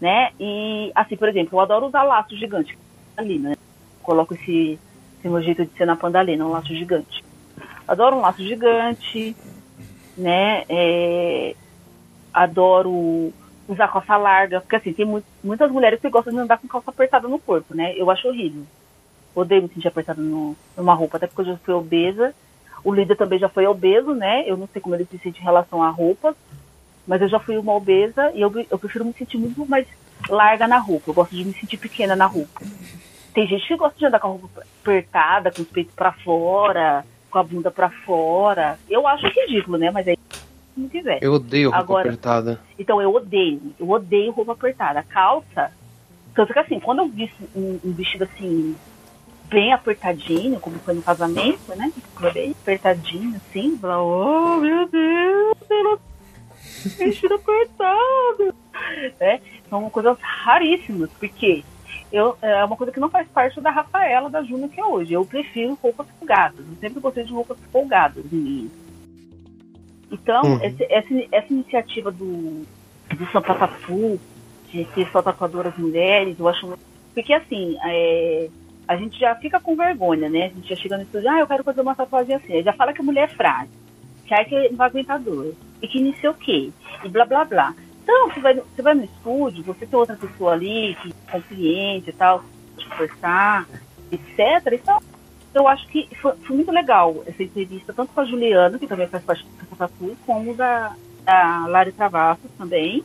Né? 0.00 0.30
E, 0.40 0.90
assim, 0.94 1.14
por 1.16 1.28
exemplo, 1.28 1.58
eu 1.58 1.60
adoro 1.60 1.86
usar 1.86 2.02
laço 2.04 2.34
gigante. 2.34 2.76
Ali, 3.14 3.38
né? 3.38 3.54
Coloco 4.02 4.34
esse, 4.34 4.78
esse 5.18 5.28
meu 5.28 5.42
jeito 5.42 5.66
de 5.66 5.72
ser 5.76 5.84
na 5.84 5.94
pandalina, 5.94 6.44
um 6.46 6.50
laço 6.50 6.74
gigante. 6.74 7.22
Adoro 7.86 8.16
um 8.16 8.20
laço 8.20 8.42
gigante, 8.42 9.36
né? 10.16 10.64
É, 10.68 11.54
adoro 12.32 13.32
usar 13.68 13.88
calça 13.88 14.16
larga, 14.16 14.60
porque 14.60 14.76
assim, 14.76 14.92
tem 14.92 15.04
mu 15.04 15.22
muitas 15.42 15.70
mulheres 15.70 16.00
que 16.00 16.08
gostam 16.08 16.32
de 16.32 16.38
andar 16.38 16.58
com 16.58 16.68
calça 16.68 16.90
apertada 16.90 17.28
no 17.28 17.38
corpo, 17.38 17.74
né? 17.74 17.94
Eu 17.96 18.10
acho 18.10 18.28
horrível. 18.28 18.62
Odeio 19.34 19.62
me 19.62 19.68
sentir 19.68 19.88
apertada 19.88 20.20
no, 20.20 20.56
numa 20.76 20.94
roupa, 20.94 21.16
até 21.18 21.26
porque 21.26 21.42
eu 21.42 21.46
já 21.46 21.56
fui 21.58 21.74
obesa. 21.74 22.34
O 22.82 22.94
líder 22.94 23.16
também 23.16 23.38
já 23.38 23.48
foi 23.48 23.66
obeso, 23.66 24.14
né? 24.14 24.44
Eu 24.46 24.56
não 24.56 24.68
sei 24.72 24.80
como 24.80 24.94
ele 24.94 25.04
se 25.04 25.18
sente 25.18 25.40
em 25.40 25.44
relação 25.44 25.82
à 25.82 25.90
roupa, 25.90 26.36
mas 27.06 27.22
eu 27.22 27.28
já 27.28 27.38
fui 27.38 27.56
uma 27.56 27.72
obesa 27.74 28.30
e 28.34 28.40
eu, 28.40 28.52
eu 28.70 28.78
prefiro 28.78 29.04
me 29.04 29.12
sentir 29.12 29.38
muito 29.38 29.64
mais 29.66 29.86
larga 30.28 30.66
na 30.66 30.78
roupa. 30.78 31.10
Eu 31.10 31.14
gosto 31.14 31.34
de 31.34 31.44
me 31.44 31.52
sentir 31.54 31.76
pequena 31.76 32.16
na 32.16 32.26
roupa. 32.26 32.60
Tem 33.32 33.46
gente 33.46 33.66
que 33.66 33.76
gosta 33.76 33.98
de 33.98 34.06
andar 34.06 34.18
com 34.18 34.28
a 34.28 34.30
roupa 34.30 34.62
apertada, 34.82 35.50
com 35.50 35.62
os 35.62 35.68
peitos 35.68 35.94
para 35.94 36.12
fora, 36.12 37.04
com 37.30 37.38
a 37.38 37.42
bunda 37.42 37.70
para 37.70 37.90
fora. 37.90 38.78
Eu 38.88 39.06
acho 39.06 39.26
ridículo, 39.26 39.76
né? 39.78 39.90
Mas 39.90 40.08
aí 40.08 40.16
não 40.76 40.88
tiver. 40.88 41.18
Eu 41.22 41.34
odeio 41.34 41.70
roupa 41.70 41.82
Agora- 41.82 42.08
apertada. 42.08 42.60
Então 42.78 43.00
eu 43.00 43.14
odeio, 43.14 43.60
eu 43.78 43.88
odeio 43.90 44.32
roupa 44.32 44.52
apertada. 44.52 45.00
A 45.00 45.02
calça, 45.02 45.70
tanto 46.34 46.52
que 46.52 46.58
assim, 46.58 46.80
quando 46.80 47.00
eu 47.00 47.08
visto 47.08 47.36
um, 47.54 47.78
um 47.84 47.92
vestido 47.92 48.24
assim, 48.24 48.74
bem 49.48 49.72
apertadinho, 49.72 50.58
como 50.58 50.78
foi 50.78 50.94
no 50.94 51.02
casamento, 51.02 51.74
né? 51.76 51.92
Apertadinho, 52.60 53.36
assim, 53.36 53.76
falava, 53.78 54.02
oh 54.02 54.56
meu 54.56 54.88
Deus, 54.88 55.55
vestido 56.86 57.34
apertado. 57.34 58.54
Né? 59.20 59.40
São 59.70 59.88
coisas 59.90 60.16
raríssimas, 60.20 61.10
porque 61.18 61.64
eu, 62.12 62.36
é 62.42 62.64
uma 62.64 62.76
coisa 62.76 62.92
que 62.92 63.00
não 63.00 63.08
faz 63.10 63.26
parte 63.28 63.60
da 63.60 63.70
Rafaela 63.70 64.28
da 64.30 64.42
Júnior 64.42 64.68
que 64.70 64.80
é 64.80 64.84
hoje. 64.84 65.12
Eu 65.12 65.24
prefiro 65.24 65.78
roupas 65.82 66.06
folgadas. 66.18 66.60
Eu 66.60 66.76
sempre 66.80 67.00
gostei 67.00 67.24
de 67.24 67.32
roupas 67.32 67.58
folgadas 67.72 68.24
em 68.32 68.36
mim. 68.36 68.70
Então, 70.10 70.42
Uhum. 70.44 70.62
esse- 70.64 70.86
essa, 70.90 71.08
essa 71.32 71.52
iniciativa 71.52 72.10
do, 72.12 72.64
do 73.16 73.26
Santa 73.32 73.54
Tatu, 73.54 74.20
de 74.70 74.84
ter 74.86 75.08
só 75.10 75.20
tatuadoras 75.22 75.76
mulheres, 75.76 76.38
eu 76.38 76.46
acho. 76.48 76.78
Porque 77.14 77.32
assim, 77.32 77.76
é, 77.84 78.48
a 78.86 78.96
gente 78.96 79.18
já 79.18 79.34
fica 79.36 79.58
com 79.58 79.74
vergonha, 79.74 80.28
né? 80.28 80.44
A 80.46 80.48
gente 80.48 80.68
já 80.68 80.76
chega 80.76 80.96
no 80.96 81.02
estúdio, 81.02 81.30
ah, 81.30 81.40
eu 81.40 81.46
quero 81.46 81.64
fazer 81.64 81.80
uma 81.80 81.94
tatuagem 81.94 82.36
assim. 82.36 82.52
Aí 82.52 82.62
já 82.62 82.72
fala 82.72 82.92
que 82.92 83.00
a 83.00 83.04
mulher 83.04 83.24
é 83.24 83.34
frágil, 83.34 83.70
que 84.26 84.34
aí 84.34 84.44
que 84.44 84.68
não 84.68 84.76
vai 84.76 84.88
aguentar 84.88 85.18
dor, 85.20 85.54
e 85.86 85.88
que 85.88 86.00
não 86.00 86.12
sei 86.16 86.28
o 86.28 86.34
quê, 86.34 86.70
e 87.04 87.08
blá 87.08 87.24
blá 87.24 87.44
blá. 87.44 87.74
Então, 88.02 88.28
você 88.28 88.40
vai, 88.40 88.54
você 88.54 88.82
vai 88.82 88.94
no 88.94 89.04
estúdio, 89.04 89.64
você 89.64 89.86
tem 89.86 89.98
outra 89.98 90.16
pessoa 90.16 90.52
ali 90.52 90.96
que 91.00 91.12
compreende 91.30 92.10
e 92.10 92.12
tal, 92.12 92.44
te 92.76 92.88
conversar, 92.88 93.66
etc. 94.10 94.72
Então, 94.72 95.00
eu 95.54 95.66
acho 95.66 95.86
que 95.88 96.08
foi, 96.20 96.32
foi 96.36 96.56
muito 96.56 96.70
legal 96.70 97.22
essa 97.26 97.42
entrevista, 97.42 97.92
tanto 97.92 98.12
com 98.12 98.20
a 98.20 98.24
Juliana, 98.24 98.78
que 98.78 98.86
também 98.86 99.06
faz 99.06 99.24
parte 99.24 99.44
do 99.44 99.76
Tatu, 99.76 100.16
como 100.26 100.54
da, 100.54 100.94
da 101.24 101.66
Lari 101.66 101.92
Travassos 101.92 102.50
também, 102.58 103.04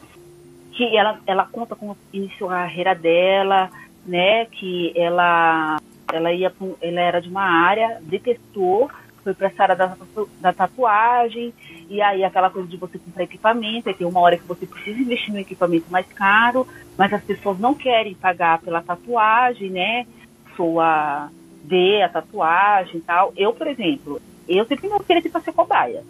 que 0.71 0.95
ela, 0.97 1.19
ela 1.25 1.45
conta 1.45 1.75
como 1.75 1.97
iniciou 2.11 2.49
a 2.49 2.61
carreira 2.61 2.93
dela, 2.95 3.69
né, 4.05 4.45
que 4.45 4.93
ela, 4.95 5.79
ela, 6.11 6.31
ia, 6.31 6.51
ela 6.81 7.01
era 7.01 7.21
de 7.21 7.29
uma 7.29 7.43
área, 7.43 7.99
detestou, 8.01 8.89
foi 9.23 9.33
para 9.33 9.47
essa 9.47 9.63
área 9.63 9.75
da, 9.75 9.95
da 10.39 10.53
tatuagem, 10.53 11.53
e 11.91 12.01
aí 12.01 12.23
aquela 12.23 12.49
coisa 12.49 12.69
de 12.69 12.77
você 12.77 12.97
comprar 12.97 13.23
equipamento, 13.25 13.89
aí 13.89 13.93
tem 13.93 14.07
uma 14.07 14.21
hora 14.21 14.37
que 14.37 14.47
você 14.47 14.65
precisa 14.65 14.97
investir 14.97 15.33
no 15.33 15.39
equipamento 15.41 15.91
mais 15.91 16.07
caro, 16.07 16.65
mas 16.97 17.11
as 17.11 17.21
pessoas 17.21 17.59
não 17.59 17.73
querem 17.75 18.15
pagar 18.15 18.59
pela 18.59 18.81
tatuagem, 18.81 19.69
né, 19.69 20.07
sua 20.55 21.29
dê 21.65 22.01
a 22.01 22.07
tatuagem 22.07 22.95
e 22.95 23.01
tal. 23.01 23.33
Eu, 23.35 23.51
por 23.51 23.67
exemplo, 23.67 24.21
eu 24.47 24.65
sempre 24.65 24.87
não 24.87 24.99
queria 24.99 25.29
para 25.29 25.41
ser 25.41 25.51
cobaia. 25.51 26.01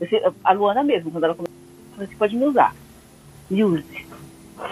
Eu 0.00 0.34
a 0.44 0.52
Luana 0.52 0.84
mesmo, 0.84 1.10
quando 1.10 1.24
ela 1.24 1.34
começou, 1.34 1.56
você 1.96 2.14
pode 2.14 2.36
me 2.36 2.44
usar. 2.44 2.72
Me 3.50 3.64
use. 3.64 4.06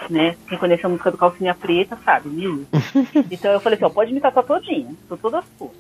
Né? 0.09 0.37
Quem 0.49 0.57
conhece 0.57 0.87
a 0.87 0.89
música 0.89 1.11
do 1.11 1.19
Calcinha 1.19 1.53
Preta 1.53 1.99
sabe, 2.05 2.29
me 2.29 2.47
use. 2.47 2.69
então 3.29 3.51
eu 3.51 3.59
falei 3.59 3.75
assim, 3.75 3.87
ó, 3.87 3.91
pode 3.91 4.13
me 4.13 4.21
tatuar 4.21 4.47
todinha, 4.47 4.95
tô 5.09 5.17
toda 5.17 5.43
sua. 5.59 5.71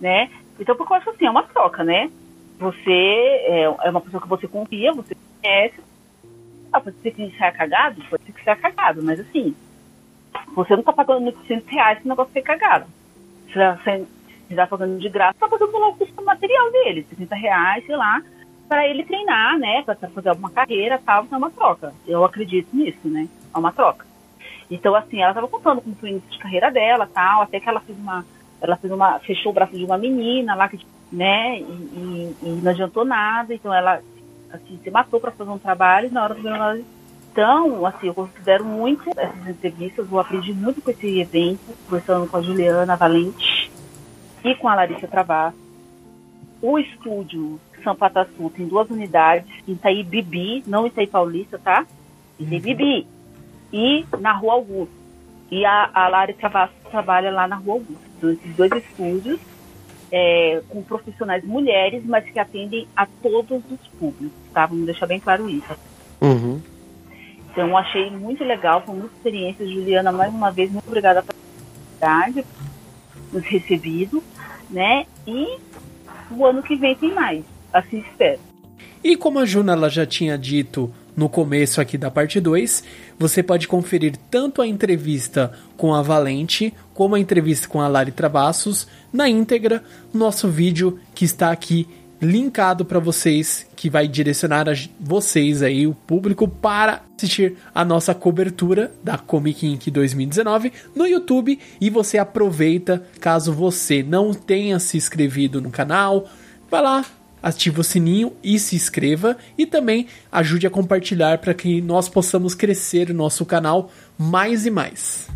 Né? 0.00 0.30
Então, 0.60 0.76
porque 0.76 0.92
eu 0.92 0.96
acho 0.98 1.10
assim, 1.10 1.26
é 1.26 1.30
uma 1.30 1.42
troca, 1.42 1.82
né? 1.82 2.08
Você 2.64 2.90
é, 2.90 3.62
é 3.64 3.90
uma 3.90 4.00
pessoa 4.00 4.22
que 4.22 4.28
você 4.28 4.48
confia, 4.48 4.92
você 4.92 5.14
conhece. 5.42 5.80
Ah, 6.72 6.80
pode 6.80 6.96
ser 6.96 7.10
que 7.10 7.36
saia 7.36 7.52
cagado? 7.52 8.02
Pode 8.08 8.24
ser 8.24 8.32
que 8.32 8.42
saia 8.42 8.56
cagado, 8.56 9.02
mas 9.02 9.20
assim, 9.20 9.54
você 10.54 10.74
não 10.74 10.82
tá 10.82 10.92
pagando 10.92 11.26
800 11.26 11.68
reais 11.68 11.98
se 11.98 12.06
o 12.06 12.08
negócio 12.08 12.32
ser 12.32 12.42
cagado. 12.42 12.86
Você 13.46 13.54
tá, 13.54 13.78
você 13.84 14.06
tá 14.54 14.86
de 14.86 15.08
graça, 15.10 15.38
tá 15.38 15.48
pagando 15.48 15.78
lá 15.78 15.88
o 15.88 15.96
custo 15.96 16.24
material 16.24 16.72
dele, 16.72 17.06
60 17.10 17.34
reais, 17.36 17.84
sei 17.84 17.96
lá, 17.96 18.22
para 18.66 18.88
ele 18.88 19.04
treinar, 19.04 19.58
né, 19.58 19.82
para 19.82 19.94
fazer 19.94 20.30
alguma 20.30 20.50
carreira 20.50 20.98
tal, 21.04 21.24
então 21.24 21.36
é 21.36 21.38
uma 21.38 21.50
troca. 21.50 21.92
Eu 22.06 22.24
acredito 22.24 22.74
nisso, 22.74 23.06
né? 23.08 23.28
É 23.54 23.58
uma 23.58 23.72
troca. 23.72 24.06
Então, 24.70 24.94
assim, 24.94 25.20
ela 25.20 25.34
tava 25.34 25.48
contando 25.48 25.82
foi 26.00 26.08
o 26.08 26.12
início 26.12 26.30
de 26.30 26.38
carreira 26.38 26.70
dela 26.70 27.06
tal, 27.12 27.42
até 27.42 27.60
que 27.60 27.68
ela 27.68 27.80
fez 27.80 27.98
uma. 27.98 28.24
Ela 28.60 28.76
fez 28.76 28.90
uma. 28.92 29.18
fechou 29.20 29.52
o 29.52 29.54
braço 29.54 29.76
de 29.76 29.84
uma 29.84 29.98
menina 29.98 30.54
lá, 30.54 30.68
que, 30.68 30.78
né? 31.14 31.58
E, 31.58 31.62
e- 31.62 32.36
e 32.42 32.48
não 32.62 32.70
adiantou 32.70 33.04
nada, 33.04 33.54
então 33.54 33.72
ela 33.72 34.00
assim, 34.52 34.78
se 34.82 34.90
matou 34.90 35.20
para 35.20 35.30
fazer 35.30 35.50
um 35.50 35.58
trabalho 35.58 36.08
e 36.08 36.10
na 36.10 36.22
hora 36.24 36.34
do 36.34 36.42
meu 36.42 36.54
então, 37.34 37.84
assim, 37.84 38.06
eu 38.06 38.14
considero 38.14 38.64
muito 38.64 39.10
essas 39.16 39.48
entrevistas, 39.48 40.06
eu 40.08 40.20
aprendi 40.20 40.52
muito 40.52 40.80
com 40.80 40.88
esse 40.92 41.18
evento, 41.18 41.58
conversando 41.84 42.28
com 42.28 42.36
a 42.36 42.42
Juliana 42.42 42.94
Valente 42.94 43.72
e 44.44 44.54
com 44.54 44.68
a 44.68 44.76
Larissa 44.76 45.08
Travassos. 45.08 45.58
O 46.62 46.78
estúdio 46.78 47.58
São 47.82 47.96
Pataçu 47.96 48.52
tem 48.54 48.68
duas 48.68 48.88
unidades, 48.88 49.50
em 49.66 49.72
Itaí 49.72 50.04
Bibi, 50.04 50.62
não 50.64 50.86
Itaí 50.86 51.08
Paulista, 51.08 51.58
tá? 51.58 51.84
Itaí 52.38 52.60
Bibi. 52.60 53.04
E 53.72 54.06
na 54.20 54.30
Rua 54.32 54.52
Augusto. 54.52 54.94
E 55.50 55.64
a, 55.64 55.90
a 55.92 56.06
Lari 56.06 56.34
Travassos 56.34 56.76
trabalha 56.88 57.32
lá 57.32 57.48
na 57.48 57.56
Rua 57.56 57.74
Augusto. 57.74 58.04
Então, 58.16 58.30
esses 58.30 58.54
dois 58.56 58.70
estúdios, 58.70 59.40
é, 60.16 60.62
com 60.68 60.80
profissionais 60.80 61.44
mulheres, 61.44 62.04
mas 62.06 62.24
que 62.24 62.38
atendem 62.38 62.86
a 62.96 63.04
todos 63.04 63.60
os 63.68 63.88
públicos, 63.98 64.30
tá? 64.52 64.64
Vamos 64.64 64.86
deixar 64.86 65.06
bem 65.06 65.18
claro 65.18 65.50
isso. 65.50 65.76
Uhum. 66.20 66.62
Então, 67.50 67.66
eu 67.66 67.76
achei 67.76 68.08
muito 68.10 68.44
legal, 68.44 68.80
foi 68.86 68.94
muita 68.94 69.12
experiência. 69.16 69.66
Juliana, 69.66 70.12
mais 70.12 70.32
uma 70.32 70.52
vez, 70.52 70.70
muito 70.70 70.86
obrigada 70.86 71.20
pela 71.20 71.36
oportunidade, 71.36 72.46
nos 73.32 73.44
recebido, 73.44 74.22
né? 74.70 75.04
E 75.26 75.58
o 76.30 76.46
ano 76.46 76.62
que 76.62 76.76
vem 76.76 76.94
tem 76.94 77.12
mais, 77.12 77.44
assim 77.72 77.98
espero. 77.98 78.38
E 79.02 79.16
como 79.16 79.40
a 79.40 79.44
Juna 79.44 79.72
ela 79.72 79.90
já 79.90 80.06
tinha 80.06 80.38
dito 80.38 80.94
no 81.16 81.28
começo 81.28 81.80
aqui 81.80 81.96
da 81.96 82.10
parte 82.10 82.40
2, 82.40 82.84
você 83.18 83.42
pode 83.42 83.68
conferir 83.68 84.16
tanto 84.30 84.60
a 84.60 84.66
entrevista 84.66 85.52
com 85.76 85.94
a 85.94 86.02
Valente 86.02 86.74
como 86.92 87.14
a 87.14 87.20
entrevista 87.20 87.68
com 87.68 87.80
a 87.80 87.88
Lari 87.88 88.12
Travassos 88.12 88.86
na 89.12 89.28
íntegra 89.28 89.82
no 90.12 90.20
nosso 90.20 90.48
vídeo 90.48 90.98
que 91.14 91.24
está 91.24 91.50
aqui 91.50 91.88
linkado 92.20 92.84
para 92.84 92.98
vocês, 92.98 93.66
que 93.76 93.90
vai 93.90 94.08
direcionar 94.08 94.68
a 94.68 94.72
vocês 94.98 95.62
aí, 95.62 95.86
o 95.86 95.94
público, 95.94 96.48
para 96.48 97.02
assistir 97.16 97.56
a 97.74 97.84
nossa 97.84 98.14
cobertura 98.14 98.92
da 99.02 99.18
Comic 99.18 99.66
Inc 99.66 99.90
2019 99.90 100.72
no 100.94 101.06
YouTube. 101.06 101.58
E 101.80 101.90
você 101.90 102.16
aproveita, 102.16 103.04
caso 103.20 103.52
você 103.52 104.02
não 104.02 104.32
tenha 104.32 104.78
se 104.78 104.96
inscrevido 104.96 105.60
no 105.60 105.70
canal, 105.70 106.26
vai 106.70 106.82
lá, 106.82 107.04
ative 107.44 107.80
o 107.80 107.84
sininho 107.84 108.32
e 108.42 108.58
se 108.58 108.74
inscreva 108.74 109.36
e 109.58 109.66
também 109.66 110.06
ajude 110.32 110.66
a 110.66 110.70
compartilhar 110.70 111.36
para 111.36 111.52
que 111.52 111.82
nós 111.82 112.08
possamos 112.08 112.54
crescer 112.54 113.10
o 113.10 113.14
nosso 113.14 113.44
canal 113.44 113.90
mais 114.16 114.64
e 114.64 114.70
mais. 114.70 115.28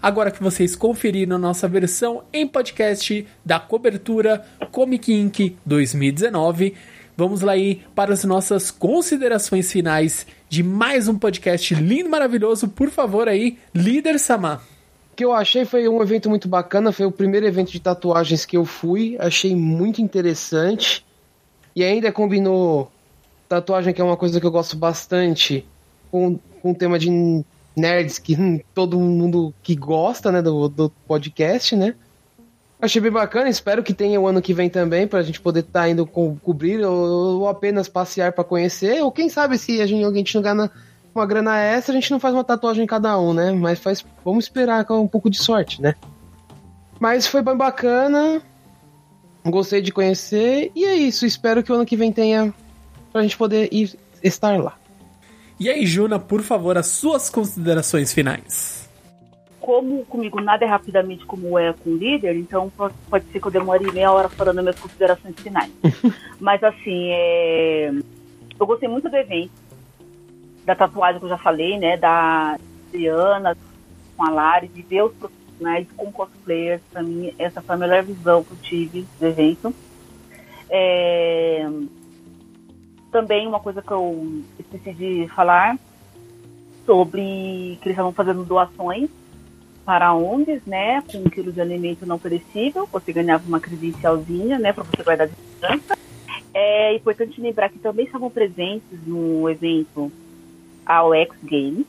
Agora 0.00 0.30
que 0.30 0.42
vocês 0.42 0.74
conferiram 0.74 1.36
nossa 1.36 1.68
versão 1.68 2.22
em 2.32 2.46
podcast 2.46 3.26
da 3.44 3.60
cobertura 3.60 4.42
Comic 4.72 5.12
Inc 5.12 5.54
2019, 5.66 6.74
vamos 7.14 7.42
lá 7.42 7.52
aí 7.52 7.82
para 7.94 8.14
as 8.14 8.24
nossas 8.24 8.70
considerações 8.70 9.70
finais 9.70 10.26
de 10.48 10.62
mais 10.62 11.08
um 11.08 11.18
podcast 11.18 11.74
lindo 11.74 12.06
e 12.06 12.10
maravilhoso. 12.10 12.68
Por 12.68 12.88
favor 12.88 13.28
aí, 13.28 13.58
líder 13.74 14.18
Samar. 14.18 14.62
Que 15.14 15.26
eu 15.26 15.34
achei 15.34 15.66
foi 15.66 15.86
um 15.88 16.00
evento 16.00 16.30
muito 16.30 16.48
bacana, 16.48 16.90
foi 16.90 17.04
o 17.04 17.12
primeiro 17.12 17.44
evento 17.44 17.70
de 17.70 17.80
tatuagens 17.80 18.46
que 18.46 18.56
eu 18.56 18.64
fui, 18.64 19.16
achei 19.18 19.54
muito 19.54 20.00
interessante. 20.00 21.06
E 21.74 21.84
ainda 21.84 22.12
combinou 22.12 22.90
tatuagem, 23.48 23.94
que 23.94 24.00
é 24.00 24.04
uma 24.04 24.16
coisa 24.16 24.40
que 24.40 24.46
eu 24.46 24.50
gosto 24.50 24.76
bastante, 24.76 25.66
com, 26.10 26.38
com 26.60 26.72
o 26.72 26.74
tema 26.74 26.98
de 26.98 27.10
nerds 27.76 28.18
que 28.18 28.64
todo 28.74 28.98
mundo 28.98 29.54
que 29.62 29.74
gosta, 29.74 30.30
né, 30.30 30.42
do, 30.42 30.68
do 30.68 30.90
podcast, 31.06 31.74
né? 31.76 31.94
Achei 32.80 33.02
bem 33.02 33.10
bacana, 33.10 33.48
espero 33.48 33.82
que 33.82 33.92
tenha 33.92 34.20
o 34.20 34.26
ano 34.28 34.40
que 34.40 34.54
vem 34.54 34.70
também, 34.70 35.06
pra 35.06 35.22
gente 35.22 35.40
poder 35.40 35.60
estar 35.60 35.80
tá 35.80 35.88
indo 35.88 36.06
co 36.06 36.36
cobrir 36.44 36.84
ou, 36.84 37.40
ou, 37.40 37.48
apenas 37.48 37.88
passear 37.88 38.32
para 38.32 38.44
conhecer, 38.44 39.02
ou 39.02 39.10
quem 39.10 39.28
sabe 39.28 39.58
se 39.58 39.80
a 39.80 39.86
gente, 39.86 40.04
alguém 40.04 40.24
não 40.32 40.42
ganha 40.42 40.70
uma 41.12 41.26
grana 41.26 41.58
extra, 41.58 41.92
a 41.92 42.00
gente 42.00 42.12
não 42.12 42.20
faz 42.20 42.34
uma 42.34 42.44
tatuagem 42.44 42.84
em 42.84 42.86
cada 42.86 43.18
um, 43.18 43.34
né? 43.34 43.50
Mas 43.50 43.80
faz, 43.80 44.04
vamos 44.24 44.44
esperar 44.44 44.84
com 44.84 45.00
um 45.00 45.08
pouco 45.08 45.28
de 45.28 45.38
sorte, 45.38 45.82
né? 45.82 45.96
Mas 47.00 47.26
foi 47.26 47.42
bem 47.42 47.56
bacana, 47.56 48.40
gostei 49.50 49.80
de 49.80 49.92
conhecer, 49.92 50.70
e 50.74 50.84
é 50.84 50.94
isso, 50.94 51.24
espero 51.26 51.62
que 51.62 51.70
o 51.70 51.74
ano 51.74 51.86
que 51.86 51.96
vem 51.96 52.12
tenha 52.12 52.52
pra 53.12 53.22
gente 53.22 53.36
poder 53.36 53.68
ir 53.72 53.98
estar 54.22 54.58
lá. 54.60 54.76
E 55.60 55.68
aí, 55.68 55.84
Juna, 55.86 56.18
por 56.18 56.42
favor, 56.42 56.78
as 56.78 56.86
suas 56.86 57.28
considerações 57.28 58.12
finais. 58.12 58.88
Como 59.60 60.04
comigo 60.06 60.40
nada 60.40 60.64
é 60.64 60.68
rapidamente 60.68 61.26
como 61.26 61.58
é 61.58 61.72
com 61.72 61.90
o 61.90 61.96
líder, 61.96 62.36
então 62.36 62.72
pode 63.10 63.24
ser 63.26 63.40
que 63.40 63.46
eu 63.46 63.50
demore 63.50 63.90
meia 63.92 64.12
hora 64.12 64.28
falando 64.28 64.62
minhas 64.62 64.78
considerações 64.78 65.34
finais. 65.36 65.70
Mas 66.38 66.62
assim, 66.62 67.10
é... 67.10 67.90
eu 68.58 68.66
gostei 68.66 68.88
muito 68.88 69.10
do 69.10 69.16
evento, 69.16 69.50
da 70.64 70.74
tatuagem 70.74 71.18
que 71.18 71.26
eu 71.26 71.30
já 71.30 71.38
falei, 71.38 71.76
né? 71.78 71.96
Da 71.96 72.56
Adriana, 72.88 73.56
com 74.16 74.24
a 74.24 74.30
Lari, 74.30 74.68
de 74.68 74.82
ver 74.82 75.02
os 75.02 75.12
profissionais 75.12 75.37
com 75.96 76.12
cosplayers. 76.12 76.82
Pra 76.90 77.02
mim, 77.02 77.34
essa 77.38 77.60
foi 77.60 77.74
a 77.74 77.78
melhor 77.78 78.02
visão 78.02 78.44
que 78.44 78.52
eu 78.52 78.58
tive 78.62 79.06
do 79.18 79.26
evento. 79.26 79.74
É 80.70 81.66
também 83.10 83.46
uma 83.46 83.60
coisa 83.60 83.82
que 83.82 83.90
eu 83.90 84.42
esqueci 84.58 84.92
de 84.92 85.28
falar 85.34 85.78
sobre 86.84 87.78
que 87.80 87.88
eles 87.88 87.92
estavam 87.92 88.12
fazendo 88.12 88.44
doações 88.44 89.10
para 89.84 90.14
ONGs, 90.14 90.62
né, 90.66 91.02
com 91.10 91.18
um 91.18 91.24
quilo 91.24 91.50
de 91.50 91.60
alimento 91.60 92.04
não 92.04 92.18
perecível, 92.18 92.86
você 92.92 93.10
ganhava 93.10 93.48
uma 93.48 93.58
credencialzinha, 93.58 94.58
né, 94.58 94.72
para 94.72 94.84
você 94.84 95.02
guardar 95.02 95.28
de 95.28 95.34
segurança. 95.34 95.96
É 96.52 96.94
importante 96.94 97.40
lembrar 97.40 97.70
que 97.70 97.78
também 97.78 98.04
estavam 98.04 98.30
presentes 98.30 98.98
no 99.06 99.48
evento 99.48 100.12
a 100.84 101.02
OX 101.04 101.36
Games, 101.42 101.86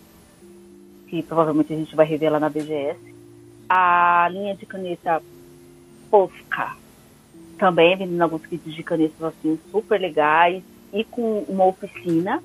que 1.07 1.21
provavelmente 1.23 1.73
a 1.73 1.75
gente 1.75 1.95
vai 1.95 2.05
revelar 2.05 2.39
na 2.39 2.49
BGS, 2.49 2.99
a 3.69 4.27
linha 4.31 4.55
de 4.55 4.65
caneta 4.65 5.21
Posca, 6.09 6.75
também 7.57 7.95
vendendo 7.95 8.21
alguns 8.21 8.45
kits 8.45 8.73
de 8.73 8.81
canetas 8.81 9.21
assim 9.21 9.59
super 9.71 10.01
legais, 10.01 10.63
e 10.91 11.03
com 11.03 11.45
uma 11.47 11.65
oficina. 11.65 12.41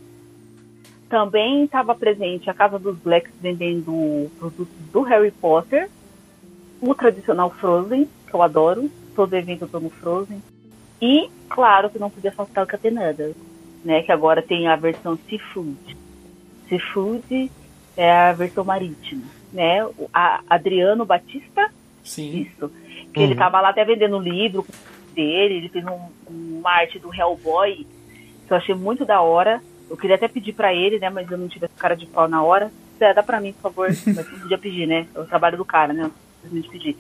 Também 1.09 1.65
estava 1.65 1.95
presente 1.95 2.51
a 2.51 2.55
Casa 2.55 2.79
dos 2.79 2.97
Blacks 2.99 3.33
vendendo 3.41 4.31
produtos 4.39 4.75
do 4.93 5.03
Harry 5.03 5.31
Potter, 5.31 5.89
o 6.81 6.95
tradicional 6.95 7.51
Frozen, 7.51 8.09
que 8.27 8.35
eu 8.35 8.43
adoro, 8.43 8.91
todo 9.15 9.35
evento 9.35 9.63
eu 9.63 9.69
tô 9.69 9.81
no 9.81 9.91
Frozen. 9.91 10.43
E, 11.01 11.31
claro, 11.49 11.91
que 11.91 11.99
não 11.99 12.11
podia 12.11 12.33
faltar 12.33 12.65
o 12.65 12.67
Catenada, 12.67 13.33
né? 13.85 14.03
Que 14.03 14.13
agora 14.13 14.43
tem 14.43 14.67
a 14.67 14.77
versão 14.77 15.19
Seafood. 15.29 15.97
Seafood 16.69 17.51
é 17.97 18.11
a 18.11 18.33
versão 18.33 18.65
marítima, 18.65 19.23
né? 19.55 19.89
A 20.13 20.41
Adriano 20.51 21.07
Batista, 21.07 21.71
Sim. 22.03 22.43
isso. 22.43 22.71
Que 23.13 23.21
uhum. 23.21 23.27
ele 23.27 23.35
tava 23.37 23.61
lá 23.61 23.71
até 23.71 23.85
vendendo 23.85 24.19
livro 24.19 24.67
dele, 25.15 25.55
ele 25.55 25.69
fez 25.69 25.85
um, 25.87 26.09
uma 26.29 26.71
arte 26.71 26.99
do 26.99 27.15
Hellboy 27.15 27.87
que 28.47 28.53
eu 28.53 28.57
achei 28.57 28.75
muito 28.75 29.05
da 29.05 29.21
hora. 29.23 29.63
Eu 29.89 29.97
queria 29.97 30.17
até 30.17 30.27
pedir 30.29 30.53
para 30.53 30.75
ele, 30.75 30.99
né? 30.99 31.09
Mas 31.09 31.31
eu 31.31 31.39
não 31.39 31.49
tive 31.49 31.67
essa 31.67 31.75
cara 31.77 31.95
de 31.95 32.07
pau 32.07 32.29
na 32.29 32.43
hora. 32.43 32.71
É, 33.01 33.15
dá 33.15 33.23
pra 33.23 33.41
mim, 33.41 33.53
por 33.53 33.63
favor. 33.63 33.89
Mas 34.07 34.17
não 34.17 34.41
podia 34.41 34.59
pedir, 34.59 34.87
né? 34.87 35.07
É 35.15 35.21
o 35.21 35.27
trabalho 35.27 35.57
do 35.57 35.65
cara, 35.65 35.93
né? 35.93 36.11
Simplesmente 36.43 36.69
pedir. 36.69 36.97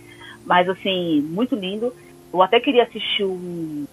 Mas, 0.47 0.69
assim, 0.69 1.21
muito 1.23 1.55
lindo. 1.55 1.93
Eu 2.33 2.43
até 2.43 2.61
queria 2.61 2.85
assistir 2.85 3.25
o, 3.25 3.87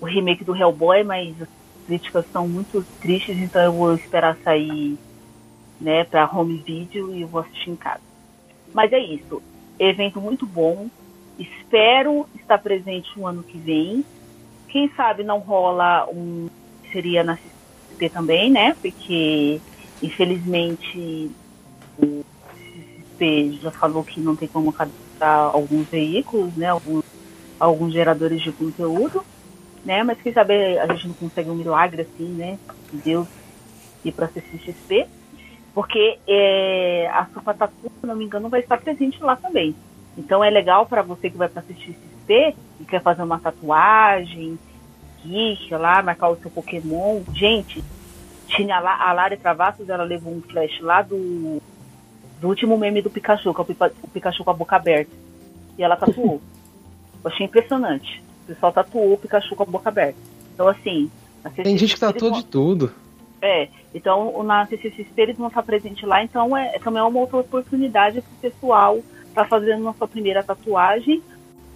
o 0.00 0.04
remake 0.04 0.44
do 0.44 0.54
Hellboy, 0.54 1.02
mas 1.02 1.34
as 1.42 1.48
críticas 1.86 2.24
são 2.32 2.46
muito 2.46 2.84
tristes, 3.00 3.36
então 3.36 3.62
eu 3.62 3.72
vou 3.72 3.94
esperar 3.94 4.36
sair, 4.44 4.96
né, 5.80 6.04
pra 6.04 6.30
home 6.30 6.58
video 6.58 7.14
e 7.14 7.22
eu 7.22 7.28
vou 7.28 7.40
assistir 7.40 7.70
em 7.70 7.76
casa. 7.76 8.00
Mas 8.72 8.92
é 8.92 8.98
isso. 8.98 9.42
Evento 9.78 10.20
muito 10.20 10.46
bom. 10.46 10.88
Espero 11.38 12.26
estar 12.34 12.58
presente 12.58 13.10
no 13.16 13.26
ano 13.26 13.42
que 13.42 13.58
vem. 13.58 14.04
Quem 14.68 14.88
sabe 14.90 15.22
não 15.22 15.38
rola 15.38 16.06
um 16.10 16.48
seria 16.92 17.24
na 17.24 17.36
CCP 17.36 18.10
também, 18.10 18.50
né? 18.50 18.76
Porque, 18.80 19.60
infelizmente, 20.02 21.30
o 21.98 22.24
CCP 22.56 23.58
já 23.62 23.70
falou 23.70 24.04
que 24.04 24.20
não 24.20 24.36
tem 24.36 24.48
como 24.48 24.72
cadastrar 24.72 25.50
alguns 25.52 25.88
veículos, 25.88 26.54
né? 26.56 26.68
Alguns, 26.68 27.04
alguns 27.58 27.92
geradores 27.92 28.42
de 28.42 28.52
conteúdo, 28.52 29.24
né? 29.84 30.02
Mas 30.04 30.20
quem 30.22 30.32
sabe 30.32 30.78
a 30.78 30.86
gente 30.94 31.08
não 31.08 31.14
consegue 31.14 31.50
um 31.50 31.56
milagre 31.56 32.02
assim, 32.02 32.28
né? 32.28 32.58
Deus 32.92 33.28
ir 34.04 34.12
para 34.12 34.26
a 34.26 34.28
CCXP. 34.28 35.06
Porque 35.74 36.18
é, 36.26 37.10
a 37.12 37.26
Sopa 37.34 37.52
Tatu, 37.52 37.90
se 38.00 38.06
não 38.06 38.14
me 38.14 38.24
engano, 38.24 38.48
vai 38.48 38.60
estar 38.60 38.78
presente 38.78 39.22
lá 39.22 39.34
também. 39.34 39.74
Então 40.16 40.42
é 40.44 40.48
legal 40.48 40.86
para 40.86 41.02
você 41.02 41.28
que 41.28 41.36
vai 41.36 41.48
para 41.48 41.60
assistir 41.60 41.96
CCXP 42.24 42.56
e 42.80 42.84
quer 42.84 43.02
fazer 43.02 43.22
uma 43.22 43.40
tatuagem, 43.40 44.56
geek 45.24 45.74
lá, 45.74 46.02
marcar 46.02 46.28
o 46.28 46.36
seu 46.36 46.50
Pokémon. 46.50 47.22
Gente, 47.32 47.82
tinha 48.46 48.78
lá 48.78 49.08
a 49.08 49.12
Lara 49.12 49.36
Travassos, 49.36 49.88
ela 49.88 50.04
levou 50.04 50.32
um 50.32 50.42
flash 50.42 50.80
lá 50.80 51.02
do, 51.02 51.60
do 52.40 52.48
último 52.48 52.78
meme 52.78 53.02
do 53.02 53.10
Pikachu, 53.10 53.52
que 53.52 53.60
é 53.60 53.64
o, 53.64 54.08
Pikachu 54.08 54.44
com 54.44 54.50
a 54.50 54.54
boca 54.54 54.76
aberta. 54.76 55.10
E 55.76 55.82
ela 55.82 55.96
tatuou. 55.96 56.40
Eu 57.24 57.30
achei 57.30 57.46
impressionante. 57.46 58.22
O 58.44 58.46
pessoal 58.48 58.72
tatuou 58.72 59.14
o 59.14 59.18
Pikachu 59.18 59.56
com 59.56 59.62
a 59.62 59.66
boca 59.66 59.88
aberta. 59.88 60.18
Então, 60.52 60.68
assim. 60.68 61.10
Tem 61.56 61.76
gente 61.76 61.94
que 61.94 62.00
tatuou 62.00 62.30
de 62.30 62.44
tudo. 62.44 62.92
É, 63.44 63.68
então 63.94 64.42
na 64.42 64.66
CCXP 64.66 65.20
eles 65.20 65.36
vão 65.36 65.48
estar 65.48 65.62
presentes 65.62 66.02
lá, 66.08 66.24
então 66.24 66.56
é, 66.56 66.78
também 66.78 67.00
é 67.00 67.04
uma 67.04 67.20
outra 67.20 67.36
oportunidade 67.36 68.22
para 68.22 68.48
o 68.48 68.50
pessoal 68.50 68.96
estar 69.28 69.42
tá 69.42 69.44
fazendo 69.44 69.86
a 69.88 69.92
sua 69.92 70.08
primeira 70.08 70.42
tatuagem. 70.42 71.22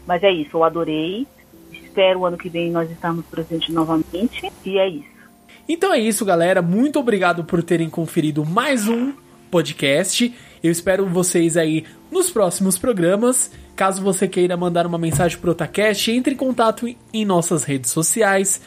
Mas 0.07 0.23
é 0.23 0.31
isso, 0.31 0.57
eu 0.57 0.65
adorei 0.65 1.27
espero 1.99 2.25
ano 2.25 2.39
que 2.39 2.49
vem 2.49 2.71
nós 2.71 2.89
estarmos 2.91 3.27
presentes 3.27 3.75
novamente. 3.75 4.53
E 4.65 4.79
é 4.79 4.89
isso. 4.89 5.19
Então 5.69 5.93
é 5.93 5.99
isso, 5.99 6.25
galera. 6.25 6.63
Muito 6.63 6.99
obrigado 6.99 7.45
por 7.45 7.63
terem 7.63 7.91
conferido 7.91 8.45
mais 8.45 8.87
um 8.87 9.13
podcast. 9.51 10.33
Eu 10.63 10.71
espero 10.71 11.07
vocês 11.07 11.57
aí 11.57 11.85
nos 12.11 12.31
próximos 12.31 12.79
programas. 12.79 13.51
Caso 13.75 14.03
você 14.03 14.29
queira 14.29 14.57
mandar 14.57 14.87
uma 14.87 14.99
mensagem 14.99 15.39
pro 15.39 15.53
Otacast, 15.53 16.11
entre 16.11 16.35
em 16.35 16.37
contato 16.37 16.87
em 17.13 17.25
nossas 17.25 17.65
redes 17.65 17.91
sociais. 17.91 18.61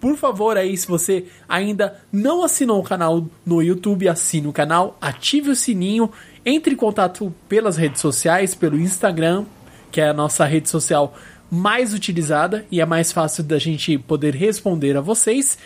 Por 0.00 0.16
favor, 0.16 0.56
aí, 0.56 0.76
se 0.76 0.86
você 0.86 1.26
ainda 1.48 2.00
não 2.12 2.44
assinou 2.44 2.80
o 2.80 2.84
canal 2.84 3.26
no 3.44 3.62
YouTube, 3.62 4.08
assine 4.08 4.46
o 4.46 4.52
canal, 4.52 4.96
ative 5.00 5.50
o 5.50 5.56
sininho, 5.56 6.10
entre 6.46 6.74
em 6.74 6.76
contato 6.76 7.34
pelas 7.48 7.76
redes 7.76 8.00
sociais, 8.00 8.54
pelo 8.54 8.78
Instagram, 8.78 9.44
que 9.90 10.00
é 10.00 10.08
a 10.08 10.14
nossa 10.14 10.44
rede 10.44 10.68
social 10.68 11.14
mais 11.50 11.92
utilizada 11.94 12.66
e 12.70 12.80
é 12.80 12.86
mais 12.86 13.10
fácil 13.10 13.42
da 13.42 13.58
gente 13.58 13.98
poder 13.98 14.34
responder 14.34 14.96
a 14.96 15.00
vocês. 15.00 15.58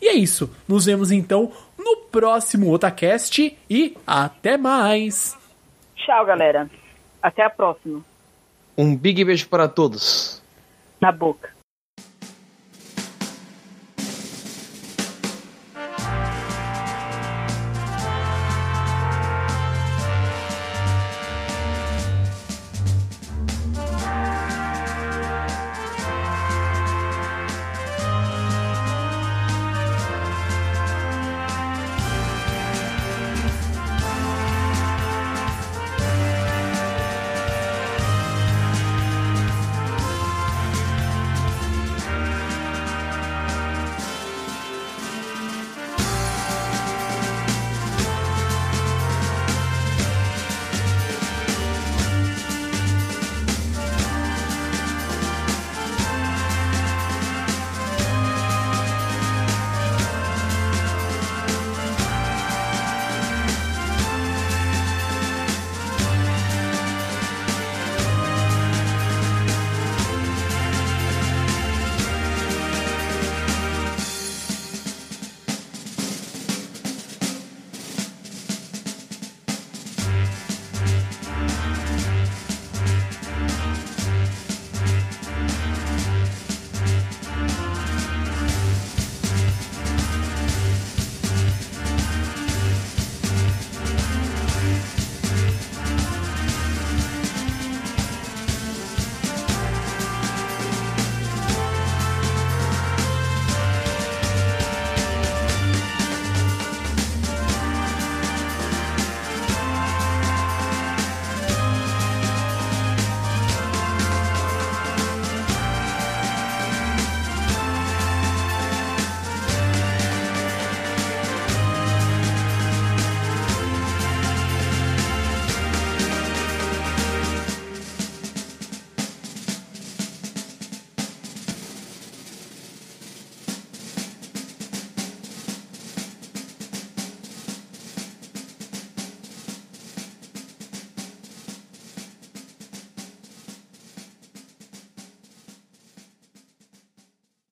E 0.00 0.08
é 0.08 0.14
isso. 0.14 0.50
Nos 0.68 0.84
vemos 0.84 1.10
então 1.10 1.50
no 1.78 1.88
no 1.88 1.96
próximo 1.96 2.70
Otacast 2.70 3.56
e 3.70 3.96
até 4.06 4.58
mais. 4.58 5.36
Tchau, 5.96 6.26
galera. 6.26 6.68
Até 7.22 7.42
a 7.42 7.50
próxima. 7.50 8.04
Um 8.76 8.94
big 8.94 9.24
beijo 9.24 9.48
para 9.48 9.66
todos. 9.68 10.42
Na 11.00 11.10
boca. 11.10 11.57